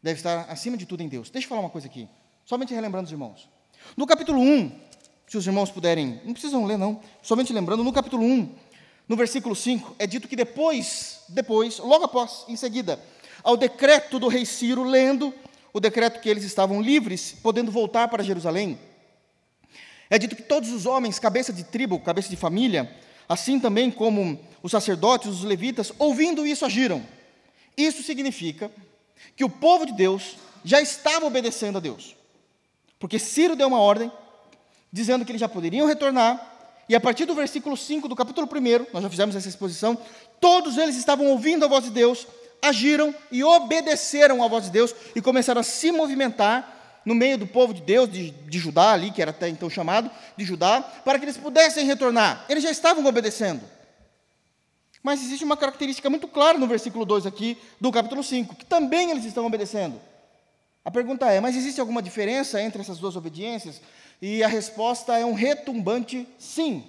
deve 0.02 0.20
estar 0.20 0.50
acima 0.50 0.78
de 0.78 0.86
tudo 0.86 1.04
em 1.04 1.08
Deus. 1.08 1.30
Deixa 1.30 1.46
eu 1.46 1.50
falar 1.50 1.62
uma 1.62 1.70
coisa 1.70 1.88
aqui, 1.88 2.08
somente 2.46 2.74
relembrando 2.74 3.06
os 3.06 3.12
irmãos. 3.12 3.48
No 3.96 4.08
capítulo 4.08 4.40
1, 4.40 4.72
se 5.28 5.38
os 5.38 5.46
irmãos 5.46 5.72
puderem, 5.72 6.22
não 6.26 6.34
precisam 6.34 6.66
ler 6.66 6.78
não, 6.78 7.00
somente 7.22 7.54
lembrando, 7.54 7.84
no 7.84 7.94
capítulo 7.94 8.24
1, 8.24 8.56
no 9.08 9.16
versículo 9.16 9.56
5, 9.56 9.96
é 10.00 10.08
dito 10.08 10.28
que 10.28 10.36
depois, 10.36 11.22
depois, 11.30 11.80
logo 11.80 12.06
após, 12.06 12.46
em 12.48 12.56
seguida, 12.56 13.00
ao 13.44 13.58
decreto 13.58 14.20
do 14.20 14.28
rei 14.28 14.46
Ciro, 14.46 14.84
lendo 14.84 15.34
o 15.74 15.80
decreto 15.80 16.20
que 16.20 16.30
eles 16.30 16.44
estavam 16.44 16.82
livres, 16.82 17.36
podendo 17.42 17.72
voltar 17.72 18.08
para 18.08 18.24
Jerusalém, 18.24 18.78
é 20.10 20.20
dito 20.20 20.36
que 20.36 20.44
todos 20.44 20.72
os 20.72 20.86
homens, 20.86 21.18
cabeça 21.20 21.54
de 21.54 21.64
tribo, 21.64 21.98
cabeça 22.00 22.30
de 22.30 22.36
família, 22.36 22.94
assim 23.30 23.60
também 23.60 23.90
como 23.90 24.38
os 24.62 24.72
sacerdotes, 24.72 25.30
os 25.30 25.44
levitas, 25.44 25.92
ouvindo 25.98 26.46
isso, 26.46 26.66
agiram. 26.66 27.04
Isso 27.76 28.04
significa 28.04 28.72
que 29.36 29.44
o 29.44 29.50
povo 29.50 29.86
de 29.86 29.94
Deus 29.94 30.36
já 30.64 30.82
estava 30.82 31.26
obedecendo 31.26 31.78
a 31.78 31.82
Deus. 31.82 32.16
Porque 33.00 33.18
Ciro 33.18 33.56
deu 33.56 33.68
uma 33.68 33.80
ordem, 33.80 34.12
dizendo 34.92 35.26
que 35.26 35.32
eles 35.32 35.40
já 35.40 35.50
poderiam 35.50 35.88
retornar, 35.88 36.50
e 36.88 36.96
a 36.96 37.00
partir 37.00 37.26
do 37.26 37.34
versículo 37.34 37.78
5 37.78 38.08
do 38.08 38.16
capítulo 38.16 38.48
1, 38.48 38.88
nós 38.94 39.04
já 39.04 39.10
fizemos 39.10 39.36
essa 39.36 39.48
exposição, 39.48 39.98
todos 40.40 40.78
eles 40.78 40.98
estavam 40.98 41.28
ouvindo 41.28 41.64
a 41.64 41.68
voz 41.68 41.86
de 41.86 41.90
Deus, 41.90 42.28
agiram 42.62 43.16
e 43.32 43.44
obedeceram 43.44 44.44
à 44.44 44.48
voz 44.48 44.66
de 44.66 44.72
Deus 44.72 44.94
e 45.16 45.22
começaram 45.22 45.62
a 45.62 45.64
se 45.64 45.92
movimentar 45.92 47.02
no 47.06 47.16
meio 47.16 47.38
do 47.38 47.48
povo 47.48 47.74
de 47.74 47.82
Deus, 47.82 48.12
de, 48.12 48.32
de 48.32 48.60
Judá 48.60 48.92
ali, 48.92 49.10
que 49.10 49.22
era 49.22 49.32
até 49.32 49.50
então 49.50 49.70
chamado 49.70 50.12
de 50.38 50.46
Judá, 50.46 50.82
para 50.82 51.18
que 51.18 51.26
eles 51.26 51.38
pudessem 51.38 51.86
retornar. 51.86 52.46
Eles 52.48 52.64
já 52.64 52.70
estavam 52.70 53.06
obedecendo. 53.06 53.62
Mas 55.04 55.22
existe 55.22 55.44
uma 55.44 55.58
característica 55.58 56.10
muito 56.10 56.28
clara 56.28 56.58
no 56.58 56.68
versículo 56.68 57.06
2 57.06 57.26
aqui 57.26 57.58
do 57.80 57.92
capítulo 57.92 58.24
5, 58.24 58.56
que 58.56 58.66
também 58.66 59.10
eles 59.10 59.26
estão 59.26 59.46
obedecendo. 59.46 60.00
A 60.86 60.92
pergunta 60.92 61.32
é: 61.32 61.40
mas 61.40 61.56
existe 61.56 61.82
alguma 61.82 62.02
diferença 62.02 62.62
entre 62.62 62.82
essas 62.82 63.00
duas 63.00 63.16
obediências? 63.16 63.82
E 64.22 64.44
a 64.44 64.48
resposta 64.48 65.18
é 65.18 65.26
um 65.26 65.34
retumbante 65.34 66.28
sim. 66.38 66.88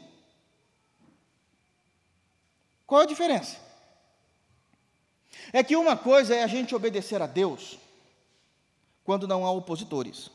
Qual 2.86 3.00
a 3.00 3.06
diferença? 3.06 3.56
É 5.52 5.62
que 5.62 5.76
uma 5.76 5.96
coisa 5.96 6.34
é 6.34 6.42
a 6.42 6.46
gente 6.46 6.74
obedecer 6.74 7.22
a 7.22 7.26
Deus 7.26 7.78
quando 9.04 9.26
não 9.26 9.46
há 9.46 9.50
opositores. 9.50 10.30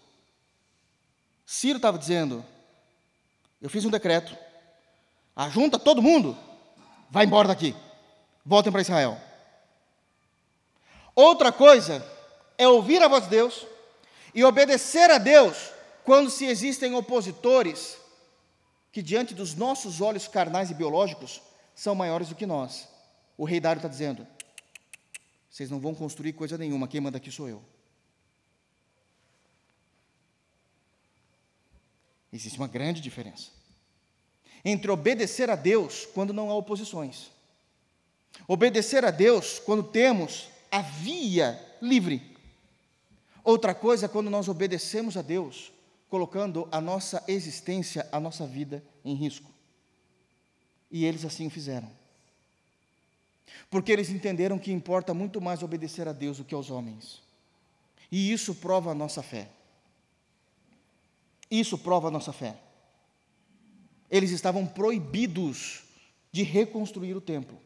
Ciro 1.45 1.77
estava 1.77 1.97
dizendo: 1.97 2.43
eu 3.61 3.69
fiz 3.69 3.85
um 3.85 3.91
decreto, 3.91 4.35
ajunta 5.35 5.77
todo 5.77 6.01
mundo, 6.01 6.37
vai 7.09 7.25
embora 7.25 7.47
daqui, 7.47 7.75
voltem 8.45 8.71
para 8.71 8.81
Israel. 8.81 9.19
Outra 11.15 11.51
coisa 11.51 12.05
é 12.57 12.67
ouvir 12.67 13.01
a 13.01 13.07
voz 13.07 13.23
de 13.23 13.29
Deus 13.31 13.65
e 14.33 14.43
obedecer 14.43 15.09
a 15.09 15.17
Deus 15.17 15.71
quando 16.03 16.29
se 16.29 16.45
existem 16.45 16.93
opositores 16.93 17.97
que, 18.91 19.01
diante 19.01 19.33
dos 19.33 19.55
nossos 19.55 19.99
olhos 19.99 20.27
carnais 20.27 20.69
e 20.69 20.73
biológicos, 20.73 21.41
são 21.73 21.95
maiores 21.95 22.29
do 22.29 22.35
que 22.35 22.45
nós. 22.45 22.87
O 23.37 23.45
rei 23.45 23.59
Dário 23.59 23.79
está 23.79 23.89
dizendo: 23.89 24.27
vocês 25.49 25.69
não 25.69 25.79
vão 25.79 25.95
construir 25.95 26.33
coisa 26.33 26.57
nenhuma, 26.57 26.87
quem 26.87 27.01
manda 27.01 27.17
aqui 27.17 27.31
sou 27.31 27.49
eu. 27.49 27.63
Existe 32.31 32.57
uma 32.59 32.67
grande 32.67 33.01
diferença 33.01 33.56
entre 34.63 34.91
obedecer 34.91 35.49
a 35.49 35.55
Deus 35.55 36.07
quando 36.13 36.33
não 36.33 36.49
há 36.49 36.55
oposições, 36.55 37.31
obedecer 38.47 39.05
a 39.05 39.11
Deus 39.11 39.59
quando 39.59 39.83
temos 39.83 40.47
a 40.71 40.81
via 40.81 41.59
livre. 41.81 42.35
Outra 43.43 43.73
coisa 43.73 44.05
é 44.05 44.09
quando 44.09 44.29
nós 44.29 44.47
obedecemos 44.47 45.15
a 45.15 45.21
Deus 45.21 45.71
colocando 46.09 46.67
a 46.71 46.79
nossa 46.79 47.23
existência, 47.27 48.07
a 48.11 48.19
nossa 48.19 48.45
vida 48.45 48.83
em 49.03 49.13
risco. 49.13 49.49
E 50.89 51.05
eles 51.05 51.25
assim 51.25 51.47
o 51.47 51.49
fizeram. 51.49 51.89
Porque 53.69 53.91
eles 53.91 54.09
entenderam 54.09 54.57
que 54.57 54.71
importa 54.71 55.13
muito 55.13 55.41
mais 55.41 55.61
obedecer 55.61 56.07
a 56.07 56.13
Deus 56.13 56.37
do 56.37 56.45
que 56.45 56.55
aos 56.55 56.69
homens. 56.69 57.21
E 58.11 58.31
isso 58.31 58.55
prova 58.55 58.91
a 58.91 58.95
nossa 58.95 59.21
fé. 59.21 59.49
Isso 61.51 61.77
prova 61.77 62.07
a 62.07 62.11
nossa 62.11 62.31
fé. 62.31 62.57
Eles 64.09 64.31
estavam 64.31 64.65
proibidos 64.65 65.83
de 66.31 66.43
reconstruir 66.43 67.15
o 67.15 67.21
templo. 67.21 67.59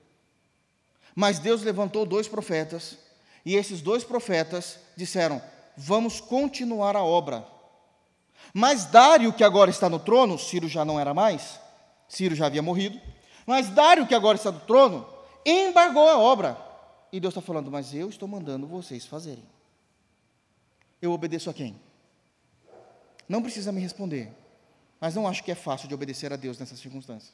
Mas 1.16 1.40
Deus 1.40 1.62
levantou 1.62 2.06
dois 2.06 2.28
profetas, 2.28 2.98
e 3.46 3.56
esses 3.56 3.82
dois 3.82 4.04
profetas 4.04 4.80
disseram: 4.96 5.42
Vamos 5.76 6.20
continuar 6.22 6.96
a 6.96 7.04
obra 7.04 7.46
mas 8.54 8.86
Dário, 8.86 9.32
que 9.32 9.44
agora 9.44 9.70
está 9.70 9.90
no 9.90 10.00
trono, 10.00 10.38
Ciro 10.38 10.68
já 10.68 10.84
não 10.84 11.00
era 11.00 11.14
mais, 11.14 11.60
Ciro 12.08 12.36
já 12.36 12.48
havia 12.48 12.62
morrido, 12.62 13.00
mas 13.46 13.70
Dário, 13.70 14.08
que 14.08 14.16
agora 14.16 14.38
está 14.38 14.52
no 14.52 14.60
trono, 14.62 15.08
embargou 15.46 16.08
a 16.08 16.18
obra. 16.18 16.58
E 17.12 17.20
Deus 17.20 17.34
está 17.34 17.42
falando, 17.42 17.72
mas 17.72 17.94
eu 17.94 18.10
estou 18.10 18.28
mandando 18.28 18.68
vocês 18.68 19.06
fazerem. 19.06 19.44
Eu 21.02 21.12
obedeço 21.12 21.50
a 21.50 21.54
quem? 21.54 21.80
Não 23.28 23.42
precisa 23.42 23.72
me 23.72 23.82
responder, 23.82 24.32
mas 25.02 25.16
não 25.16 25.28
acho 25.28 25.44
que 25.44 25.52
é 25.52 25.56
fácil 25.56 25.88
de 25.88 25.96
obedecer 25.96 26.32
a 26.32 26.36
Deus 26.36 26.60
nessas 26.60 26.80
circunstâncias. 26.80 27.34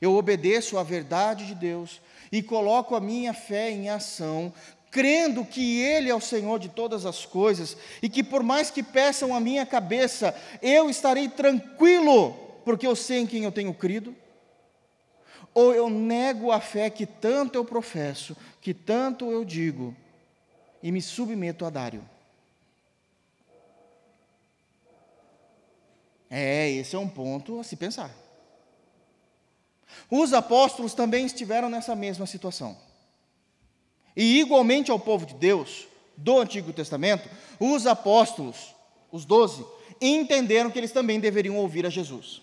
Eu 0.00 0.16
obedeço 0.16 0.78
à 0.78 0.82
verdade 0.82 1.46
de 1.46 1.54
Deus 1.54 2.00
e 2.32 2.42
coloco 2.42 2.94
a 2.96 3.00
minha 3.00 3.34
fé 3.34 3.70
em 3.70 3.90
ação, 3.90 4.50
crendo 4.90 5.44
que 5.44 5.78
Ele 5.82 6.08
é 6.08 6.14
o 6.14 6.20
Senhor 6.20 6.58
de 6.58 6.70
todas 6.70 7.04
as 7.04 7.26
coisas 7.26 7.76
e 8.00 8.08
que, 8.08 8.24
por 8.24 8.42
mais 8.42 8.70
que 8.70 8.82
peçam 8.82 9.34
a 9.34 9.40
minha 9.40 9.66
cabeça, 9.66 10.34
eu 10.62 10.88
estarei 10.88 11.28
tranquilo, 11.28 12.32
porque 12.64 12.86
eu 12.86 12.96
sei 12.96 13.18
em 13.18 13.26
quem 13.26 13.44
eu 13.44 13.52
tenho 13.52 13.74
crido. 13.74 14.16
ou 15.52 15.74
eu 15.74 15.90
nego 15.90 16.50
a 16.50 16.60
fé 16.60 16.88
que 16.88 17.04
tanto 17.04 17.56
eu 17.56 17.64
professo, 17.64 18.36
que 18.60 18.72
tanto 18.72 19.30
eu 19.30 19.44
digo, 19.44 19.94
e 20.82 20.90
me 20.92 21.02
submeto 21.02 21.66
a 21.66 21.70
Dário. 21.70 22.02
É, 26.30 26.70
esse 26.70 26.94
é 26.94 26.98
um 26.98 27.08
ponto 27.08 27.58
a 27.58 27.64
se 27.64 27.74
pensar. 27.74 28.14
Os 30.08 30.32
apóstolos 30.32 30.94
também 30.94 31.26
estiveram 31.26 31.68
nessa 31.68 31.96
mesma 31.96 32.26
situação. 32.26 32.76
E 34.16 34.40
igualmente 34.40 34.90
ao 34.90 34.98
povo 34.98 35.26
de 35.26 35.34
Deus, 35.34 35.88
do 36.16 36.38
Antigo 36.38 36.72
Testamento, 36.72 37.28
os 37.58 37.86
apóstolos, 37.86 38.74
os 39.10 39.24
doze, 39.24 39.64
entenderam 40.00 40.70
que 40.70 40.78
eles 40.78 40.92
também 40.92 41.18
deveriam 41.18 41.56
ouvir 41.56 41.84
a 41.84 41.90
Jesus. 41.90 42.42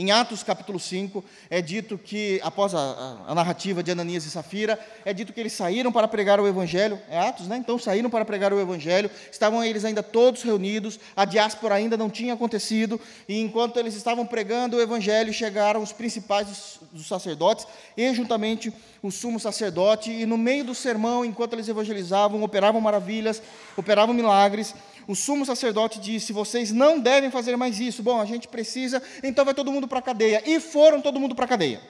Em 0.00 0.10
Atos 0.12 0.42
capítulo 0.42 0.80
5, 0.80 1.22
é 1.50 1.60
dito 1.60 1.98
que, 1.98 2.40
após 2.42 2.74
a, 2.74 3.18
a, 3.28 3.34
narrativa 3.34 3.82
de 3.82 3.90
Ananias 3.90 4.24
e 4.24 4.30
Safira, 4.30 4.78
é 5.04 5.12
dito 5.12 5.30
que 5.30 5.38
eles 5.38 5.52
saíram 5.52 5.92
para 5.92 6.08
pregar 6.08 6.40
o 6.40 6.48
Evangelho. 6.48 6.98
É 7.10 7.18
Atos, 7.18 7.46
né? 7.46 7.58
Então 7.58 7.78
saíram 7.78 8.08
para 8.08 8.24
pregar 8.24 8.50
o 8.50 8.58
Evangelho, 8.58 9.10
estavam 9.30 9.62
eles 9.62 9.84
ainda 9.84 10.02
todos 10.02 10.42
reunidos, 10.42 10.98
a 11.14 11.26
diáspora 11.26 11.74
ainda 11.74 11.98
não 11.98 12.08
tinha 12.08 12.32
acontecido, 12.32 12.98
e 13.28 13.42
enquanto 13.42 13.78
eles 13.78 13.94
estavam 13.94 14.24
pregando 14.24 14.78
o 14.78 14.80
Evangelho, 14.80 15.34
chegaram 15.34 15.82
os 15.82 15.92
principais 15.92 16.48
dos, 16.48 16.78
dos 16.92 17.06
sacerdotes, 17.06 17.66
e 17.94 18.14
juntamente 18.14 18.72
o 19.02 19.10
sumo 19.10 19.38
sacerdote, 19.38 20.10
e 20.10 20.24
no 20.24 20.38
meio 20.38 20.64
do 20.64 20.74
sermão, 20.74 21.26
enquanto 21.26 21.52
eles 21.52 21.68
evangelizavam, 21.68 22.42
operavam 22.42 22.80
maravilhas, 22.80 23.42
operavam 23.76 24.14
milagres, 24.14 24.74
o 25.06 25.14
sumo 25.14 25.44
sacerdote 25.44 25.98
disse: 25.98 26.32
Vocês 26.32 26.70
não 26.70 26.98
devem 26.98 27.30
fazer 27.30 27.56
mais 27.56 27.80
isso. 27.80 28.02
Bom, 28.02 28.20
a 28.20 28.24
gente 28.24 28.48
precisa, 28.48 29.02
então 29.22 29.44
vai 29.44 29.54
todo 29.54 29.72
mundo 29.72 29.88
para 29.88 29.98
a 29.98 30.02
cadeia. 30.02 30.42
E 30.46 30.60
foram 30.60 31.00
todo 31.00 31.20
mundo 31.20 31.34
para 31.34 31.44
a 31.44 31.48
cadeia. 31.48 31.80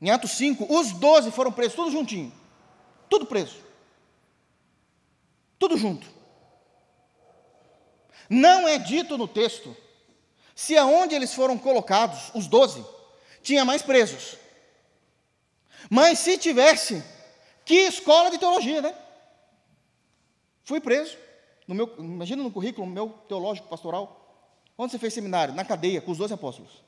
Em 0.00 0.10
Atos 0.10 0.32
5, 0.32 0.66
os 0.68 0.92
doze 0.92 1.30
foram 1.30 1.52
presos, 1.52 1.74
tudo 1.74 1.90
juntinho. 1.90 2.32
Tudo 3.08 3.26
preso. 3.26 3.56
Tudo 5.58 5.76
junto. 5.76 6.06
Não 8.28 8.66
é 8.66 8.78
dito 8.78 9.16
no 9.16 9.28
texto 9.28 9.76
se 10.54 10.76
aonde 10.76 11.14
eles 11.14 11.34
foram 11.34 11.58
colocados, 11.58 12.30
os 12.34 12.46
doze, 12.46 12.84
tinha 13.42 13.64
mais 13.64 13.82
presos. 13.82 14.36
Mas 15.90 16.18
se 16.18 16.38
tivesse, 16.38 17.02
que 17.64 17.74
escola 17.74 18.30
de 18.30 18.38
teologia, 18.38 18.80
né? 18.80 18.94
Fui 20.64 20.80
preso. 20.80 21.16
No 21.66 21.74
meu, 21.74 21.92
imagina 21.98 22.42
no 22.42 22.50
currículo 22.50 22.86
meu 22.86 23.10
teológico 23.28 23.68
pastoral. 23.68 24.18
Onde 24.76 24.92
você 24.92 24.98
fez 24.98 25.14
seminário? 25.14 25.54
Na 25.54 25.64
cadeia, 25.64 26.00
com 26.00 26.10
os 26.10 26.18
doze 26.18 26.34
apóstolos. 26.34 26.82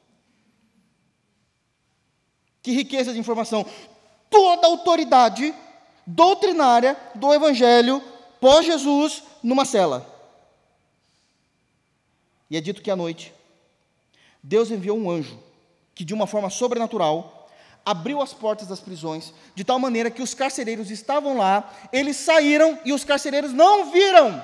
Que 2.63 2.73
riqueza 2.73 3.13
de 3.13 3.19
informação. 3.19 3.65
Toda 4.31 4.67
a 4.67 4.71
autoridade 4.71 5.55
doutrinária 6.07 6.97
do 7.15 7.33
Evangelho 7.33 8.03
pós-Jesus 8.41 9.23
numa 9.43 9.65
cela. 9.65 10.11
E 12.51 12.57
é 12.57 12.61
dito 12.61 12.83
que 12.83 12.91
à 12.91 12.97
noite, 12.97 13.33
Deus 14.43 14.71
enviou 14.71 14.99
um 14.99 15.11
anjo 15.11 15.39
que, 15.95 16.05
de 16.05 16.13
uma 16.13 16.27
forma 16.27 16.51
sobrenatural, 16.51 17.34
abriu 17.85 18.23
as 18.23 18.33
portas 18.33 18.69
das 18.69 18.81
prisões, 18.81 19.33
de 19.55 19.63
tal 19.63 19.79
maneira 19.79 20.11
que 20.11 20.23
os 20.23 20.33
carcereiros 20.33 20.91
estavam 20.91 21.37
lá, 21.37 21.73
eles 21.93 22.17
saíram 22.17 22.79
e 22.85 22.93
os 22.93 23.05
carcereiros 23.05 23.53
não 23.53 23.91
viram. 23.91 24.43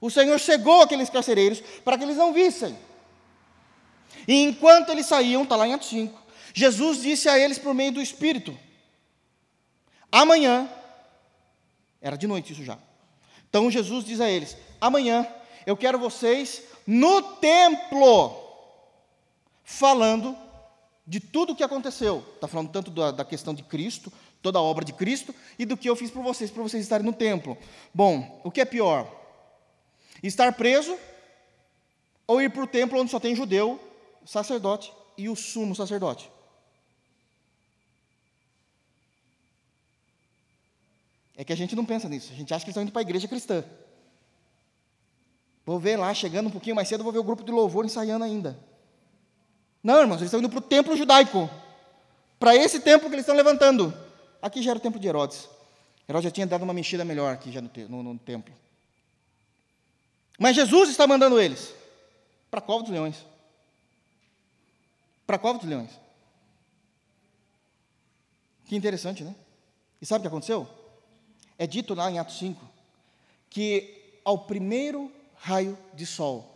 O 0.00 0.10
Senhor 0.10 0.40
cegou 0.40 0.80
aqueles 0.80 1.10
carcereiros 1.10 1.60
para 1.84 1.98
que 1.98 2.04
eles 2.04 2.16
não 2.16 2.32
vissem. 2.32 2.76
E 4.26 4.42
enquanto 4.42 4.90
eles 4.90 5.06
saíam, 5.06 5.42
está 5.42 5.56
lá 5.56 5.66
em 5.66 5.74
Atos 5.74 5.88
5, 5.88 6.18
Jesus 6.54 7.02
disse 7.02 7.28
a 7.28 7.38
eles 7.38 7.58
por 7.58 7.74
meio 7.74 7.92
do 7.92 8.00
Espírito: 8.00 8.58
Amanhã, 10.10 10.68
era 12.00 12.16
de 12.16 12.26
noite 12.26 12.52
isso 12.52 12.64
já. 12.64 12.78
Então 13.48 13.70
Jesus 13.70 14.04
diz 14.04 14.20
a 14.20 14.30
eles: 14.30 14.56
Amanhã 14.80 15.26
eu 15.66 15.76
quero 15.76 15.98
vocês 15.98 16.62
no 16.86 17.22
templo, 17.36 18.34
falando 19.62 20.36
de 21.10 21.18
tudo 21.18 21.52
o 21.52 21.56
que 21.56 21.64
aconteceu. 21.64 22.24
Está 22.36 22.46
falando 22.46 22.70
tanto 22.70 22.88
da, 22.88 23.10
da, 23.10 23.24
questão 23.24 23.52
de 23.52 23.64
Cristo, 23.64 24.12
toda 24.40 24.60
a 24.60 24.62
obra 24.62 24.84
de 24.84 24.92
Cristo, 24.92 25.34
e 25.58 25.66
do 25.66 25.76
que 25.76 25.90
eu 25.90 25.96
fiz 25.96 26.08
por 26.08 26.22
vocês, 26.22 26.52
para 26.52 26.62
vocês 26.62 26.84
estarem 26.84 27.04
no 27.04 27.12
templo. 27.12 27.58
Bom, 27.92 28.40
o 28.44 28.50
que 28.50 28.60
é 28.60 28.64
pior? 28.64 29.12
Estar 30.22 30.52
preso 30.52 30.96
ou 32.28 32.40
ir 32.40 32.48
para 32.48 32.62
o 32.62 32.66
templo 32.66 33.00
onde 33.00 33.10
só 33.10 33.18
tem 33.18 33.34
judeu, 33.34 33.80
sacerdote 34.24 34.92
e 35.18 35.28
o 35.28 35.34
sumo 35.34 35.74
sacerdote? 35.74 36.30
É 41.36 41.42
que 41.42 41.52
a 41.52 41.56
gente 41.56 41.74
não 41.74 41.84
pensa 41.84 42.08
nisso, 42.08 42.32
a 42.32 42.36
gente 42.36 42.54
acha 42.54 42.64
que 42.64 42.68
eles 42.68 42.74
estão 42.74 42.84
indo 42.84 42.92
para 42.92 43.00
a 43.00 43.02
igreja 43.02 43.26
cristã. 43.26 43.64
Vou 45.66 45.80
ver 45.80 45.96
lá, 45.96 46.14
chegando 46.14 46.46
um 46.46 46.52
pouquinho 46.52 46.76
mais 46.76 46.86
cedo, 46.86 47.02
vou 47.02 47.12
ver 47.12 47.18
o 47.18 47.24
grupo 47.24 47.42
de 47.42 47.50
louvor 47.50 47.84
ensaiando 47.84 48.24
ainda. 48.24 48.69
Não, 49.82 50.00
irmãos, 50.00 50.16
eles 50.16 50.26
estão 50.26 50.40
indo 50.40 50.48
para 50.48 50.58
o 50.58 50.62
templo 50.62 50.96
judaico. 50.96 51.48
Para 52.38 52.54
esse 52.54 52.80
templo 52.80 53.08
que 53.08 53.14
eles 53.14 53.24
estão 53.24 53.34
levantando. 53.34 53.92
Aqui 54.40 54.62
já 54.62 54.70
era 54.70 54.78
o 54.78 54.82
templo 54.82 55.00
de 55.00 55.08
Herodes. 55.08 55.48
Herodes 56.08 56.24
já 56.24 56.30
tinha 56.30 56.46
dado 56.46 56.62
uma 56.62 56.72
mexida 56.72 57.04
melhor 57.04 57.32
aqui 57.32 57.52
já 57.52 57.60
no, 57.60 57.70
no, 57.88 58.02
no 58.02 58.18
templo. 58.18 58.54
Mas 60.38 60.56
Jesus 60.56 60.88
está 60.88 61.06
mandando 61.06 61.40
eles 61.40 61.74
para 62.50 62.58
a 62.58 62.62
cova 62.62 62.82
dos 62.82 62.92
leões. 62.92 63.16
Para 65.26 65.36
a 65.36 65.38
cova 65.38 65.58
dos 65.58 65.68
leões. 65.68 65.90
Que 68.66 68.76
interessante, 68.76 69.22
né? 69.22 69.34
E 70.00 70.06
sabe 70.06 70.20
o 70.20 70.22
que 70.22 70.28
aconteceu? 70.28 70.68
É 71.58 71.66
dito 71.66 71.94
lá 71.94 72.10
em 72.10 72.18
Atos 72.18 72.38
5 72.38 72.70
que 73.50 74.20
ao 74.24 74.38
primeiro 74.38 75.12
raio 75.36 75.76
de 75.92 76.06
sol, 76.06 76.48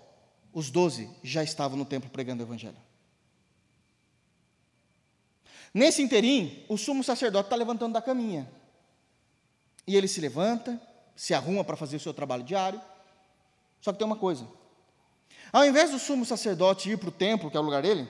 os 0.52 0.70
doze 0.70 1.10
já 1.22 1.42
estavam 1.42 1.76
no 1.76 1.84
templo 1.84 2.08
pregando 2.08 2.42
o 2.42 2.46
evangelho. 2.46 2.76
Nesse 5.74 6.00
interim, 6.00 6.64
o 6.68 6.78
sumo 6.78 7.02
sacerdote 7.02 7.46
está 7.46 7.56
levantando 7.56 7.94
da 7.94 8.00
caminha. 8.00 8.48
E 9.84 9.96
ele 9.96 10.06
se 10.06 10.20
levanta, 10.20 10.80
se 11.16 11.34
arruma 11.34 11.64
para 11.64 11.76
fazer 11.76 11.96
o 11.96 12.00
seu 12.00 12.14
trabalho 12.14 12.44
diário. 12.44 12.80
Só 13.80 13.92
que 13.92 13.98
tem 13.98 14.06
uma 14.06 14.16
coisa: 14.16 14.46
ao 15.52 15.64
invés 15.64 15.90
do 15.90 15.98
sumo 15.98 16.24
sacerdote 16.24 16.90
ir 16.90 16.96
para 16.96 17.08
o 17.08 17.12
templo, 17.12 17.50
que 17.50 17.56
é 17.56 17.60
o 17.60 17.64
lugar 17.64 17.82
dele, 17.82 18.08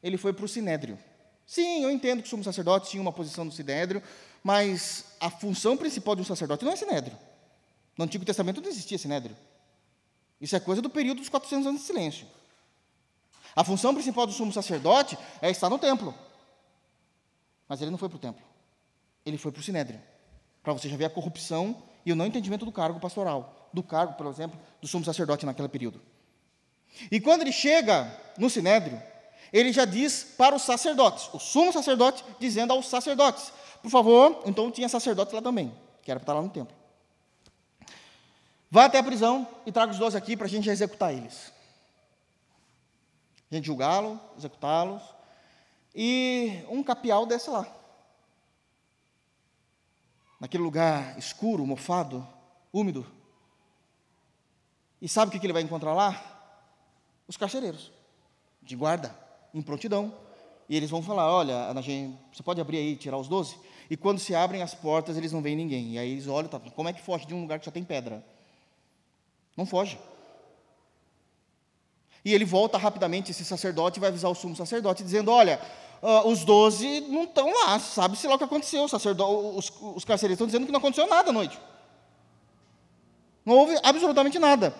ele 0.00 0.16
foi 0.16 0.32
para 0.32 0.44
o 0.44 0.48
sinédrio. 0.48 0.96
Sim, 1.44 1.82
eu 1.82 1.90
entendo 1.90 2.22
que 2.22 2.28
o 2.28 2.30
sumo 2.30 2.44
sacerdote 2.44 2.88
tinha 2.88 3.02
uma 3.02 3.12
posição 3.12 3.44
no 3.44 3.50
sinédrio, 3.50 4.00
mas 4.42 5.06
a 5.18 5.28
função 5.28 5.76
principal 5.76 6.14
de 6.14 6.22
um 6.22 6.24
sacerdote 6.24 6.64
não 6.64 6.72
é 6.72 6.76
sinédrio. 6.76 7.18
No 7.98 8.04
Antigo 8.04 8.24
Testamento 8.24 8.60
não 8.60 8.68
existia 8.68 8.96
sinédrio. 8.96 9.36
Isso 10.40 10.54
é 10.54 10.60
coisa 10.60 10.80
do 10.80 10.88
período 10.88 11.18
dos 11.18 11.28
400 11.28 11.66
anos 11.66 11.80
de 11.80 11.86
silêncio. 11.88 12.26
A 13.56 13.64
função 13.64 13.92
principal 13.92 14.26
do 14.26 14.32
sumo 14.32 14.52
sacerdote 14.52 15.18
é 15.42 15.50
estar 15.50 15.68
no 15.68 15.78
templo. 15.78 16.14
Mas 17.70 17.80
ele 17.80 17.92
não 17.92 17.98
foi 17.98 18.08
para 18.08 18.16
o 18.16 18.18
templo. 18.18 18.42
Ele 19.24 19.38
foi 19.38 19.52
para 19.52 19.60
o 19.60 19.62
sinédrio. 19.62 20.02
Para 20.60 20.72
você 20.72 20.88
já 20.88 20.96
ver 20.96 21.04
a 21.04 21.10
corrupção 21.10 21.80
e 22.04 22.12
o 22.12 22.16
não 22.16 22.26
entendimento 22.26 22.64
do 22.64 22.72
cargo 22.72 22.98
pastoral. 22.98 23.70
Do 23.72 23.80
cargo, 23.80 24.14
por 24.14 24.26
exemplo, 24.26 24.58
do 24.82 24.88
sumo 24.88 25.04
sacerdote 25.04 25.46
naquele 25.46 25.68
período. 25.68 26.02
E 27.12 27.20
quando 27.20 27.42
ele 27.42 27.52
chega 27.52 28.12
no 28.36 28.50
sinédrio, 28.50 29.00
ele 29.52 29.72
já 29.72 29.84
diz 29.84 30.34
para 30.36 30.56
os 30.56 30.62
sacerdotes, 30.62 31.32
o 31.32 31.38
sumo 31.38 31.72
sacerdote 31.72 32.24
dizendo 32.40 32.72
aos 32.72 32.88
sacerdotes, 32.88 33.52
por 33.80 33.88
favor, 33.88 34.42
então 34.46 34.68
tinha 34.72 34.88
sacerdote 34.88 35.32
lá 35.32 35.40
também, 35.40 35.72
que 36.02 36.10
era 36.10 36.18
para 36.18 36.24
estar 36.24 36.34
lá 36.34 36.42
no 36.42 36.50
templo. 36.50 36.76
Vá 38.68 38.86
até 38.86 38.98
a 38.98 39.02
prisão 39.04 39.46
e 39.64 39.70
traga 39.70 39.92
os 39.92 39.98
doze 39.98 40.16
aqui 40.16 40.36
para 40.36 40.46
a 40.46 40.50
gente 40.50 40.68
executar 40.68 41.14
eles. 41.14 41.52
A 43.48 43.54
gente 43.54 43.66
julgá-los, 43.66 44.18
executá-los, 44.36 45.02
e 45.94 46.64
um 46.68 46.82
capial 46.82 47.26
desce 47.26 47.50
lá. 47.50 47.66
Naquele 50.38 50.62
lugar 50.62 51.18
escuro, 51.18 51.66
mofado, 51.66 52.26
úmido. 52.72 53.06
E 55.00 55.08
sabe 55.08 55.34
o 55.34 55.40
que 55.40 55.46
ele 55.46 55.52
vai 55.52 55.62
encontrar 55.62 55.94
lá? 55.94 56.20
Os 57.26 57.36
carcereiros, 57.36 57.92
de 58.62 58.74
guarda, 58.76 59.14
em 59.52 59.62
prontidão. 59.62 60.14
E 60.68 60.76
eles 60.76 60.90
vão 60.90 61.02
falar: 61.02 61.30
Olha, 61.30 61.72
você 62.32 62.42
pode 62.42 62.60
abrir 62.60 62.78
aí 62.78 62.92
e 62.92 62.96
tirar 62.96 63.18
os 63.18 63.28
doze? 63.28 63.58
E 63.90 63.96
quando 63.96 64.20
se 64.20 64.34
abrem 64.34 64.62
as 64.62 64.74
portas, 64.74 65.16
eles 65.16 65.32
não 65.32 65.42
veem 65.42 65.56
ninguém. 65.56 65.94
E 65.94 65.98
aí 65.98 66.12
eles 66.12 66.28
olham: 66.28 66.48
tá, 66.48 66.60
como 66.60 66.88
é 66.88 66.92
que 66.92 67.02
foge 67.02 67.26
de 67.26 67.34
um 67.34 67.40
lugar 67.42 67.58
que 67.58 67.64
só 67.64 67.70
tem 67.70 67.84
pedra? 67.84 68.24
Não 69.56 69.66
foge. 69.66 69.98
E 72.24 72.34
ele 72.34 72.44
volta 72.44 72.76
rapidamente, 72.76 73.30
esse 73.30 73.44
sacerdote, 73.44 74.00
vai 74.00 74.10
avisar 74.10 74.30
o 74.30 74.34
sumo 74.34 74.54
sacerdote, 74.54 75.02
dizendo: 75.02 75.30
Olha, 75.30 75.60
uh, 76.02 76.28
os 76.28 76.44
doze 76.44 77.00
não 77.08 77.24
estão 77.24 77.50
lá, 77.52 77.78
sabe-se 77.78 78.26
lá 78.26 78.34
o 78.34 78.38
que 78.38 78.44
aconteceu. 78.44 78.84
Os, 78.84 78.92
os, 78.92 79.72
os 79.96 80.04
carcereiros 80.04 80.36
estão 80.36 80.46
dizendo 80.46 80.66
que 80.66 80.72
não 80.72 80.78
aconteceu 80.78 81.06
nada 81.06 81.30
à 81.30 81.32
noite. 81.32 81.58
Não 83.44 83.56
houve 83.56 83.78
absolutamente 83.82 84.38
nada. 84.38 84.74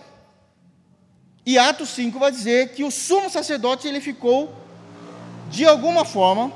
E 1.44 1.58
Atos 1.58 1.88
5 1.90 2.18
vai 2.18 2.30
dizer 2.30 2.74
que 2.74 2.84
o 2.84 2.90
sumo 2.90 3.30
sacerdote 3.30 3.88
ele 3.88 4.00
ficou, 4.00 4.52
de 5.48 5.66
alguma 5.66 6.04
forma, 6.04 6.52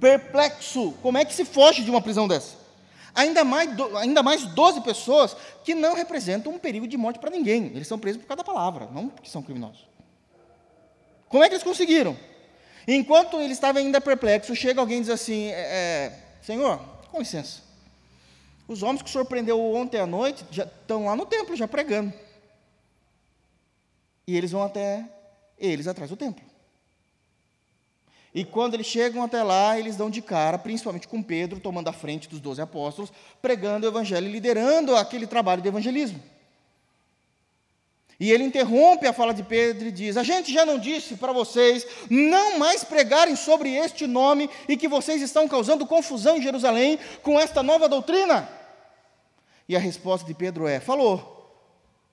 perplexo. 0.00 0.92
Como 1.00 1.16
é 1.16 1.24
que 1.24 1.32
se 1.32 1.44
foge 1.44 1.82
de 1.82 1.90
uma 1.90 2.02
prisão 2.02 2.26
dessa? 2.26 2.63
Ainda 3.14 3.44
mais, 3.44 3.70
ainda 3.96 4.22
mais 4.22 4.44
12 4.44 4.80
pessoas 4.80 5.36
que 5.62 5.74
não 5.74 5.94
representam 5.94 6.52
um 6.52 6.58
perigo 6.58 6.86
de 6.88 6.96
morte 6.96 7.18
para 7.18 7.30
ninguém. 7.30 7.66
Eles 7.66 7.86
são 7.86 7.98
presos 7.98 8.20
por 8.20 8.26
causa 8.26 8.38
da 8.38 8.44
palavra, 8.44 8.88
não 8.92 9.08
porque 9.08 9.30
são 9.30 9.42
criminosos. 9.42 9.86
Como 11.28 11.42
é 11.44 11.48
que 11.48 11.54
eles 11.54 11.64
conseguiram? 11.64 12.16
Enquanto 12.86 13.40
ele 13.40 13.52
estava 13.52 13.78
ainda 13.78 14.00
perplexo, 14.00 14.54
chega 14.54 14.80
alguém 14.80 14.98
e 14.98 15.00
diz 15.02 15.10
assim: 15.10 15.46
é, 15.46 15.60
é, 15.60 16.12
Senhor, 16.42 16.78
com 17.10 17.18
licença. 17.18 17.62
Os 18.66 18.82
homens 18.82 19.02
que 19.02 19.08
o 19.08 19.12
senhor 19.12 19.26
prendeu 19.26 19.60
ontem 19.60 20.00
à 20.00 20.06
noite 20.06 20.44
já 20.50 20.64
estão 20.64 21.06
lá 21.06 21.14
no 21.14 21.26
templo, 21.26 21.54
já 21.54 21.68
pregando. 21.68 22.12
E 24.26 24.36
eles 24.36 24.50
vão 24.50 24.62
até 24.62 25.04
eles 25.58 25.86
atrás 25.86 26.10
do 26.10 26.16
templo. 26.16 26.44
E 28.34 28.44
quando 28.44 28.74
eles 28.74 28.86
chegam 28.86 29.22
até 29.22 29.44
lá, 29.44 29.78
eles 29.78 29.94
dão 29.94 30.10
de 30.10 30.20
cara, 30.20 30.58
principalmente 30.58 31.06
com 31.06 31.22
Pedro, 31.22 31.60
tomando 31.60 31.86
a 31.86 31.92
frente 31.92 32.28
dos 32.28 32.40
doze 32.40 32.60
apóstolos, 32.60 33.12
pregando 33.40 33.86
o 33.86 33.88
evangelho 33.88 34.26
e 34.26 34.32
liderando 34.32 34.96
aquele 34.96 35.24
trabalho 35.24 35.62
de 35.62 35.68
evangelismo. 35.68 36.20
E 38.18 38.30
ele 38.30 38.44
interrompe 38.44 39.06
a 39.06 39.12
fala 39.12 39.32
de 39.32 39.42
Pedro 39.42 39.86
e 39.86 39.92
diz: 39.92 40.16
A 40.16 40.22
gente 40.22 40.52
já 40.52 40.66
não 40.66 40.78
disse 40.78 41.16
para 41.16 41.32
vocês 41.32 41.86
não 42.10 42.58
mais 42.58 42.82
pregarem 42.82 43.36
sobre 43.36 43.74
este 43.74 44.06
nome 44.06 44.48
e 44.68 44.76
que 44.76 44.88
vocês 44.88 45.22
estão 45.22 45.48
causando 45.48 45.86
confusão 45.86 46.36
em 46.36 46.42
Jerusalém 46.42 46.98
com 47.22 47.38
esta 47.38 47.62
nova 47.62 47.88
doutrina? 47.88 48.48
E 49.68 49.74
a 49.74 49.80
resposta 49.80 50.26
de 50.26 50.34
Pedro 50.34 50.66
é: 50.66 50.78
Falou, 50.78 51.34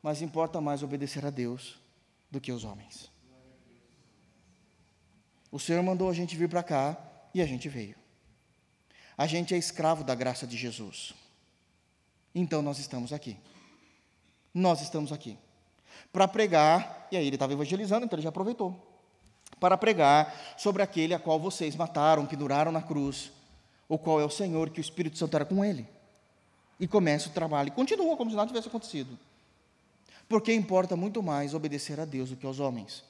mas 0.01 0.22
importa 0.22 0.59
mais 0.59 0.82
obedecer 0.82 1.26
a 1.26 1.30
Deus 1.30 1.80
do 2.30 2.41
que 2.41 2.51
os 2.51 2.63
homens. 2.63 3.11
O 5.52 5.60
Senhor 5.60 5.84
mandou 5.84 6.10
a 6.10 6.14
gente 6.14 6.36
vir 6.36 6.47
para 6.47 6.64
cá 6.64 6.97
e 7.34 7.41
a 7.41 7.45
gente 7.45 7.68
veio. 7.68 7.95
A 9.18 9.28
gente 9.28 9.54
é 9.54 9.58
escravo 9.58 10.04
da 10.04 10.16
graça 10.16 10.47
de 10.47 10.58
Jesus. 10.58 11.14
Então 12.34 12.62
nós 12.62 12.80
estamos 12.80 13.12
aqui. 13.12 13.38
Nós 14.54 14.82
estamos 14.82 15.12
aqui 15.12 15.38
para 16.12 16.28
pregar, 16.28 17.08
e 17.12 17.18
aí 17.18 17.26
ele 17.26 17.36
estava 17.36 17.54
evangelizando, 17.54 18.06
então 18.06 18.18
ele 18.18 18.24
já 18.24 18.30
aproveitou, 18.30 18.76
para 19.60 19.78
pregar 19.78 20.56
sobre 20.58 20.82
aquele 20.82 21.14
a 21.14 21.20
qual 21.20 21.39
vocês 21.39 21.76
mataram, 21.76 22.26
penduraram 22.26 22.72
na 22.72 22.82
cruz, 22.82 23.32
o 23.88 23.97
qual 23.97 24.20
é 24.20 24.26
o 24.26 24.30
Senhor, 24.30 24.70
que 24.70 24.80
o 24.80 24.82
Espírito 24.82 25.18
Santo 25.18 25.36
era 25.36 25.45
com 25.45 25.64
ele. 25.64 25.88
E 26.80 26.88
começa 26.88 27.30
o 27.30 27.32
trabalho, 27.32 27.70
e 27.70 27.72
continua 27.72 28.18
como 28.18 28.30
se 28.30 28.36
nada 28.36 28.47
tivesse 28.47 28.68
acontecido. 28.68 29.18
Porque 30.28 30.54
importa 30.54 30.95
muito 30.95 31.22
mais 31.22 31.54
obedecer 31.54 31.99
a 31.99 32.06
Deus 32.06 32.30
do 32.30 32.36
que 32.36 32.45
aos 32.45 32.60
homens. 32.60 33.04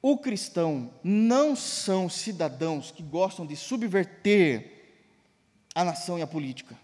O 0.00 0.16
cristão 0.18 0.90
não 1.02 1.56
são 1.56 2.08
cidadãos 2.08 2.90
que 2.90 3.02
gostam 3.02 3.44
de 3.44 3.56
subverter 3.56 4.94
a 5.74 5.84
nação 5.84 6.18
e 6.18 6.22
a 6.22 6.26
política. 6.26 6.76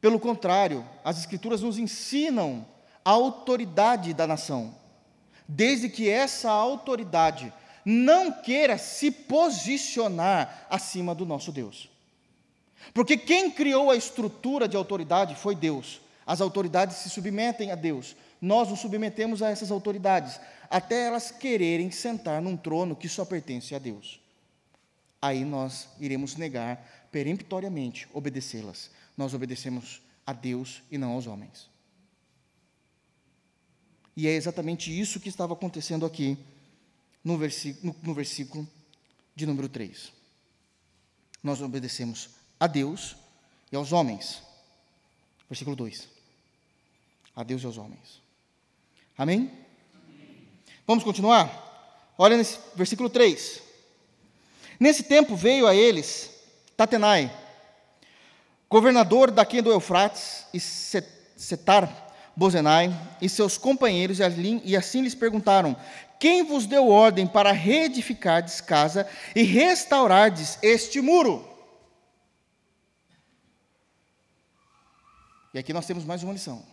Pelo 0.00 0.18
contrário, 0.18 0.84
as 1.04 1.18
Escrituras 1.18 1.60
nos 1.60 1.78
ensinam 1.78 2.66
a 3.04 3.10
autoridade 3.10 4.14
da 4.14 4.26
nação, 4.26 4.74
desde 5.46 5.88
que 5.88 6.08
essa 6.08 6.50
autoridade 6.50 7.52
não 7.84 8.30
queira 8.30 8.78
se 8.78 9.10
posicionar 9.10 10.66
acima 10.70 11.14
do 11.14 11.26
nosso 11.26 11.50
Deus. 11.50 11.88
Porque 12.94 13.16
quem 13.16 13.50
criou 13.50 13.90
a 13.90 13.96
estrutura 13.96 14.68
de 14.68 14.76
autoridade 14.76 15.34
foi 15.34 15.54
Deus. 15.54 16.00
As 16.26 16.40
autoridades 16.40 16.96
se 16.98 17.10
submetem 17.10 17.70
a 17.70 17.74
Deus. 17.74 18.16
Nós 18.40 18.68
nos 18.68 18.80
submetemos 18.80 19.42
a 19.42 19.50
essas 19.50 19.70
autoridades, 19.70 20.40
até 20.68 21.06
elas 21.06 21.30
quererem 21.30 21.90
sentar 21.90 22.40
num 22.42 22.56
trono 22.56 22.96
que 22.96 23.08
só 23.08 23.24
pertence 23.24 23.74
a 23.74 23.78
Deus. 23.78 24.20
Aí 25.20 25.44
nós 25.44 25.88
iremos 26.00 26.36
negar 26.36 27.08
peremptoriamente 27.12 28.08
obedecê-las. 28.12 28.90
Nós 29.16 29.34
obedecemos 29.34 30.02
a 30.26 30.32
Deus 30.32 30.82
e 30.90 30.98
não 30.98 31.12
aos 31.12 31.26
homens. 31.26 31.70
E 34.16 34.26
é 34.26 34.32
exatamente 34.32 34.98
isso 34.98 35.20
que 35.20 35.28
estava 35.28 35.52
acontecendo 35.52 36.04
aqui 36.04 36.36
no 37.22 37.38
versículo, 37.38 37.94
no, 38.02 38.08
no 38.08 38.14
versículo 38.14 38.68
de 39.34 39.46
número 39.46 39.68
3. 39.68 40.12
Nós 41.42 41.60
obedecemos 41.60 42.30
a 42.58 42.66
Deus 42.66 43.16
e 43.70 43.76
aos 43.76 43.92
homens. 43.92 44.42
Versículo 45.48 45.76
2. 45.76 46.08
A 47.34 47.42
Deus 47.42 47.62
e 47.62 47.66
aos 47.66 47.78
homens. 47.78 48.22
Amém? 49.16 49.50
Amém? 49.94 50.48
Vamos 50.86 51.02
continuar? 51.02 52.14
Olha 52.18 52.36
nesse 52.36 52.58
versículo 52.74 53.08
3. 53.08 53.62
Nesse 54.78 55.04
tempo 55.04 55.34
veio 55.36 55.66
a 55.66 55.74
eles 55.74 56.30
Tatenai, 56.76 57.32
governador 58.68 59.30
daqui 59.30 59.62
do 59.62 59.70
Eufrates, 59.70 60.46
e 60.52 60.58
Setar, 60.60 62.10
Bozenai 62.34 62.90
e 63.20 63.28
seus 63.28 63.58
companheiros, 63.58 64.18
e 64.64 64.76
assim 64.76 65.02
lhes 65.02 65.14
perguntaram: 65.14 65.76
Quem 66.18 66.42
vos 66.42 66.66
deu 66.66 66.88
ordem 66.88 67.26
para 67.26 67.52
reedificardes 67.52 68.60
casa 68.60 69.08
e 69.36 69.42
restaurardes 69.42 70.58
este 70.62 71.00
muro? 71.00 71.48
E 75.54 75.58
aqui 75.58 75.72
nós 75.72 75.86
temos 75.86 76.04
mais 76.04 76.22
uma 76.22 76.32
lição. 76.32 76.71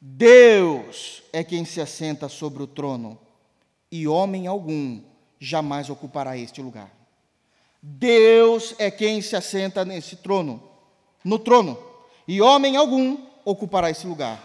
Deus 0.00 1.22
é 1.32 1.42
quem 1.42 1.64
se 1.64 1.80
assenta 1.80 2.28
sobre 2.28 2.62
o 2.62 2.66
trono, 2.66 3.18
e 3.90 4.06
homem 4.06 4.46
algum 4.46 5.02
jamais 5.40 5.90
ocupará 5.90 6.36
este 6.36 6.62
lugar. 6.62 6.90
Deus 7.82 8.74
é 8.78 8.90
quem 8.90 9.20
se 9.20 9.34
assenta 9.34 9.84
nesse 9.84 10.16
trono, 10.16 10.62
no 11.24 11.38
trono, 11.38 11.78
e 12.26 12.40
homem 12.40 12.76
algum 12.76 13.18
ocupará 13.44 13.90
esse 13.90 14.06
lugar. 14.06 14.44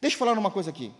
Deixa 0.00 0.14
eu 0.14 0.18
falar 0.18 0.38
uma 0.38 0.50
coisa 0.50 0.70
aqui. 0.70 0.92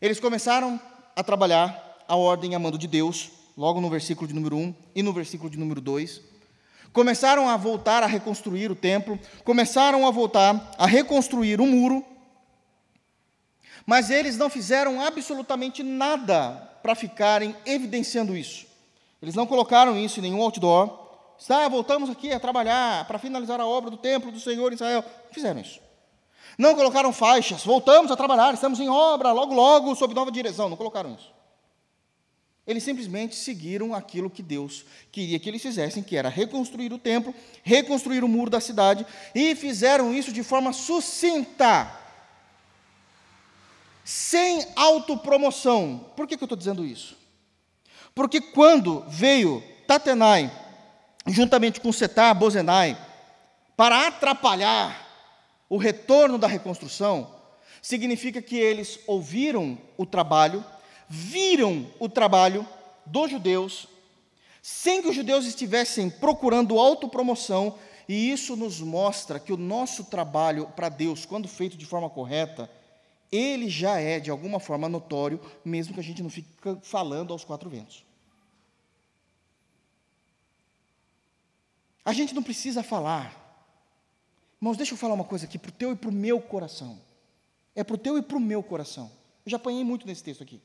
Eles 0.00 0.20
começaram 0.20 0.80
a 1.14 1.22
trabalhar 1.22 2.04
a 2.08 2.16
ordem 2.16 2.54
a 2.54 2.58
mando 2.58 2.78
de 2.78 2.86
Deus, 2.86 3.30
logo 3.56 3.80
no 3.80 3.90
versículo 3.90 4.26
de 4.26 4.34
número 4.34 4.56
1 4.56 4.74
e 4.94 5.02
no 5.02 5.12
versículo 5.12 5.50
de 5.50 5.58
número 5.58 5.80
2. 5.80 6.20
Começaram 6.92 7.48
a 7.48 7.56
voltar 7.56 8.02
a 8.02 8.06
reconstruir 8.06 8.70
o 8.70 8.76
templo, 8.76 9.18
começaram 9.42 10.06
a 10.06 10.10
voltar 10.10 10.74
a 10.78 10.86
reconstruir 10.86 11.60
o 11.60 11.66
muro, 11.66 12.04
mas 13.86 14.10
eles 14.10 14.36
não 14.36 14.50
fizeram 14.50 15.00
absolutamente 15.00 15.82
nada 15.82 16.50
para 16.82 16.94
ficarem 16.94 17.56
evidenciando 17.64 18.36
isso. 18.36 18.66
Eles 19.22 19.34
não 19.34 19.46
colocaram 19.46 19.98
isso 19.98 20.18
em 20.18 20.22
nenhum 20.22 20.42
outdoor, 20.42 21.04
Está, 21.38 21.68
voltamos 21.68 22.08
aqui 22.08 22.32
a 22.32 22.40
trabalhar 22.40 23.06
para 23.06 23.18
finalizar 23.18 23.60
a 23.60 23.66
obra 23.66 23.90
do 23.90 23.96
templo 23.96 24.30
do 24.30 24.40
Senhor 24.40 24.70
em 24.70 24.76
Israel. 24.76 25.04
Fizeram 25.30 25.60
isso. 25.60 25.80
Não 26.56 26.74
colocaram 26.74 27.12
faixas, 27.12 27.64
voltamos 27.64 28.10
a 28.10 28.16
trabalhar, 28.16 28.54
estamos 28.54 28.78
em 28.78 28.88
obra, 28.88 29.32
logo, 29.32 29.52
logo, 29.52 29.94
sob 29.96 30.14
nova 30.14 30.30
direção. 30.30 30.68
Não 30.68 30.76
colocaram 30.76 31.12
isso. 31.14 31.32
Eles 32.66 32.82
simplesmente 32.82 33.34
seguiram 33.34 33.94
aquilo 33.94 34.30
que 34.30 34.42
Deus 34.42 34.86
queria 35.12 35.38
que 35.38 35.48
eles 35.50 35.60
fizessem, 35.60 36.02
que 36.02 36.16
era 36.16 36.30
reconstruir 36.30 36.92
o 36.94 36.98
templo, 36.98 37.34
reconstruir 37.62 38.24
o 38.24 38.28
muro 38.28 38.50
da 38.50 38.60
cidade, 38.60 39.04
e 39.34 39.54
fizeram 39.54 40.14
isso 40.14 40.32
de 40.32 40.42
forma 40.42 40.72
sucinta, 40.72 41.90
sem 44.04 44.66
autopromoção. 44.76 46.12
Por 46.14 46.26
que, 46.26 46.36
que 46.36 46.42
eu 46.42 46.46
estou 46.46 46.58
dizendo 46.58 46.84
isso? 46.84 47.16
Porque 48.14 48.40
quando 48.40 49.02
veio 49.08 49.62
Tatenai, 49.88 50.52
juntamente 51.26 51.80
com 51.80 51.90
Setar, 51.90 52.34
Bozenai, 52.34 52.96
para 53.76 54.06
atrapalhar 54.06 55.04
o 55.68 55.78
retorno 55.78 56.38
da 56.38 56.46
reconstrução, 56.46 57.34
significa 57.80 58.40
que 58.40 58.56
eles 58.56 59.00
ouviram 59.06 59.78
o 59.96 60.06
trabalho, 60.06 60.64
viram 61.08 61.86
o 61.98 62.08
trabalho 62.08 62.66
dos 63.04 63.30
judeus, 63.30 63.88
sem 64.62 65.02
que 65.02 65.08
os 65.08 65.16
judeus 65.16 65.44
estivessem 65.44 66.08
procurando 66.08 66.78
autopromoção, 66.78 67.76
e 68.08 68.30
isso 68.30 68.54
nos 68.54 68.80
mostra 68.80 69.40
que 69.40 69.52
o 69.52 69.56
nosso 69.56 70.04
trabalho 70.04 70.66
para 70.76 70.88
Deus, 70.88 71.26
quando 71.26 71.48
feito 71.48 71.76
de 71.76 71.86
forma 71.86 72.08
correta, 72.08 72.70
ele 73.34 73.68
já 73.68 73.98
é 73.98 74.20
de 74.20 74.30
alguma 74.30 74.60
forma 74.60 74.88
notório, 74.88 75.40
mesmo 75.64 75.92
que 75.92 76.00
a 76.00 76.02
gente 76.02 76.22
não 76.22 76.30
fique 76.30 76.48
falando 76.82 77.32
aos 77.32 77.44
quatro 77.44 77.68
ventos. 77.68 78.04
A 82.04 82.12
gente 82.12 82.34
não 82.34 82.42
precisa 82.42 82.82
falar. 82.82 83.40
Irmãos, 84.60 84.76
deixa 84.76 84.94
eu 84.94 84.98
falar 84.98 85.14
uma 85.14 85.24
coisa 85.24 85.46
aqui 85.46 85.58
para 85.58 85.70
o 85.70 85.72
teu 85.72 85.92
e 85.92 85.96
para 85.96 86.10
o 86.10 86.12
meu 86.12 86.40
coração. 86.40 87.00
É 87.74 87.82
para 87.82 87.94
o 87.94 87.98
teu 87.98 88.16
e 88.16 88.22
para 88.22 88.36
o 88.36 88.40
meu 88.40 88.62
coração. 88.62 89.10
Eu 89.44 89.50
já 89.50 89.56
apanhei 89.56 89.82
muito 89.82 90.06
nesse 90.06 90.22
texto 90.22 90.42
aqui. 90.42 90.60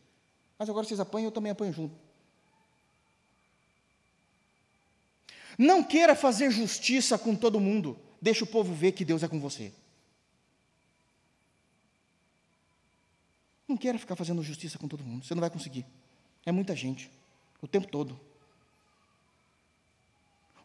Mas 0.58 0.70
agora 0.70 0.86
vocês 0.86 1.00
apanham, 1.00 1.26
eu 1.28 1.32
também 1.32 1.52
apanho 1.52 1.74
junto. 1.74 1.96
Não 5.58 5.84
queira 5.84 6.16
fazer 6.16 6.52
justiça 6.52 7.18
com 7.18 7.36
todo 7.36 7.60
mundo. 7.60 7.98
Deixa 8.22 8.44
o 8.44 8.48
povo 8.48 8.74
ver 8.74 8.92
que 8.92 9.04
Deus 9.04 9.24
é 9.24 9.28
com 9.28 9.40
você. 9.40 9.74
Não 13.70 13.78
queira 13.78 14.00
ficar 14.00 14.16
fazendo 14.16 14.42
justiça 14.42 14.80
com 14.80 14.88
todo 14.88 15.04
mundo, 15.04 15.24
você 15.24 15.36
não 15.36 15.42
vai 15.42 15.50
conseguir. 15.52 15.86
É 16.44 16.52
muita 16.52 16.76
gente, 16.76 17.12
o 17.62 17.68
tempo 17.68 17.88
todo. 17.88 18.20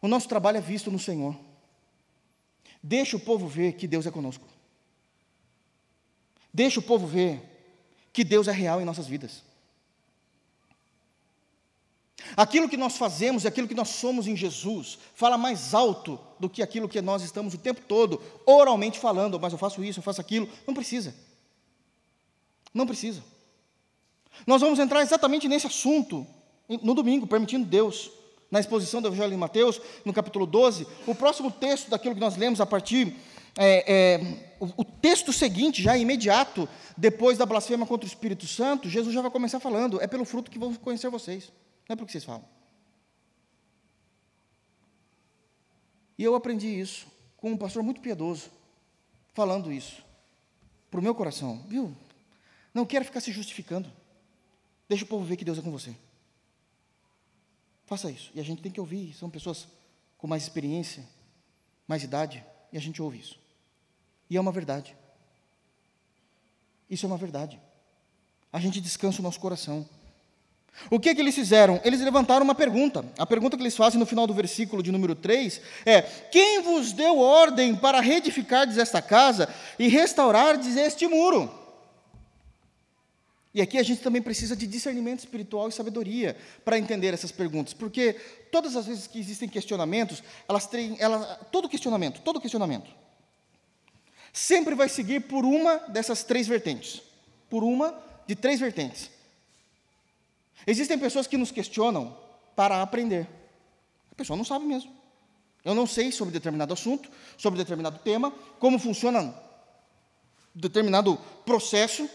O 0.01 0.07
nosso 0.07 0.27
trabalho 0.27 0.57
é 0.57 0.61
visto 0.61 0.89
no 0.89 0.97
Senhor. 0.97 1.37
Deixa 2.81 3.15
o 3.15 3.19
povo 3.19 3.47
ver 3.47 3.73
que 3.73 3.87
Deus 3.87 4.07
é 4.07 4.11
conosco. 4.11 4.47
Deixa 6.51 6.79
o 6.79 6.83
povo 6.83 7.05
ver 7.05 7.43
que 8.11 8.23
Deus 8.23 8.47
é 8.47 8.51
real 8.51 8.81
em 8.81 8.85
nossas 8.85 9.05
vidas. 9.05 9.43
Aquilo 12.35 12.67
que 12.67 12.77
nós 12.77 12.97
fazemos 12.97 13.43
e 13.43 13.47
aquilo 13.47 13.67
que 13.67 13.75
nós 13.75 13.89
somos 13.89 14.25
em 14.25 14.35
Jesus 14.35 14.97
fala 15.13 15.37
mais 15.37 15.75
alto 15.75 16.19
do 16.39 16.49
que 16.49 16.63
aquilo 16.63 16.89
que 16.89 16.99
nós 17.01 17.21
estamos 17.21 17.53
o 17.53 17.57
tempo 17.59 17.81
todo 17.81 18.19
oralmente 18.47 18.97
falando, 18.97 19.39
mas 19.39 19.53
eu 19.53 19.59
faço 19.59 19.83
isso, 19.83 19.99
eu 19.99 20.03
faço 20.03 20.21
aquilo. 20.21 20.49
Não 20.65 20.73
precisa. 20.73 21.13
Não 22.75 22.85
precisa. 22.85 23.23
Nós 24.45 24.59
vamos 24.59 24.79
entrar 24.79 25.01
exatamente 25.01 25.47
nesse 25.47 25.65
assunto 25.65 26.27
no 26.67 26.93
domingo, 26.93 27.25
permitindo 27.25 27.65
Deus, 27.65 28.11
na 28.51 28.59
exposição 28.59 29.01
do 29.01 29.07
Evangelho 29.07 29.31
de 29.31 29.37
Mateus, 29.37 29.79
no 30.03 30.11
capítulo 30.11 30.45
12. 30.45 30.85
O 31.07 31.15
próximo 31.15 31.49
texto 31.49 31.89
daquilo 31.89 32.13
que 32.13 32.19
nós 32.19 32.35
lemos 32.35 32.59
a 32.59 32.65
partir 32.65 33.15
é, 33.57 33.93
é, 33.93 34.55
o, 34.59 34.81
o, 34.81 34.83
texto 34.83 35.31
seguinte, 35.31 35.81
já 35.81 35.97
imediato, 35.97 36.67
depois 36.97 37.37
da 37.37 37.45
blasfêmia 37.45 37.85
contra 37.85 38.05
o 38.05 38.09
Espírito 38.09 38.45
Santo, 38.45 38.89
Jesus 38.89 39.13
já 39.13 39.21
vai 39.21 39.31
começar 39.31 39.61
falando: 39.61 40.01
é 40.01 40.07
pelo 40.07 40.25
fruto 40.25 40.51
que 40.51 40.59
vão 40.59 40.73
conhecer 40.75 41.09
vocês, 41.09 41.53
não 41.87 41.93
é 41.93 41.95
pelo 41.95 42.05
que 42.05 42.11
vocês 42.11 42.25
falam. 42.25 42.43
E 46.17 46.23
eu 46.25 46.35
aprendi 46.35 46.67
isso 46.67 47.07
com 47.37 47.51
um 47.51 47.57
pastor 47.57 47.81
muito 47.83 48.01
piedoso, 48.01 48.49
falando 49.33 49.71
isso 49.71 50.03
para 50.91 50.99
o 50.99 51.03
meu 51.03 51.15
coração, 51.15 51.63
viu? 51.69 51.95
Não 52.75 52.85
quero 52.85 53.05
ficar 53.05 53.21
se 53.21 53.31
justificando. 53.31 53.89
Deixa 54.89 55.05
o 55.05 55.07
povo 55.07 55.23
ver 55.23 55.37
que 55.37 55.45
Deus 55.45 55.57
é 55.57 55.61
com 55.61 55.71
você. 55.71 55.95
Faça 57.85 58.11
isso. 58.11 58.31
E 58.35 58.39
a 58.41 58.43
gente 58.43 58.61
tem 58.61 58.69
que 58.69 58.81
ouvir. 58.81 59.13
São 59.13 59.29
pessoas 59.29 59.65
com 60.17 60.27
mais 60.27 60.43
experiência, 60.43 61.07
mais 61.87 62.03
idade, 62.03 62.43
e 62.73 62.77
a 62.77 62.81
gente 62.81 63.01
ouve 63.01 63.17
isso. 63.17 63.39
E 64.29 64.35
é 64.35 64.41
uma 64.41 64.51
verdade. 64.51 64.93
Isso 66.89 67.05
é 67.05 67.07
uma 67.07 67.17
verdade. 67.17 67.61
A 68.51 68.59
gente 68.59 68.81
descansa 68.81 69.21
o 69.21 69.23
nosso 69.23 69.39
coração. 69.39 69.87
O 70.89 70.99
que, 70.99 71.07
é 71.07 71.15
que 71.15 71.21
eles 71.21 71.33
fizeram? 71.33 71.79
Eles 71.85 72.01
levantaram 72.01 72.43
uma 72.43 72.55
pergunta. 72.55 73.05
A 73.17 73.25
pergunta 73.25 73.55
que 73.55 73.63
eles 73.63 73.77
fazem 73.77 73.97
no 73.97 74.05
final 74.05 74.27
do 74.27 74.33
versículo 74.33 74.83
de 74.83 74.91
número 74.91 75.15
3 75.15 75.61
é: 75.85 76.01
Quem 76.01 76.61
vos 76.61 76.91
deu 76.91 77.19
ordem 77.19 77.73
para 77.73 78.01
reedificardes 78.01 78.77
esta 78.77 79.01
casa 79.01 79.47
e 79.79 79.87
restaurardes 79.87 80.75
este 80.75 81.07
muro? 81.07 81.63
E 83.55 83.61
aqui 83.61 83.77
a 83.77 83.83
gente 83.83 84.01
também 84.01 84.21
precisa 84.21 84.53
de 84.53 84.67
discernimento 84.67 85.19
espiritual 85.19 85.69
e 85.69 85.71
sabedoria 85.71 86.35
para 86.65 86.77
entender 86.77 87.13
essas 87.13 87.31
perguntas, 87.31 87.73
porque 87.73 88.11
todas 88.51 88.75
as 88.75 88.85
vezes 88.85 89.07
que 89.07 89.17
existem 89.17 89.47
questionamentos, 89.47 90.21
elas 90.45 90.67
têm, 90.67 90.97
ela, 90.99 91.23
todo 91.53 91.69
questionamento, 91.69 92.19
todo 92.19 92.41
questionamento, 92.41 92.91
sempre 94.33 94.75
vai 94.75 94.89
seguir 94.89 95.21
por 95.21 95.45
uma 95.45 95.77
dessas 95.87 96.21
três 96.21 96.45
vertentes. 96.47 97.01
Por 97.49 97.63
uma 97.63 97.97
de 98.27 98.35
três 98.35 98.59
vertentes. 98.59 99.09
Existem 100.67 100.99
pessoas 100.99 101.25
que 101.25 101.37
nos 101.37 101.49
questionam 101.49 102.13
para 102.57 102.81
aprender. 102.81 103.25
A 104.11 104.15
pessoa 104.15 104.35
não 104.35 104.43
sabe 104.43 104.65
mesmo. 104.65 104.91
Eu 105.63 105.73
não 105.73 105.87
sei 105.87 106.11
sobre 106.11 106.33
determinado 106.33 106.73
assunto, 106.73 107.09
sobre 107.37 107.57
determinado 107.57 107.99
tema, 107.99 108.31
como 108.59 108.77
funciona 108.77 109.33
determinado 110.53 111.17
processo, 111.45 112.09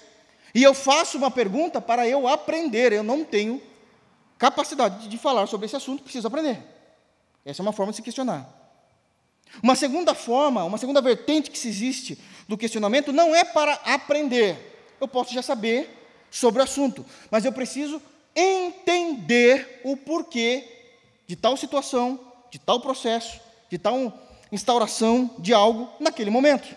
e 0.55 0.62
eu 0.62 0.74
faço 0.74 1.18
uma 1.18 1.30
pergunta 1.30 1.80
para 1.80 2.07
eu 2.07 2.26
aprender. 2.26 2.92
Eu 2.92 3.03
não 3.03 3.24
tenho 3.24 3.61
capacidade 4.38 5.09
de 5.09 5.18
falar 5.18 5.46
sobre 5.46 5.66
esse 5.66 5.76
assunto, 5.76 6.03
preciso 6.03 6.26
aprender. 6.26 6.62
Essa 7.44 7.62
é 7.62 7.64
uma 7.64 7.72
forma 7.72 7.92
de 7.92 7.96
se 7.96 8.03
questionar. 8.03 8.48
Uma 9.62 9.74
segunda 9.74 10.14
forma, 10.14 10.64
uma 10.64 10.78
segunda 10.78 11.01
vertente 11.01 11.51
que 11.51 11.59
se 11.59 11.68
existe 11.68 12.18
do 12.48 12.57
questionamento 12.57 13.12
não 13.12 13.34
é 13.34 13.44
para 13.44 13.74
aprender. 13.84 14.96
Eu 15.01 15.09
posso 15.09 15.34
já 15.34 15.42
saber 15.42 15.88
sobre 16.30 16.61
o 16.61 16.64
assunto, 16.64 17.05
mas 17.30 17.44
eu 17.44 17.53
preciso 17.53 18.01
entender 18.34 19.80
o 19.84 19.96
porquê 19.96 20.64
de 21.26 21.34
tal 21.34 21.57
situação, 21.57 22.20
de 22.51 22.59
tal 22.59 22.80
processo, 22.80 23.40
de 23.68 23.78
tal 23.78 24.12
instauração 24.53 25.34
de 25.38 25.53
algo 25.53 25.88
naquele 25.98 26.30
momento. 26.30 26.74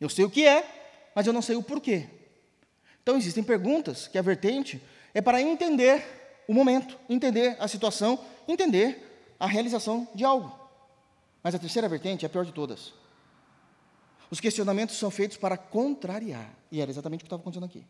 Eu 0.00 0.08
sei 0.08 0.24
o 0.24 0.30
que 0.30 0.46
é, 0.46 0.64
mas 1.14 1.26
eu 1.26 1.32
não 1.32 1.42
sei 1.42 1.56
o 1.56 1.62
porquê. 1.62 2.08
Então 3.02 3.16
existem 3.16 3.42
perguntas 3.42 4.06
que 4.06 4.18
a 4.18 4.22
vertente 4.22 4.80
é 5.12 5.20
para 5.20 5.40
entender 5.40 6.44
o 6.46 6.54
momento, 6.54 6.98
entender 7.08 7.56
a 7.58 7.66
situação, 7.66 8.18
entender 8.46 9.34
a 9.38 9.46
realização 9.46 10.08
de 10.14 10.24
algo. 10.24 10.52
Mas 11.42 11.54
a 11.54 11.58
terceira 11.58 11.88
vertente 11.88 12.24
é 12.24 12.26
a 12.26 12.30
pior 12.30 12.44
de 12.44 12.52
todas. 12.52 12.92
Os 14.30 14.40
questionamentos 14.40 14.96
são 14.96 15.10
feitos 15.10 15.36
para 15.36 15.56
contrariar. 15.56 16.50
E 16.70 16.80
era 16.80 16.90
exatamente 16.90 17.20
o 17.20 17.24
que 17.24 17.26
estava 17.26 17.42
acontecendo 17.42 17.66
aqui. 17.66 17.84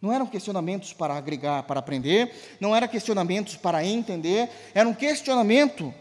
Não 0.00 0.12
eram 0.12 0.26
questionamentos 0.26 0.92
para 0.92 1.14
agregar, 1.14 1.62
para 1.62 1.80
aprender, 1.80 2.30
não 2.60 2.76
eram 2.76 2.86
questionamentos 2.86 3.56
para 3.56 3.82
entender, 3.82 4.50
era 4.74 4.86
um 4.86 4.92
questionamento 4.92 5.94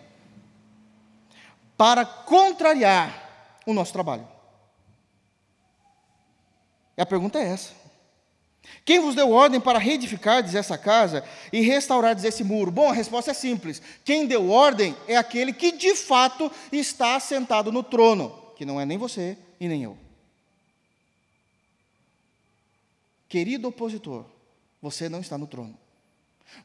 para 1.78 2.06
contrariar 2.06 3.62
o 3.66 3.74
nosso 3.74 3.94
trabalho. 3.94 4.28
E 6.98 7.02
a 7.02 7.06
pergunta 7.06 7.40
é 7.40 7.48
essa: 7.48 7.74
quem 8.86 9.00
vos 9.00 9.16
deu 9.16 9.32
ordem 9.32 9.60
para 9.60 9.80
reedificardes 9.80 10.56
essa 10.56 10.78
casa 10.78 11.24
e 11.52 11.62
restaurardes 11.62 12.24
esse 12.24 12.44
muro? 12.44 12.72
Bom, 12.72 12.90
a 12.90 12.94
resposta 12.94 13.32
é 13.32 13.34
simples. 13.34 13.82
Quem 14.04 14.26
deu 14.26 14.50
ordem 14.50 14.96
é 15.08 15.16
aquele 15.16 15.54
que 15.54 15.72
de 15.72 15.96
fato 15.96 16.52
está 16.72 17.20
sentado 17.20 17.72
no 17.72 17.84
trono, 17.84 18.30
que 18.56 18.66
não 18.66 18.80
é 18.80 18.86
nem 18.86 18.98
você 18.98 19.38
e 19.60 19.68
nem 19.68 19.84
eu. 19.84 19.98
Querido 23.28 23.70
opositor, 23.70 24.26
você 24.82 25.10
não 25.10 25.20
está 25.20 25.38
no 25.38 25.48
trono. 25.48 25.78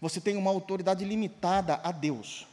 Você 0.01 0.21
tem 0.21 0.37
uma 0.37 0.51
autoridade 0.51 1.05
limitada 1.05 1.81
a 1.83 1.91
Deus. 1.91 2.47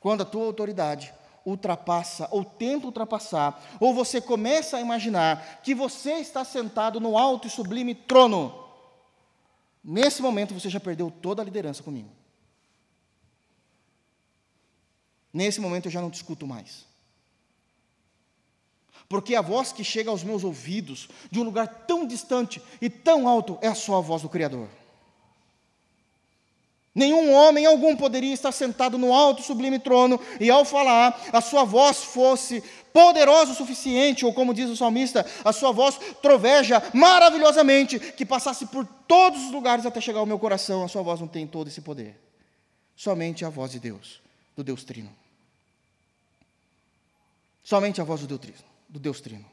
Quando 0.00 0.22
a 0.22 0.26
tua 0.26 0.44
autoridade 0.44 1.14
ultrapassa, 1.46 2.28
ou 2.32 2.44
tenta 2.44 2.86
ultrapassar, 2.86 3.64
ou 3.78 3.94
você 3.94 4.20
começa 4.20 4.76
a 4.76 4.80
imaginar 4.80 5.60
que 5.62 5.74
você 5.74 6.14
está 6.14 6.44
sentado 6.44 7.00
no 7.00 7.16
alto 7.16 7.46
e 7.46 7.50
sublime 7.50 7.94
trono, 7.94 8.66
nesse 9.82 10.20
momento 10.20 10.52
você 10.52 10.68
já 10.68 10.80
perdeu 10.80 11.10
toda 11.10 11.40
a 11.40 11.44
liderança 11.44 11.82
comigo. 11.82 12.10
Nesse 15.32 15.60
momento 15.60 15.86
eu 15.86 15.92
já 15.92 16.00
não 16.00 16.10
discuto 16.10 16.46
mais. 16.46 16.84
Porque 19.08 19.36
a 19.36 19.42
voz 19.42 19.72
que 19.72 19.84
chega 19.84 20.10
aos 20.10 20.24
meus 20.24 20.42
ouvidos, 20.42 21.08
de 21.30 21.38
um 21.38 21.44
lugar 21.44 21.68
tão 21.86 22.06
distante 22.06 22.60
e 22.80 22.90
tão 22.90 23.28
alto, 23.28 23.56
é 23.62 23.68
a 23.68 23.74
sua 23.74 24.00
voz 24.00 24.22
do 24.22 24.28
Criador. 24.28 24.68
Nenhum 26.96 27.30
homem 27.30 27.66
algum 27.66 27.94
poderia 27.94 28.32
estar 28.32 28.50
sentado 28.50 28.96
no 28.96 29.12
alto 29.12 29.42
sublime 29.42 29.78
trono 29.78 30.18
e, 30.40 30.50
ao 30.50 30.64
falar, 30.64 31.20
a 31.30 31.42
sua 31.42 31.62
voz 31.62 32.02
fosse 32.02 32.64
poderosa 32.90 33.52
o 33.52 33.54
suficiente, 33.54 34.24
ou 34.24 34.32
como 34.32 34.54
diz 34.54 34.70
o 34.70 34.76
salmista, 34.76 35.26
a 35.44 35.52
sua 35.52 35.72
voz 35.72 36.00
troveja 36.22 36.82
maravilhosamente, 36.94 38.00
que 38.00 38.24
passasse 38.24 38.64
por 38.64 38.88
todos 39.06 39.44
os 39.44 39.52
lugares 39.52 39.84
até 39.84 40.00
chegar 40.00 40.20
ao 40.20 40.26
meu 40.26 40.38
coração. 40.38 40.82
A 40.82 40.88
sua 40.88 41.02
voz 41.02 41.20
não 41.20 41.28
tem 41.28 41.46
todo 41.46 41.68
esse 41.68 41.82
poder. 41.82 42.18
Somente 42.96 43.44
a 43.44 43.50
voz 43.50 43.72
de 43.72 43.78
Deus, 43.78 44.22
do 44.56 44.64
Deus 44.64 44.82
Trino. 44.82 45.14
Somente 47.62 48.00
a 48.00 48.04
voz 48.04 48.22
do 48.22 48.26
Deus 48.26 48.40
Trino. 48.40 48.58
Do 48.88 48.98
Deus 48.98 49.20
Trino. 49.20 49.44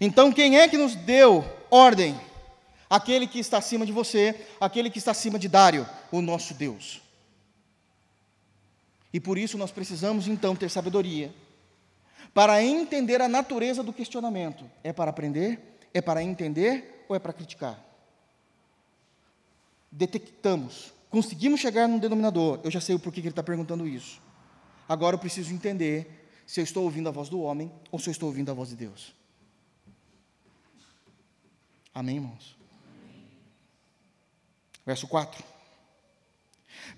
Então, 0.00 0.30
quem 0.30 0.60
é 0.60 0.68
que 0.68 0.78
nos 0.78 0.94
deu 0.94 1.44
ordem? 1.72 2.16
Aquele 2.88 3.26
que 3.26 3.38
está 3.38 3.58
acima 3.58 3.84
de 3.84 3.92
você, 3.92 4.46
aquele 4.60 4.90
que 4.90 4.98
está 4.98 5.10
acima 5.10 5.38
de 5.38 5.48
Dário, 5.48 5.86
o 6.10 6.20
nosso 6.20 6.54
Deus. 6.54 7.02
E 9.12 9.20
por 9.20 9.38
isso 9.38 9.56
nós 9.56 9.70
precisamos 9.70 10.28
então 10.28 10.54
ter 10.54 10.68
sabedoria 10.68 11.32
para 12.34 12.62
entender 12.62 13.20
a 13.22 13.28
natureza 13.28 13.82
do 13.82 13.92
questionamento. 13.92 14.70
É 14.84 14.92
para 14.92 15.10
aprender? 15.10 15.78
É 15.94 16.02
para 16.02 16.22
entender 16.22 17.04
ou 17.08 17.16
é 17.16 17.18
para 17.18 17.32
criticar? 17.32 17.82
Detectamos, 19.90 20.92
conseguimos 21.08 21.60
chegar 21.60 21.88
num 21.88 21.98
denominador. 21.98 22.60
Eu 22.62 22.70
já 22.70 22.80
sei 22.80 22.94
o 22.94 22.98
porquê 22.98 23.22
que 23.22 23.28
ele 23.28 23.32
está 23.32 23.42
perguntando 23.42 23.86
isso. 23.88 24.20
Agora 24.88 25.14
eu 25.14 25.20
preciso 25.20 25.52
entender 25.54 26.28
se 26.46 26.60
eu 26.60 26.64
estou 26.64 26.84
ouvindo 26.84 27.08
a 27.08 27.12
voz 27.12 27.28
do 27.28 27.40
homem 27.40 27.72
ou 27.90 27.98
se 27.98 28.08
eu 28.08 28.12
estou 28.12 28.28
ouvindo 28.28 28.50
a 28.50 28.54
voz 28.54 28.68
de 28.68 28.76
Deus. 28.76 29.14
Amém, 31.94 32.16
irmãos? 32.16 32.55
Verso 34.86 35.08
4. 35.08 35.44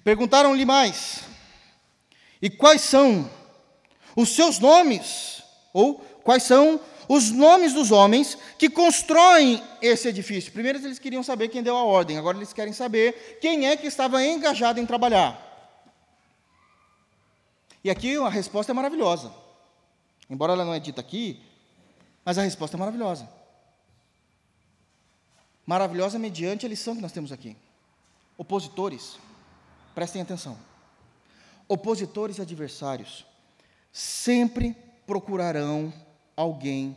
Perguntaram-lhe 0.04 0.66
mais: 0.66 1.24
E 2.40 2.50
quais 2.50 2.82
são 2.82 3.28
os 4.14 4.28
seus 4.28 4.58
nomes? 4.58 5.42
Ou 5.72 5.94
quais 6.22 6.42
são 6.42 6.80
os 7.08 7.30
nomes 7.30 7.72
dos 7.72 7.90
homens 7.90 8.36
que 8.58 8.68
constroem 8.68 9.62
esse 9.80 10.08
edifício. 10.08 10.52
Primeiro 10.52 10.78
eles 10.78 10.98
queriam 10.98 11.22
saber 11.22 11.48
quem 11.48 11.62
deu 11.62 11.74
a 11.74 11.82
ordem, 11.82 12.18
agora 12.18 12.36
eles 12.36 12.52
querem 12.52 12.72
saber 12.72 13.38
quem 13.40 13.66
é 13.66 13.76
que 13.76 13.86
estava 13.86 14.22
engajado 14.22 14.78
em 14.78 14.84
trabalhar. 14.84 15.46
E 17.82 17.90
aqui 17.90 18.16
a 18.16 18.28
resposta 18.28 18.72
é 18.72 18.74
maravilhosa. 18.74 19.32
Embora 20.28 20.52
ela 20.52 20.64
não 20.64 20.74
é 20.74 20.80
dita 20.80 21.00
aqui, 21.00 21.42
mas 22.24 22.36
a 22.36 22.42
resposta 22.42 22.76
é 22.76 22.78
maravilhosa. 22.78 23.26
Maravilhosa 25.64 26.18
mediante 26.18 26.66
a 26.66 26.68
lição 26.68 26.94
que 26.94 27.00
nós 27.00 27.12
temos 27.12 27.32
aqui. 27.32 27.56
Opositores, 28.38 29.18
prestem 29.96 30.22
atenção. 30.22 30.56
Opositores 31.66 32.38
e 32.38 32.42
adversários 32.42 33.26
sempre 33.92 34.76
procurarão 35.04 35.92
alguém 36.36 36.96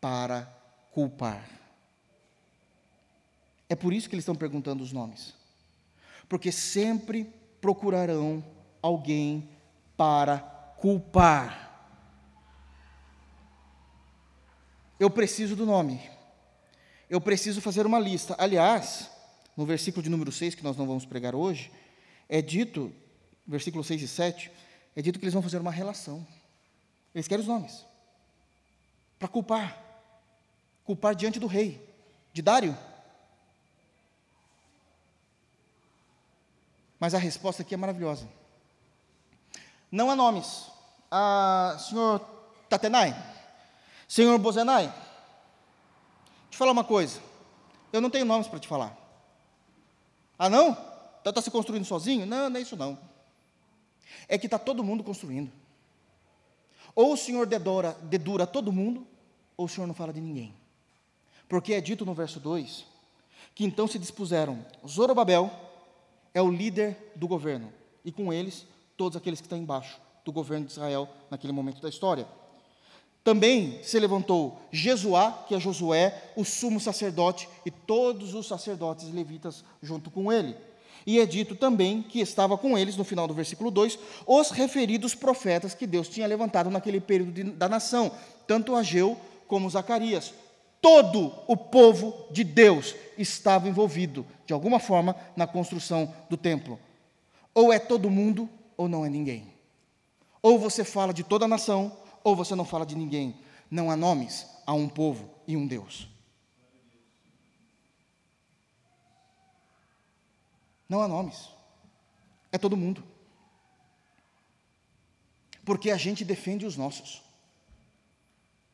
para 0.00 0.50
culpar. 0.90 1.48
É 3.68 3.76
por 3.76 3.92
isso 3.92 4.08
que 4.08 4.14
eles 4.14 4.22
estão 4.22 4.34
perguntando 4.34 4.82
os 4.82 4.90
nomes. 4.90 5.34
Porque 6.28 6.50
sempre 6.50 7.24
procurarão 7.60 8.42
alguém 8.80 9.48
para 9.96 10.38
culpar. 10.78 11.68
Eu 14.98 15.10
preciso 15.10 15.54
do 15.54 15.66
nome. 15.66 16.10
Eu 17.08 17.20
preciso 17.20 17.60
fazer 17.60 17.84
uma 17.84 17.98
lista. 17.98 18.34
Aliás, 18.38 19.10
no 19.56 19.66
versículo 19.66 20.02
de 20.02 20.08
número 20.08 20.32
6, 20.32 20.54
que 20.54 20.64
nós 20.64 20.76
não 20.76 20.86
vamos 20.86 21.04
pregar 21.04 21.34
hoje, 21.34 21.70
é 22.28 22.40
dito, 22.40 22.92
versículo 23.46 23.82
6 23.82 24.02
e 24.02 24.08
7, 24.08 24.50
é 24.94 25.02
dito 25.02 25.18
que 25.18 25.24
eles 25.24 25.34
vão 25.34 25.42
fazer 25.42 25.58
uma 25.58 25.70
relação. 25.70 26.26
Eles 27.14 27.26
querem 27.26 27.42
os 27.42 27.48
nomes. 27.48 27.84
Para 29.18 29.28
culpar. 29.28 29.76
Culpar 30.84 31.14
diante 31.14 31.38
do 31.38 31.46
rei, 31.46 31.80
de 32.32 32.42
Dário. 32.42 32.76
Mas 36.98 37.14
a 37.14 37.18
resposta 37.18 37.62
aqui 37.62 37.74
é 37.74 37.76
maravilhosa. 37.76 38.28
Não 39.90 40.10
há 40.10 40.16
nomes. 40.16 40.66
Ah, 41.10 41.76
senhor 41.78 42.20
Tatenai, 42.68 43.16
senhor 44.06 44.38
Bozenai, 44.38 44.86
eu 44.86 46.56
falar 46.56 46.70
uma 46.70 46.84
coisa. 46.84 47.20
Eu 47.92 48.00
não 48.00 48.08
tenho 48.10 48.24
nomes 48.24 48.46
para 48.46 48.60
te 48.60 48.68
falar. 48.68 48.96
Ah, 50.42 50.48
não? 50.48 50.70
Está 51.18 51.34
tá 51.34 51.42
se 51.42 51.50
construindo 51.50 51.84
sozinho? 51.84 52.24
Não, 52.24 52.48
não 52.48 52.56
é 52.56 52.62
isso 52.62 52.74
não. 52.74 52.98
É 54.26 54.38
que 54.38 54.46
está 54.46 54.58
todo 54.58 54.82
mundo 54.82 55.04
construindo. 55.04 55.52
Ou 56.94 57.12
o 57.12 57.16
Senhor 57.16 57.46
dedora, 57.46 57.92
dedura 58.04 58.46
todo 58.46 58.72
mundo, 58.72 59.06
ou 59.54 59.66
o 59.66 59.68
Senhor 59.68 59.86
não 59.86 59.92
fala 59.92 60.14
de 60.14 60.20
ninguém. 60.22 60.54
Porque 61.46 61.74
é 61.74 61.80
dito 61.82 62.06
no 62.06 62.14
verso 62.14 62.40
2 62.40 62.86
que 63.54 63.66
então 63.66 63.86
se 63.86 63.98
dispuseram, 63.98 64.64
Zorobabel 64.88 65.50
é 66.32 66.40
o 66.40 66.50
líder 66.50 67.12
do 67.14 67.28
governo, 67.28 67.70
e 68.02 68.10
com 68.10 68.32
eles 68.32 68.66
todos 68.96 69.18
aqueles 69.18 69.40
que 69.40 69.46
estão 69.46 69.58
embaixo 69.58 70.00
do 70.24 70.32
governo 70.32 70.64
de 70.64 70.72
Israel 70.72 71.06
naquele 71.30 71.52
momento 71.52 71.82
da 71.82 71.88
história. 71.90 72.26
Também 73.22 73.78
se 73.82 73.98
levantou 73.98 74.58
Jesuá, 74.72 75.44
que 75.46 75.54
é 75.54 75.60
Josué, 75.60 76.32
o 76.34 76.44
sumo 76.44 76.80
sacerdote, 76.80 77.48
e 77.66 77.70
todos 77.70 78.34
os 78.34 78.46
sacerdotes 78.46 79.12
levitas 79.12 79.62
junto 79.82 80.10
com 80.10 80.32
ele. 80.32 80.56
E 81.06 81.18
é 81.18 81.26
dito 81.26 81.54
também 81.54 82.02
que 82.02 82.20
estava 82.20 82.56
com 82.56 82.76
eles, 82.76 82.96
no 82.96 83.04
final 83.04 83.26
do 83.26 83.34
versículo 83.34 83.70
2, 83.70 83.98
os 84.26 84.50
referidos 84.50 85.14
profetas 85.14 85.74
que 85.74 85.86
Deus 85.86 86.08
tinha 86.08 86.26
levantado 86.26 86.70
naquele 86.70 87.00
período 87.00 87.32
de, 87.32 87.44
da 87.44 87.68
nação, 87.68 88.10
tanto 88.46 88.74
Ageu 88.74 89.16
como 89.46 89.68
Zacarias. 89.68 90.32
Todo 90.80 91.32
o 91.46 91.56
povo 91.56 92.26
de 92.30 92.42
Deus 92.42 92.94
estava 93.18 93.68
envolvido, 93.68 94.24
de 94.46 94.54
alguma 94.54 94.78
forma, 94.78 95.14
na 95.36 95.46
construção 95.46 96.14
do 96.28 96.36
templo. 96.36 96.78
Ou 97.54 97.72
é 97.72 97.78
todo 97.78 98.08
mundo, 98.08 98.48
ou 98.76 98.88
não 98.88 99.04
é 99.04 99.10
ninguém. 99.10 99.46
Ou 100.42 100.58
você 100.58 100.84
fala 100.84 101.12
de 101.12 101.22
toda 101.22 101.44
a 101.44 101.48
nação, 101.48 101.92
ou 102.22 102.36
você 102.36 102.54
não 102.54 102.64
fala 102.64 102.86
de 102.86 102.94
ninguém. 102.94 103.40
Não 103.70 103.90
há 103.90 103.96
nomes, 103.96 104.46
há 104.66 104.72
um 104.72 104.88
povo 104.88 105.30
e 105.46 105.56
um 105.56 105.66
Deus. 105.66 106.08
Não 110.88 111.00
há 111.00 111.06
nomes. 111.06 111.48
É 112.50 112.58
todo 112.58 112.76
mundo. 112.76 113.04
Porque 115.64 115.90
a 115.90 115.96
gente 115.96 116.24
defende 116.24 116.66
os 116.66 116.76
nossos. 116.76 117.22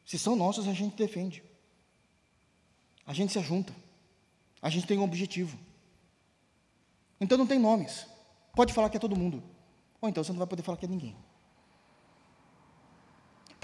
Se 0.04 0.18
são 0.18 0.34
nossos, 0.34 0.66
a 0.66 0.72
gente 0.72 0.96
defende. 0.96 1.42
A 3.06 3.12
gente 3.12 3.32
se 3.32 3.38
ajunta. 3.38 3.74
A 4.62 4.70
gente 4.70 4.86
tem 4.86 4.98
um 4.98 5.04
objetivo. 5.04 5.58
Então 7.20 7.36
não 7.36 7.46
tem 7.46 7.58
nomes. 7.58 8.06
Pode 8.54 8.72
falar 8.72 8.88
que 8.88 8.96
é 8.96 9.00
todo 9.00 9.14
mundo. 9.14 9.42
Ou 10.00 10.08
então 10.08 10.24
você 10.24 10.32
não 10.32 10.38
vai 10.38 10.46
poder 10.46 10.62
falar 10.62 10.78
que 10.78 10.86
é 10.86 10.88
ninguém. 10.88 11.14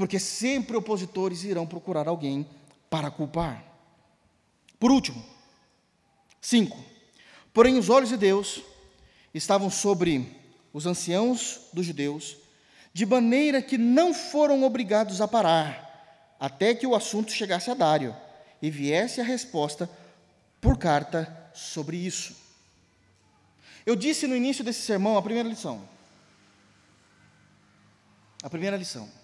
Porque 0.02 0.18
sempre 0.18 0.76
opositores 0.76 1.44
irão 1.44 1.64
procurar 1.64 2.08
alguém 2.08 2.44
para 2.90 3.08
culpar. 3.08 3.62
Por 4.76 4.90
último, 4.90 5.24
cinco. 6.40 6.76
Porém, 7.54 7.78
os 7.78 7.88
olhos 7.88 8.08
de 8.08 8.16
Deus 8.16 8.62
estavam 9.32 9.70
sobre 9.70 10.36
os 10.72 10.86
anciãos 10.86 11.68
dos 11.72 11.86
judeus, 11.86 12.36
de 12.92 13.06
maneira 13.06 13.62
que 13.62 13.78
não 13.78 14.12
foram 14.12 14.64
obrigados 14.64 15.20
a 15.20 15.28
parar, 15.28 16.34
até 16.40 16.74
que 16.74 16.84
o 16.84 16.96
assunto 16.96 17.30
chegasse 17.30 17.70
a 17.70 17.74
Dário 17.74 18.12
e 18.60 18.72
viesse 18.72 19.20
a 19.20 19.24
resposta 19.24 19.88
por 20.60 20.78
carta 20.78 21.52
sobre 21.54 21.96
isso. 21.96 22.34
Eu 23.86 23.94
disse 23.94 24.26
no 24.26 24.34
início 24.34 24.64
desse 24.64 24.80
sermão 24.80 25.16
a 25.16 25.22
primeira 25.22 25.48
lição. 25.48 25.88
A 28.42 28.50
primeira 28.50 28.76
lição. 28.76 29.21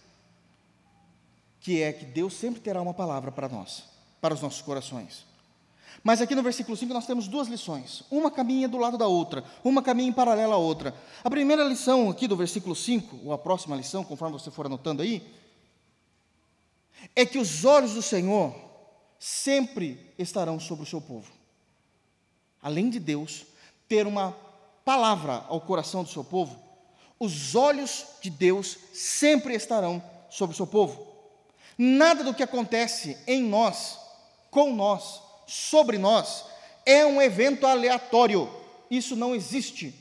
Que 1.68 1.82
é 1.82 1.92
que 1.92 2.06
Deus 2.06 2.32
sempre 2.32 2.62
terá 2.62 2.80
uma 2.80 2.94
palavra 2.94 3.30
para 3.30 3.46
nós, 3.46 3.84
para 4.22 4.32
os 4.32 4.40
nossos 4.40 4.62
corações. 4.62 5.26
Mas 6.02 6.22
aqui 6.22 6.34
no 6.34 6.42
versículo 6.42 6.74
5 6.74 6.94
nós 6.94 7.04
temos 7.04 7.28
duas 7.28 7.46
lições. 7.46 8.04
Uma 8.10 8.30
caminha 8.30 8.66
do 8.66 8.78
lado 8.78 8.96
da 8.96 9.06
outra, 9.06 9.44
uma 9.62 9.82
caminha 9.82 10.08
em 10.08 10.12
paralelo 10.14 10.54
à 10.54 10.56
outra. 10.56 10.94
A 11.22 11.28
primeira 11.28 11.62
lição 11.62 12.08
aqui 12.08 12.26
do 12.26 12.34
versículo 12.34 12.74
5, 12.74 13.20
ou 13.22 13.34
a 13.34 13.36
próxima 13.36 13.76
lição, 13.76 14.02
conforme 14.02 14.38
você 14.38 14.50
for 14.50 14.64
anotando 14.64 15.02
aí, 15.02 15.22
é 17.14 17.26
que 17.26 17.38
os 17.38 17.66
olhos 17.66 17.92
do 17.92 18.00
Senhor 18.00 18.56
sempre 19.18 20.14
estarão 20.18 20.58
sobre 20.58 20.84
o 20.84 20.88
seu 20.88 21.02
povo. 21.02 21.30
Além 22.62 22.88
de 22.88 22.98
Deus 22.98 23.44
ter 23.86 24.06
uma 24.06 24.34
palavra 24.86 25.44
ao 25.48 25.60
coração 25.60 26.02
do 26.02 26.08
seu 26.08 26.24
povo, 26.24 26.58
os 27.20 27.54
olhos 27.54 28.06
de 28.22 28.30
Deus 28.30 28.78
sempre 28.94 29.54
estarão 29.54 30.02
sobre 30.30 30.54
o 30.54 30.56
seu 30.56 30.66
povo. 30.66 31.07
Nada 31.78 32.24
do 32.24 32.34
que 32.34 32.42
acontece 32.42 33.16
em 33.24 33.42
nós, 33.44 33.96
com 34.50 34.74
nós, 34.74 35.22
sobre 35.46 35.96
nós 35.96 36.44
é 36.88 37.04
um 37.04 37.20
evento 37.20 37.66
aleatório. 37.66 38.48
Isso 38.90 39.14
não 39.14 39.34
existe. 39.34 39.94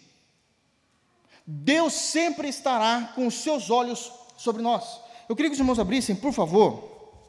Deus 1.45 1.91
sempre 1.91 2.47
estará 2.47 3.11
com 3.13 3.27
os 3.27 3.33
seus 3.35 3.69
olhos 3.69 4.09
sobre 4.37 4.61
nós. 4.61 5.01
Eu 5.27 5.35
queria 5.35 5.49
que 5.49 5.55
os 5.55 5.59
irmãos 5.59 5.79
abrissem, 5.79 6.15
por 6.15 6.31
favor, 6.31 7.21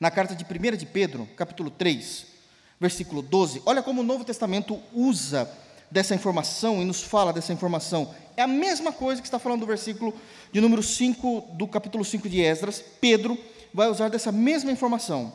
na 0.00 0.10
carta 0.10 0.34
de 0.34 0.42
1 0.42 0.76
de 0.78 0.86
Pedro, 0.86 1.28
capítulo 1.36 1.70
3, 1.70 2.26
versículo 2.80 3.20
12. 3.20 3.62
Olha 3.66 3.82
como 3.82 4.00
o 4.00 4.04
Novo 4.04 4.24
Testamento 4.24 4.80
usa 4.94 5.50
dessa 5.90 6.14
informação 6.14 6.80
e 6.80 6.84
nos 6.86 7.02
fala 7.02 7.30
dessa 7.30 7.52
informação. 7.52 8.14
É 8.38 8.42
a 8.42 8.46
mesma 8.46 8.90
coisa 8.90 9.20
que 9.20 9.26
está 9.26 9.38
falando 9.38 9.60
do 9.60 9.66
versículo 9.66 10.14
de 10.50 10.62
número 10.62 10.82
5 10.82 11.48
do 11.52 11.68
capítulo 11.68 12.06
5 12.06 12.26
de 12.26 12.40
Esdras. 12.40 12.82
Pedro 13.00 13.38
vai 13.72 13.88
usar 13.88 14.08
dessa 14.08 14.32
mesma 14.32 14.70
informação. 14.70 15.32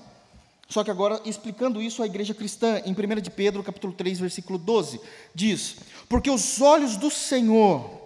Só 0.67 0.83
que 0.83 0.91
agora, 0.91 1.21
explicando 1.25 1.81
isso 1.81 2.01
à 2.01 2.05
igreja 2.05 2.33
cristã, 2.33 2.81
em 2.85 2.91
1 2.91 3.21
de 3.21 3.29
Pedro, 3.29 3.63
capítulo 3.63 3.93
3, 3.93 4.19
versículo 4.19 4.57
12, 4.57 4.99
diz: 5.35 5.75
Porque 6.09 6.31
os 6.31 6.61
olhos 6.61 6.97
do 6.97 7.11
Senhor 7.11 8.01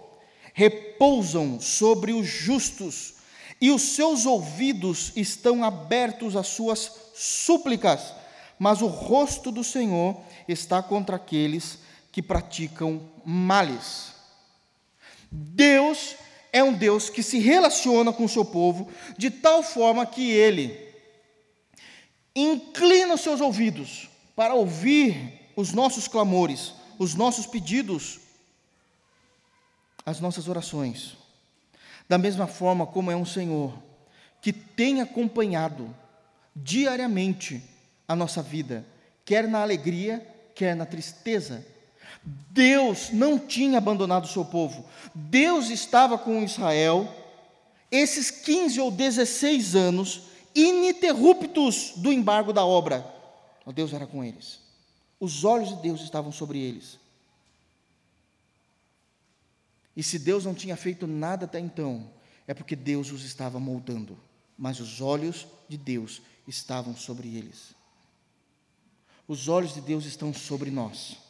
repousam 0.52 1.60
sobre 1.60 2.12
os 2.12 2.26
justos, 2.26 3.14
e 3.60 3.70
os 3.70 3.82
seus 3.82 4.26
ouvidos 4.26 5.12
estão 5.16 5.64
abertos 5.64 6.36
às 6.36 6.48
suas 6.48 6.92
súplicas, 7.14 8.12
mas 8.58 8.82
o 8.82 8.86
rosto 8.86 9.50
do 9.50 9.64
Senhor 9.64 10.16
está 10.46 10.82
contra 10.82 11.16
aqueles 11.16 11.78
que 12.12 12.22
praticam 12.22 13.00
males. 13.24 14.12
Deus 15.30 16.16
é 16.52 16.62
um 16.62 16.72
Deus 16.72 17.10
que 17.10 17.22
se 17.22 17.38
relaciona 17.38 18.12
com 18.12 18.24
o 18.24 18.28
seu 18.28 18.44
povo 18.44 18.90
de 19.16 19.30
tal 19.30 19.62
forma 19.62 20.06
que 20.06 20.30
ele 20.30 20.88
inclina 22.34 23.14
os 23.14 23.20
seus 23.20 23.40
ouvidos 23.40 24.08
para 24.34 24.54
ouvir 24.54 25.50
os 25.56 25.72
nossos 25.72 26.06
clamores, 26.06 26.72
os 26.98 27.14
nossos 27.14 27.46
pedidos, 27.46 28.20
as 30.06 30.20
nossas 30.20 30.48
orações. 30.48 31.16
Da 32.08 32.16
mesma 32.16 32.46
forma 32.46 32.86
como 32.86 33.10
é 33.10 33.16
um 33.16 33.26
Senhor 33.26 33.76
que 34.40 34.52
tem 34.52 35.00
acompanhado 35.00 35.94
diariamente 36.54 37.62
a 38.06 38.16
nossa 38.16 38.40
vida, 38.40 38.86
quer 39.24 39.46
na 39.46 39.60
alegria, 39.60 40.26
quer 40.54 40.74
na 40.74 40.86
tristeza. 40.86 41.66
Deus 42.50 43.10
não 43.10 43.38
tinha 43.38 43.78
abandonado 43.78 44.24
o 44.24 44.28
seu 44.28 44.44
povo, 44.44 44.84
Deus 45.14 45.70
estava 45.70 46.18
com 46.18 46.42
Israel, 46.42 47.08
esses 47.90 48.30
15 48.30 48.80
ou 48.80 48.90
16 48.90 49.74
anos 49.74 50.22
ininterruptos 50.54 51.92
do 51.96 52.12
embargo 52.12 52.52
da 52.52 52.64
obra. 52.64 53.14
Deus 53.74 53.92
era 53.92 54.06
com 54.06 54.24
eles, 54.24 54.60
os 55.20 55.44
olhos 55.44 55.68
de 55.68 55.76
Deus 55.76 56.00
estavam 56.00 56.32
sobre 56.32 56.58
eles. 56.58 56.98
E 59.94 60.02
se 60.02 60.18
Deus 60.18 60.44
não 60.44 60.54
tinha 60.54 60.76
feito 60.76 61.06
nada 61.06 61.44
até 61.44 61.58
então, 61.58 62.08
é 62.46 62.54
porque 62.54 62.74
Deus 62.74 63.12
os 63.12 63.24
estava 63.24 63.60
moldando, 63.60 64.18
mas 64.56 64.80
os 64.80 65.00
olhos 65.00 65.46
de 65.68 65.76
Deus 65.76 66.22
estavam 66.46 66.96
sobre 66.96 67.36
eles. 67.36 67.74
Os 69.26 69.48
olhos 69.48 69.74
de 69.74 69.82
Deus 69.82 70.06
estão 70.06 70.32
sobre 70.32 70.70
nós. 70.70 71.27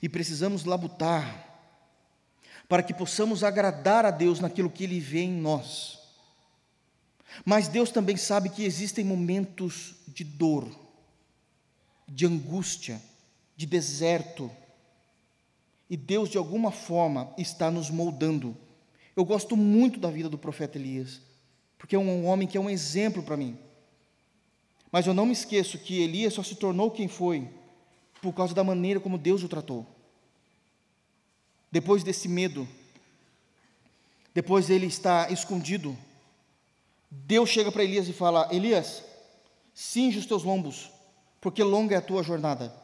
E 0.00 0.08
precisamos 0.08 0.64
labutar 0.64 1.44
para 2.68 2.82
que 2.82 2.92
possamos 2.92 3.44
agradar 3.44 4.04
a 4.04 4.10
Deus 4.10 4.40
naquilo 4.40 4.70
que 4.70 4.84
Ele 4.84 4.98
vê 4.98 5.20
em 5.20 5.32
nós. 5.32 5.98
Mas 7.44 7.68
Deus 7.68 7.90
também 7.90 8.16
sabe 8.16 8.48
que 8.48 8.64
existem 8.64 9.04
momentos 9.04 9.94
de 10.08 10.24
dor, 10.24 10.68
de 12.08 12.26
angústia, 12.26 13.00
de 13.56 13.66
deserto. 13.66 14.50
E 15.88 15.96
Deus, 15.96 16.28
de 16.28 16.38
alguma 16.38 16.70
forma, 16.72 17.32
está 17.38 17.70
nos 17.70 17.90
moldando. 17.90 18.56
Eu 19.14 19.24
gosto 19.24 19.56
muito 19.56 20.00
da 20.00 20.10
vida 20.10 20.28
do 20.28 20.38
profeta 20.38 20.78
Elias, 20.78 21.20
porque 21.78 21.94
é 21.94 21.98
um 21.98 22.26
homem 22.26 22.48
que 22.48 22.56
é 22.56 22.60
um 22.60 22.70
exemplo 22.70 23.22
para 23.22 23.36
mim. 23.36 23.56
Mas 24.90 25.06
eu 25.06 25.14
não 25.14 25.26
me 25.26 25.32
esqueço 25.32 25.78
que 25.78 26.00
Elias 26.00 26.34
só 26.34 26.42
se 26.42 26.54
tornou 26.56 26.90
quem 26.90 27.06
foi 27.06 27.48
por 28.20 28.32
causa 28.32 28.54
da 28.54 28.64
maneira 28.64 29.00
como 29.00 29.18
Deus 29.18 29.42
o 29.42 29.48
tratou. 29.48 29.86
Depois 31.70 32.02
desse 32.02 32.28
medo, 32.28 32.66
depois 34.34 34.68
ele 34.70 34.86
está 34.86 35.30
escondido, 35.30 35.96
Deus 37.10 37.48
chega 37.48 37.72
para 37.72 37.84
Elias 37.84 38.08
e 38.08 38.12
fala: 38.12 38.48
Elias, 38.50 39.02
cinge 39.74 40.18
os 40.18 40.26
teus 40.26 40.42
lombos, 40.42 40.90
porque 41.40 41.62
longa 41.62 41.94
é 41.94 41.98
a 41.98 42.02
tua 42.02 42.22
jornada. 42.22 42.74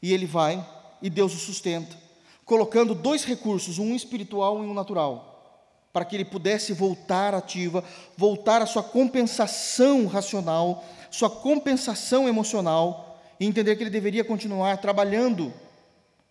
E 0.00 0.12
ele 0.12 0.26
vai, 0.26 0.64
e 1.00 1.08
Deus 1.08 1.34
o 1.34 1.38
sustenta, 1.38 1.96
colocando 2.44 2.94
dois 2.94 3.24
recursos, 3.24 3.78
um 3.78 3.94
espiritual 3.94 4.62
e 4.62 4.66
um 4.66 4.74
natural, 4.74 5.68
para 5.92 6.04
que 6.04 6.16
ele 6.16 6.24
pudesse 6.24 6.72
voltar 6.72 7.34
ativa, 7.34 7.84
voltar 8.16 8.62
à 8.62 8.66
sua 8.66 8.82
compensação 8.82 10.06
racional, 10.06 10.84
sua 11.10 11.30
compensação 11.30 12.28
emocional, 12.28 13.01
e 13.42 13.44
entender 13.44 13.74
que 13.74 13.82
ele 13.82 13.90
deveria 13.90 14.22
continuar 14.22 14.76
trabalhando 14.76 15.52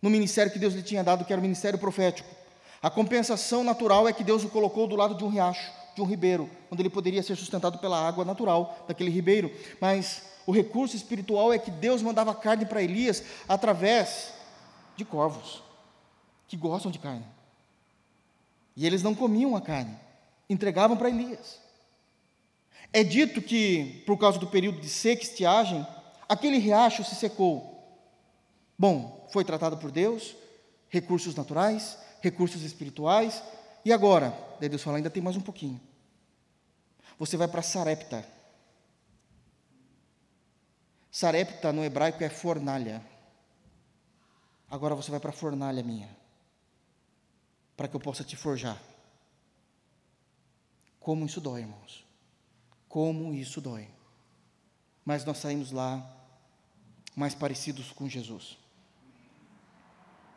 no 0.01 0.09
ministério 0.09 0.49
que 0.49 0.57
Deus 0.57 0.74
lhe 0.74 0.82
tinha 0.82 1.03
dado, 1.03 1.26
que 1.26 1.34
era 1.34 1.41
o 1.41 1.43
ministério 1.43 1.78
profético. 1.78 2.30
A 2.82 2.89
compensação 2.89 3.66
natural 3.66 4.07
é 4.07 4.14
que 4.14 4.24
Deus 4.24 4.45
o 4.45 4.49
colocou 4.49 4.88
do 4.88 4.95
lado 4.95 5.16
de 5.16 5.24
um 5.26 5.28
riacho, 5.28 5.74
de 5.93 6.01
um 6.01 6.05
ribeiro, 6.05 6.49
onde 6.72 6.82
ele 6.82 6.89
poderia 6.89 7.22
ser 7.22 7.36
sustentado 7.36 7.80
pela 7.80 8.07
água 8.07 8.24
natural 8.24 8.86
daquele 8.88 9.12
ribeiro. 9.12 9.51
Mas 9.82 10.24
o 10.47 10.53
recurso 10.53 10.95
espiritual 10.95 11.51
é 11.51 11.59
que 11.59 11.70
Deus 11.70 12.01
mandava 12.01 12.34
carne 12.34 12.66
para 12.66 12.82
Elias 12.82 13.22
através 13.45 14.32
de 14.95 15.03
corvos, 15.03 15.62
que 16.47 16.55
gostam 16.55 16.89
de 16.89 16.97
carne. 16.97 17.26
E 18.74 18.88
eles 18.88 19.03
não 19.03 19.14
comiam 19.14 19.53
a 19.53 19.59
carne, 19.59 19.99
entregavam 20.49 20.95
para 20.95 21.09
Elias. 21.09 21.59
É 22.93 23.03
dito 23.03 23.41
que, 23.41 24.01
por 24.05 24.18
causa 24.18 24.39
do 24.39 24.47
período 24.47 24.80
de 24.80 24.88
seca 24.88 25.22
e 25.22 25.26
estiagem, 25.26 25.86
aquele 26.32 26.58
riacho 26.58 27.04
se 27.04 27.14
secou. 27.14 27.78
Bom, 28.80 29.28
foi 29.34 29.44
tratado 29.44 29.78
por 29.78 29.92
Deus, 29.92 30.34
recursos 30.88 31.36
naturais, 31.36 31.98
recursos 32.22 32.62
espirituais, 32.62 33.44
e 33.84 33.92
agora? 33.92 34.34
Daí 34.58 34.70
Deus 34.70 34.82
fala: 34.82 34.96
ainda 34.96 35.10
tem 35.10 35.22
mais 35.22 35.36
um 35.36 35.42
pouquinho. 35.42 35.80
Você 37.20 37.36
vai 37.36 37.50
para 37.50 37.62
Sarepta. 37.62 38.26
Sarepta 41.12 41.74
no 41.74 41.84
hebraico 41.84 42.24
é 42.24 42.30
fornalha. 42.30 43.06
Agora 44.70 44.96
você 44.96 45.12
vai 45.12 45.20
para 45.20 45.32
a 45.32 45.34
fornalha 45.34 45.84
minha, 45.84 46.10
para 47.76 47.90
que 47.90 47.96
eu 47.96 48.00
possa 48.00 48.24
te 48.24 48.38
forjar. 48.38 48.82
Como 50.98 51.26
isso 51.26 51.42
dói, 51.42 51.62
irmãos. 51.62 52.06
Como 52.88 53.34
isso 53.34 53.60
dói. 53.60 53.90
Mas 55.04 55.26
nós 55.26 55.40
saímos 55.40 55.72
lá 55.72 56.21
mais 57.16 57.36
parecidos 57.36 57.91
com 57.91 58.07
Jesus. 58.07 58.57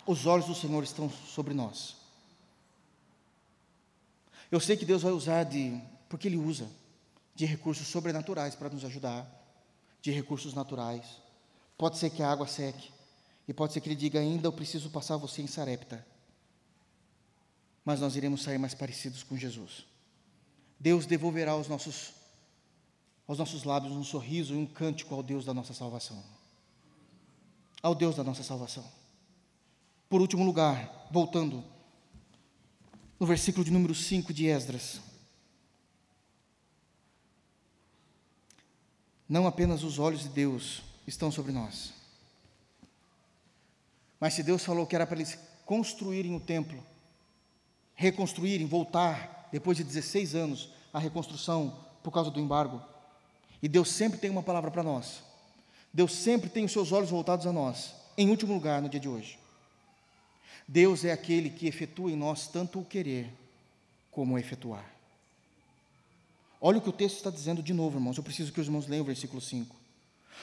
Os 0.06 0.26
olhos 0.26 0.46
do 0.46 0.54
Senhor 0.54 0.82
estão 0.82 1.08
sobre 1.08 1.54
nós. 1.54 1.96
Eu 4.50 4.60
sei 4.60 4.76
que 4.76 4.84
Deus 4.84 5.02
vai 5.02 5.12
usar 5.12 5.44
de, 5.44 5.80
porque 6.08 6.28
Ele 6.28 6.36
usa, 6.36 6.68
de 7.34 7.46
recursos 7.46 7.86
sobrenaturais 7.86 8.54
para 8.54 8.68
nos 8.68 8.84
ajudar, 8.84 9.26
de 10.00 10.10
recursos 10.10 10.54
naturais. 10.54 11.04
Pode 11.76 11.98
ser 11.98 12.10
que 12.10 12.22
a 12.22 12.30
água 12.30 12.46
seque, 12.46 12.92
e 13.48 13.52
pode 13.52 13.72
ser 13.72 13.80
que 13.80 13.88
Ele 13.88 13.96
diga 13.96 14.20
ainda: 14.20 14.46
Eu 14.46 14.52
preciso 14.52 14.90
passar 14.90 15.16
você 15.16 15.42
em 15.42 15.46
Sarepta. 15.46 16.06
Mas 17.84 18.00
nós 18.00 18.16
iremos 18.16 18.42
sair 18.42 18.58
mais 18.58 18.74
parecidos 18.74 19.22
com 19.22 19.36
Jesus. 19.36 19.84
Deus 20.80 21.06
devolverá 21.06 21.52
aos 21.52 21.68
nossos, 21.68 22.12
aos 23.26 23.38
nossos 23.38 23.64
lábios 23.64 23.92
um 23.92 24.04
sorriso 24.04 24.54
e 24.54 24.56
um 24.56 24.66
cântico 24.66 25.14
ao 25.14 25.22
Deus 25.22 25.44
da 25.44 25.52
nossa 25.52 25.74
salvação. 25.74 26.22
Ao 27.84 27.94
Deus 27.94 28.16
da 28.16 28.24
nossa 28.24 28.42
salvação. 28.42 28.82
Por 30.08 30.22
último 30.22 30.42
lugar, 30.42 31.06
voltando, 31.10 31.62
no 33.20 33.26
versículo 33.26 33.62
de 33.62 33.70
número 33.70 33.94
5 33.94 34.32
de 34.32 34.46
Esdras. 34.46 35.02
Não 39.28 39.46
apenas 39.46 39.82
os 39.82 39.98
olhos 39.98 40.22
de 40.22 40.30
Deus 40.30 40.82
estão 41.06 41.30
sobre 41.30 41.52
nós, 41.52 41.92
mas 44.18 44.32
se 44.32 44.42
Deus 44.42 44.64
falou 44.64 44.86
que 44.86 44.94
era 44.94 45.06
para 45.06 45.16
eles 45.16 45.38
construírem 45.66 46.34
o 46.34 46.40
templo, 46.40 46.82
reconstruírem, 47.94 48.66
voltar, 48.66 49.50
depois 49.52 49.76
de 49.76 49.84
16 49.84 50.34
anos, 50.34 50.70
a 50.90 50.98
reconstrução 50.98 51.84
por 52.02 52.10
causa 52.10 52.30
do 52.30 52.40
embargo, 52.40 52.82
e 53.62 53.68
Deus 53.68 53.90
sempre 53.90 54.18
tem 54.18 54.30
uma 54.30 54.42
palavra 54.42 54.70
para 54.70 54.82
nós, 54.82 55.22
Deus 55.94 56.12
sempre 56.12 56.50
tem 56.50 56.64
os 56.64 56.72
seus 56.72 56.90
olhos 56.90 57.08
voltados 57.08 57.46
a 57.46 57.52
nós, 57.52 57.94
em 58.18 58.28
último 58.28 58.52
lugar, 58.52 58.82
no 58.82 58.88
dia 58.88 58.98
de 58.98 59.08
hoje. 59.08 59.38
Deus 60.66 61.04
é 61.04 61.12
aquele 61.12 61.48
que 61.48 61.68
efetua 61.68 62.10
em 62.10 62.16
nós 62.16 62.48
tanto 62.48 62.80
o 62.80 62.84
querer 62.84 63.32
como 64.10 64.34
o 64.34 64.38
efetuar. 64.38 64.84
Olha 66.60 66.78
o 66.78 66.80
que 66.80 66.88
o 66.88 66.92
texto 66.92 67.16
está 67.16 67.30
dizendo 67.30 67.62
de 67.62 67.72
novo, 67.72 67.98
irmãos. 67.98 68.16
Eu 68.16 68.24
preciso 68.24 68.52
que 68.52 68.60
os 68.60 68.66
irmãos 68.66 68.88
leiam 68.88 69.04
o 69.04 69.06
versículo 69.06 69.40
5. 69.40 69.76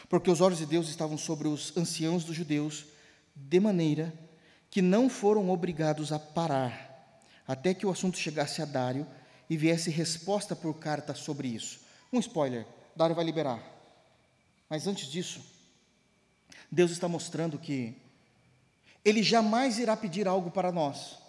Porque 0.08 0.32
os 0.32 0.40
olhos 0.40 0.60
de 0.60 0.66
Deus 0.66 0.88
estavam 0.88 1.18
sobre 1.18 1.48
os 1.48 1.76
anciãos 1.76 2.24
dos 2.24 2.36
judeus, 2.36 2.86
de 3.36 3.60
maneira 3.60 4.14
que 4.70 4.82
não 4.82 5.10
foram 5.10 5.50
obrigados 5.50 6.14
a 6.14 6.20
parar 6.20 6.92
até 7.48 7.74
que 7.74 7.86
o 7.86 7.90
assunto 7.90 8.18
chegasse 8.18 8.62
a 8.62 8.66
Dário 8.66 9.06
e 9.50 9.58
viesse 9.58 9.90
resposta 9.90 10.56
por 10.56 10.76
carta 10.76 11.14
sobre 11.14 11.50
isso. 11.50 11.82
Um 12.14 12.20
spoiler: 12.20 12.66
Dário 12.96 13.16
vai 13.16 13.26
liberar. 13.26 13.81
Mas 14.72 14.88
antes 14.88 15.08
disso, 15.08 15.40
Deus 16.72 16.90
está 16.90 17.08
mostrando 17.08 17.60
que 17.60 17.96
ele 19.06 19.22
jamais 19.22 19.78
irá 19.78 19.96
pedir 19.96 20.28
algo 20.28 20.50
para 20.50 20.72
nós 20.72 21.22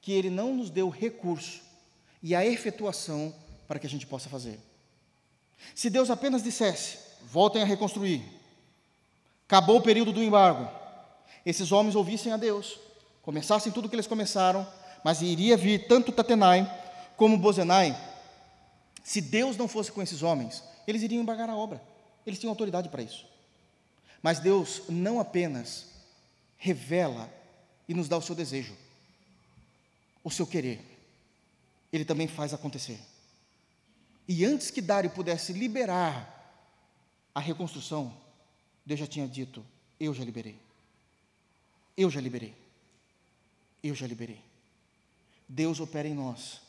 que 0.00 0.12
Ele 0.12 0.30
não 0.30 0.54
nos 0.54 0.70
deu 0.70 0.88
recurso 0.88 1.60
e 2.22 2.34
a 2.34 2.44
efetuação 2.44 3.34
para 3.66 3.78
que 3.78 3.86
a 3.86 3.90
gente 3.90 4.06
possa 4.06 4.28
fazer. 4.28 4.58
Se 5.74 5.90
Deus 5.90 6.08
apenas 6.08 6.42
dissesse: 6.42 6.98
voltem 7.30 7.62
a 7.62 7.66
reconstruir, 7.66 8.22
acabou 9.46 9.76
o 9.76 9.82
período 9.82 10.12
do 10.12 10.22
embargo, 10.22 10.66
esses 11.44 11.72
homens 11.72 11.94
ouvissem 11.94 12.32
a 12.32 12.36
Deus, 12.36 12.78
começassem 13.22 13.72
tudo 13.72 13.86
o 13.86 13.88
que 13.88 13.96
eles 13.96 14.06
começaram, 14.06 14.66
mas 15.04 15.20
iria 15.20 15.56
vir 15.56 15.86
tanto 15.86 16.12
Tatenai 16.12 16.66
como 17.16 17.36
Bozenai. 17.36 17.94
Se 19.04 19.20
Deus 19.20 19.56
não 19.56 19.68
fosse 19.68 19.90
com 19.90 20.00
esses 20.02 20.22
homens, 20.22 20.62
eles 20.86 21.02
iriam 21.02 21.22
embargar 21.22 21.50
a 21.50 21.56
obra, 21.56 21.82
eles 22.28 22.38
tinham 22.38 22.50
autoridade 22.50 22.88
para 22.88 23.02
isso. 23.02 23.26
Mas 24.22 24.40
Deus 24.40 24.82
não 24.88 25.20
apenas 25.20 25.86
revela 26.56 27.32
e 27.88 27.94
nos 27.94 28.08
dá 28.08 28.16
o 28.16 28.22
seu 28.22 28.34
desejo, 28.34 28.76
o 30.22 30.30
seu 30.30 30.46
querer. 30.46 30.84
Ele 31.92 32.04
também 32.04 32.28
faz 32.28 32.52
acontecer. 32.52 33.00
E 34.26 34.44
antes 34.44 34.70
que 34.70 34.82
Dário 34.82 35.08
pudesse 35.10 35.52
liberar 35.52 36.34
a 37.34 37.40
reconstrução, 37.40 38.14
Deus 38.84 39.00
já 39.00 39.06
tinha 39.06 39.26
dito: 39.26 39.64
Eu 39.98 40.12
já 40.12 40.24
liberei. 40.24 40.58
Eu 41.96 42.10
já 42.10 42.20
liberei. 42.20 42.54
Eu 43.82 43.94
já 43.94 44.06
liberei. 44.06 44.40
Deus 45.48 45.80
opera 45.80 46.06
em 46.06 46.14
nós, 46.14 46.60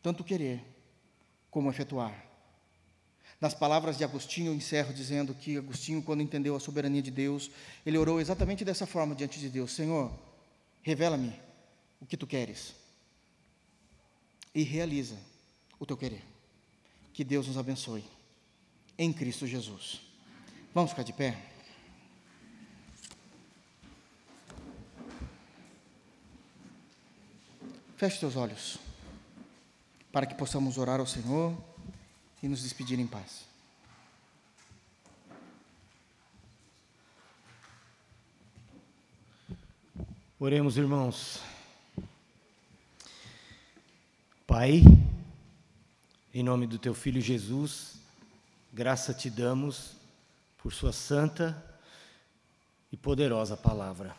tanto 0.00 0.22
querer 0.22 0.62
como 1.50 1.68
efetuar. 1.70 2.27
Nas 3.40 3.54
palavras 3.54 3.96
de 3.96 4.02
Agostinho, 4.02 4.50
eu 4.50 4.54
encerro 4.54 4.92
dizendo 4.92 5.32
que 5.32 5.56
Agostinho, 5.58 6.02
quando 6.02 6.22
entendeu 6.22 6.56
a 6.56 6.60
soberania 6.60 7.00
de 7.00 7.10
Deus, 7.10 7.50
ele 7.86 7.96
orou 7.96 8.20
exatamente 8.20 8.64
dessa 8.64 8.84
forma 8.84 9.14
diante 9.14 9.38
de 9.38 9.48
Deus: 9.48 9.72
Senhor, 9.72 10.12
revela-me 10.82 11.32
o 12.00 12.06
que 12.06 12.16
tu 12.16 12.26
queres 12.26 12.74
e 14.54 14.62
realiza 14.64 15.16
o 15.78 15.86
teu 15.86 15.96
querer. 15.96 16.24
Que 17.12 17.22
Deus 17.22 17.46
nos 17.46 17.56
abençoe. 17.56 18.04
Em 18.96 19.12
Cristo 19.12 19.46
Jesus. 19.46 20.00
Vamos 20.74 20.90
ficar 20.90 21.04
de 21.04 21.12
pé? 21.12 21.38
Feche 27.96 28.18
teus 28.18 28.36
olhos, 28.36 28.78
para 30.12 30.26
que 30.26 30.34
possamos 30.34 30.78
orar 30.78 31.00
ao 31.00 31.06
Senhor 31.06 31.56
e 32.42 32.48
nos 32.48 32.62
despedir 32.62 32.98
em 32.98 33.06
paz. 33.06 33.46
Oremos, 40.40 40.76
irmãos. 40.76 41.40
Pai, 44.46 44.82
em 46.32 46.42
nome 46.44 46.66
do 46.66 46.78
teu 46.78 46.94
filho 46.94 47.20
Jesus, 47.20 47.96
graça 48.72 49.12
te 49.12 49.28
damos 49.28 49.96
por 50.58 50.72
sua 50.72 50.92
santa 50.92 51.60
e 52.92 52.96
poderosa 52.96 53.56
palavra. 53.56 54.16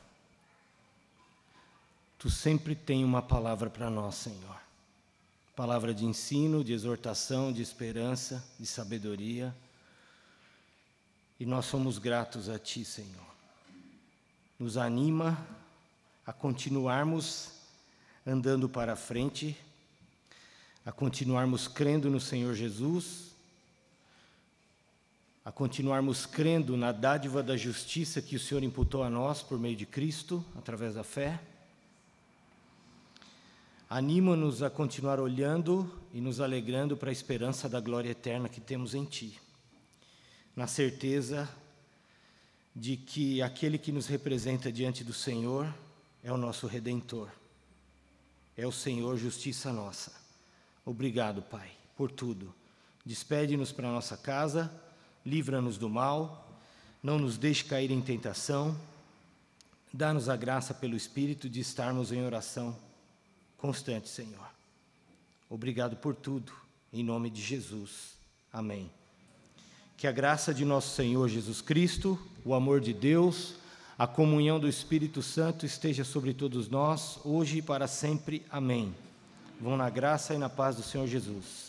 Tu 2.18 2.30
sempre 2.30 2.76
tem 2.76 3.06
uma 3.06 3.22
palavra 3.22 3.70
para 3.70 3.90
nós, 3.90 4.16
Senhor. 4.16 4.69
Palavra 5.60 5.94
de 5.94 6.06
ensino, 6.06 6.64
de 6.64 6.72
exortação, 6.72 7.52
de 7.52 7.62
esperança, 7.62 8.42
de 8.58 8.66
sabedoria. 8.66 9.54
E 11.38 11.46
nós 11.46 11.66
somos 11.66 11.98
gratos 11.98 12.48
a 12.48 12.58
Ti, 12.58 12.86
Senhor. 12.86 13.28
Nos 14.58 14.78
anima 14.78 15.38
a 16.26 16.32
continuarmos 16.32 17.52
andando 18.26 18.70
para 18.70 18.96
frente, 18.96 19.58
a 20.86 20.94
continuarmos 20.94 21.68
crendo 21.68 22.10
no 22.10 22.22
Senhor 22.22 22.56
Jesus, 22.56 23.34
a 25.44 25.52
continuarmos 25.52 26.26
crendo 26.26 26.78
na 26.78 26.94
dádiva 26.94 27.44
da 27.44 27.58
justiça 27.58 28.22
que 28.22 28.38
o 28.38 28.40
Senhor 28.40 28.64
imputou 28.64 29.04
a 29.04 29.10
nós 29.10 29.44
por 29.44 29.60
meio 29.60 29.76
de 29.76 29.86
Cristo, 29.86 30.42
através 30.56 30.96
da 30.96 31.04
fé 31.04 31.38
Anima-nos 33.92 34.62
a 34.62 34.70
continuar 34.70 35.20
olhando 35.20 35.92
e 36.14 36.22
nos 36.22 36.40
alegrando 36.40 36.96
para 36.96 37.10
a 37.10 37.12
esperança 37.12 37.68
da 37.68 37.80
glória 37.80 38.12
eterna 38.12 38.48
que 38.48 38.62
temos 38.62 38.94
em 38.94 39.04
Ti, 39.04 39.42
na 40.56 40.68
certeza 40.68 41.50
de 42.76 42.96
que 42.96 43.42
aquele 43.42 43.80
que 43.80 43.92
nos 43.92 44.06
representa 44.06 44.72
diante 44.72 45.04
do 45.04 45.12
Senhor 45.12 45.74
é 46.24 46.32
o 46.32 46.38
nosso 46.38 46.68
Redentor, 46.68 47.30
é 48.56 48.68
o 48.68 48.72
Senhor, 48.72 49.18
justiça 49.18 49.74
nossa. 49.74 50.14
Obrigado, 50.86 51.42
Pai, 51.42 51.72
por 51.98 52.12
tudo. 52.12 52.54
Despede-nos 53.04 53.72
para 53.72 53.92
nossa 53.92 54.16
casa, 54.16 54.72
livra-nos 55.26 55.80
do 55.80 55.90
mal, 55.90 56.48
não 57.02 57.18
nos 57.18 57.40
deixe 57.40 57.64
cair 57.64 57.90
em 57.90 58.02
tentação, 58.02 58.80
dá-nos 59.92 60.30
a 60.30 60.36
graça 60.36 60.76
pelo 60.76 60.96
Espírito 60.96 61.50
de 61.50 61.60
estarmos 61.60 62.12
em 62.12 62.24
oração 62.24 62.78
constante, 63.60 64.10
Senhor. 64.10 64.48
Obrigado 65.50 65.96
por 65.96 66.16
tudo, 66.16 66.52
em 66.92 67.04
nome 67.04 67.30
de 67.30 67.42
Jesus. 67.42 68.16
Amém. 68.52 68.90
Que 69.98 70.08
a 70.08 70.12
graça 70.12 70.54
de 70.54 70.64
nosso 70.64 70.96
Senhor 70.96 71.28
Jesus 71.28 71.62
Cristo, 71.62 72.18
o 72.46 72.54
amor 72.54 72.80
de 72.80 72.94
Deus, 72.94 73.56
a 73.98 74.08
comunhão 74.08 74.60
do 74.60 74.68
Espírito 74.68 75.22
Santo 75.22 75.66
esteja 75.66 76.04
sobre 76.04 76.34
todos 76.34 76.70
nós, 76.70 77.20
hoje 77.26 77.58
e 77.58 77.62
para 77.62 77.88
sempre. 77.88 78.46
Amém. 78.50 78.96
Vão 79.60 79.76
na 79.76 79.90
graça 79.90 80.34
e 80.34 80.38
na 80.38 80.50
paz 80.50 80.78
do 80.78 80.84
Senhor 80.84 81.06
Jesus. 81.06 81.69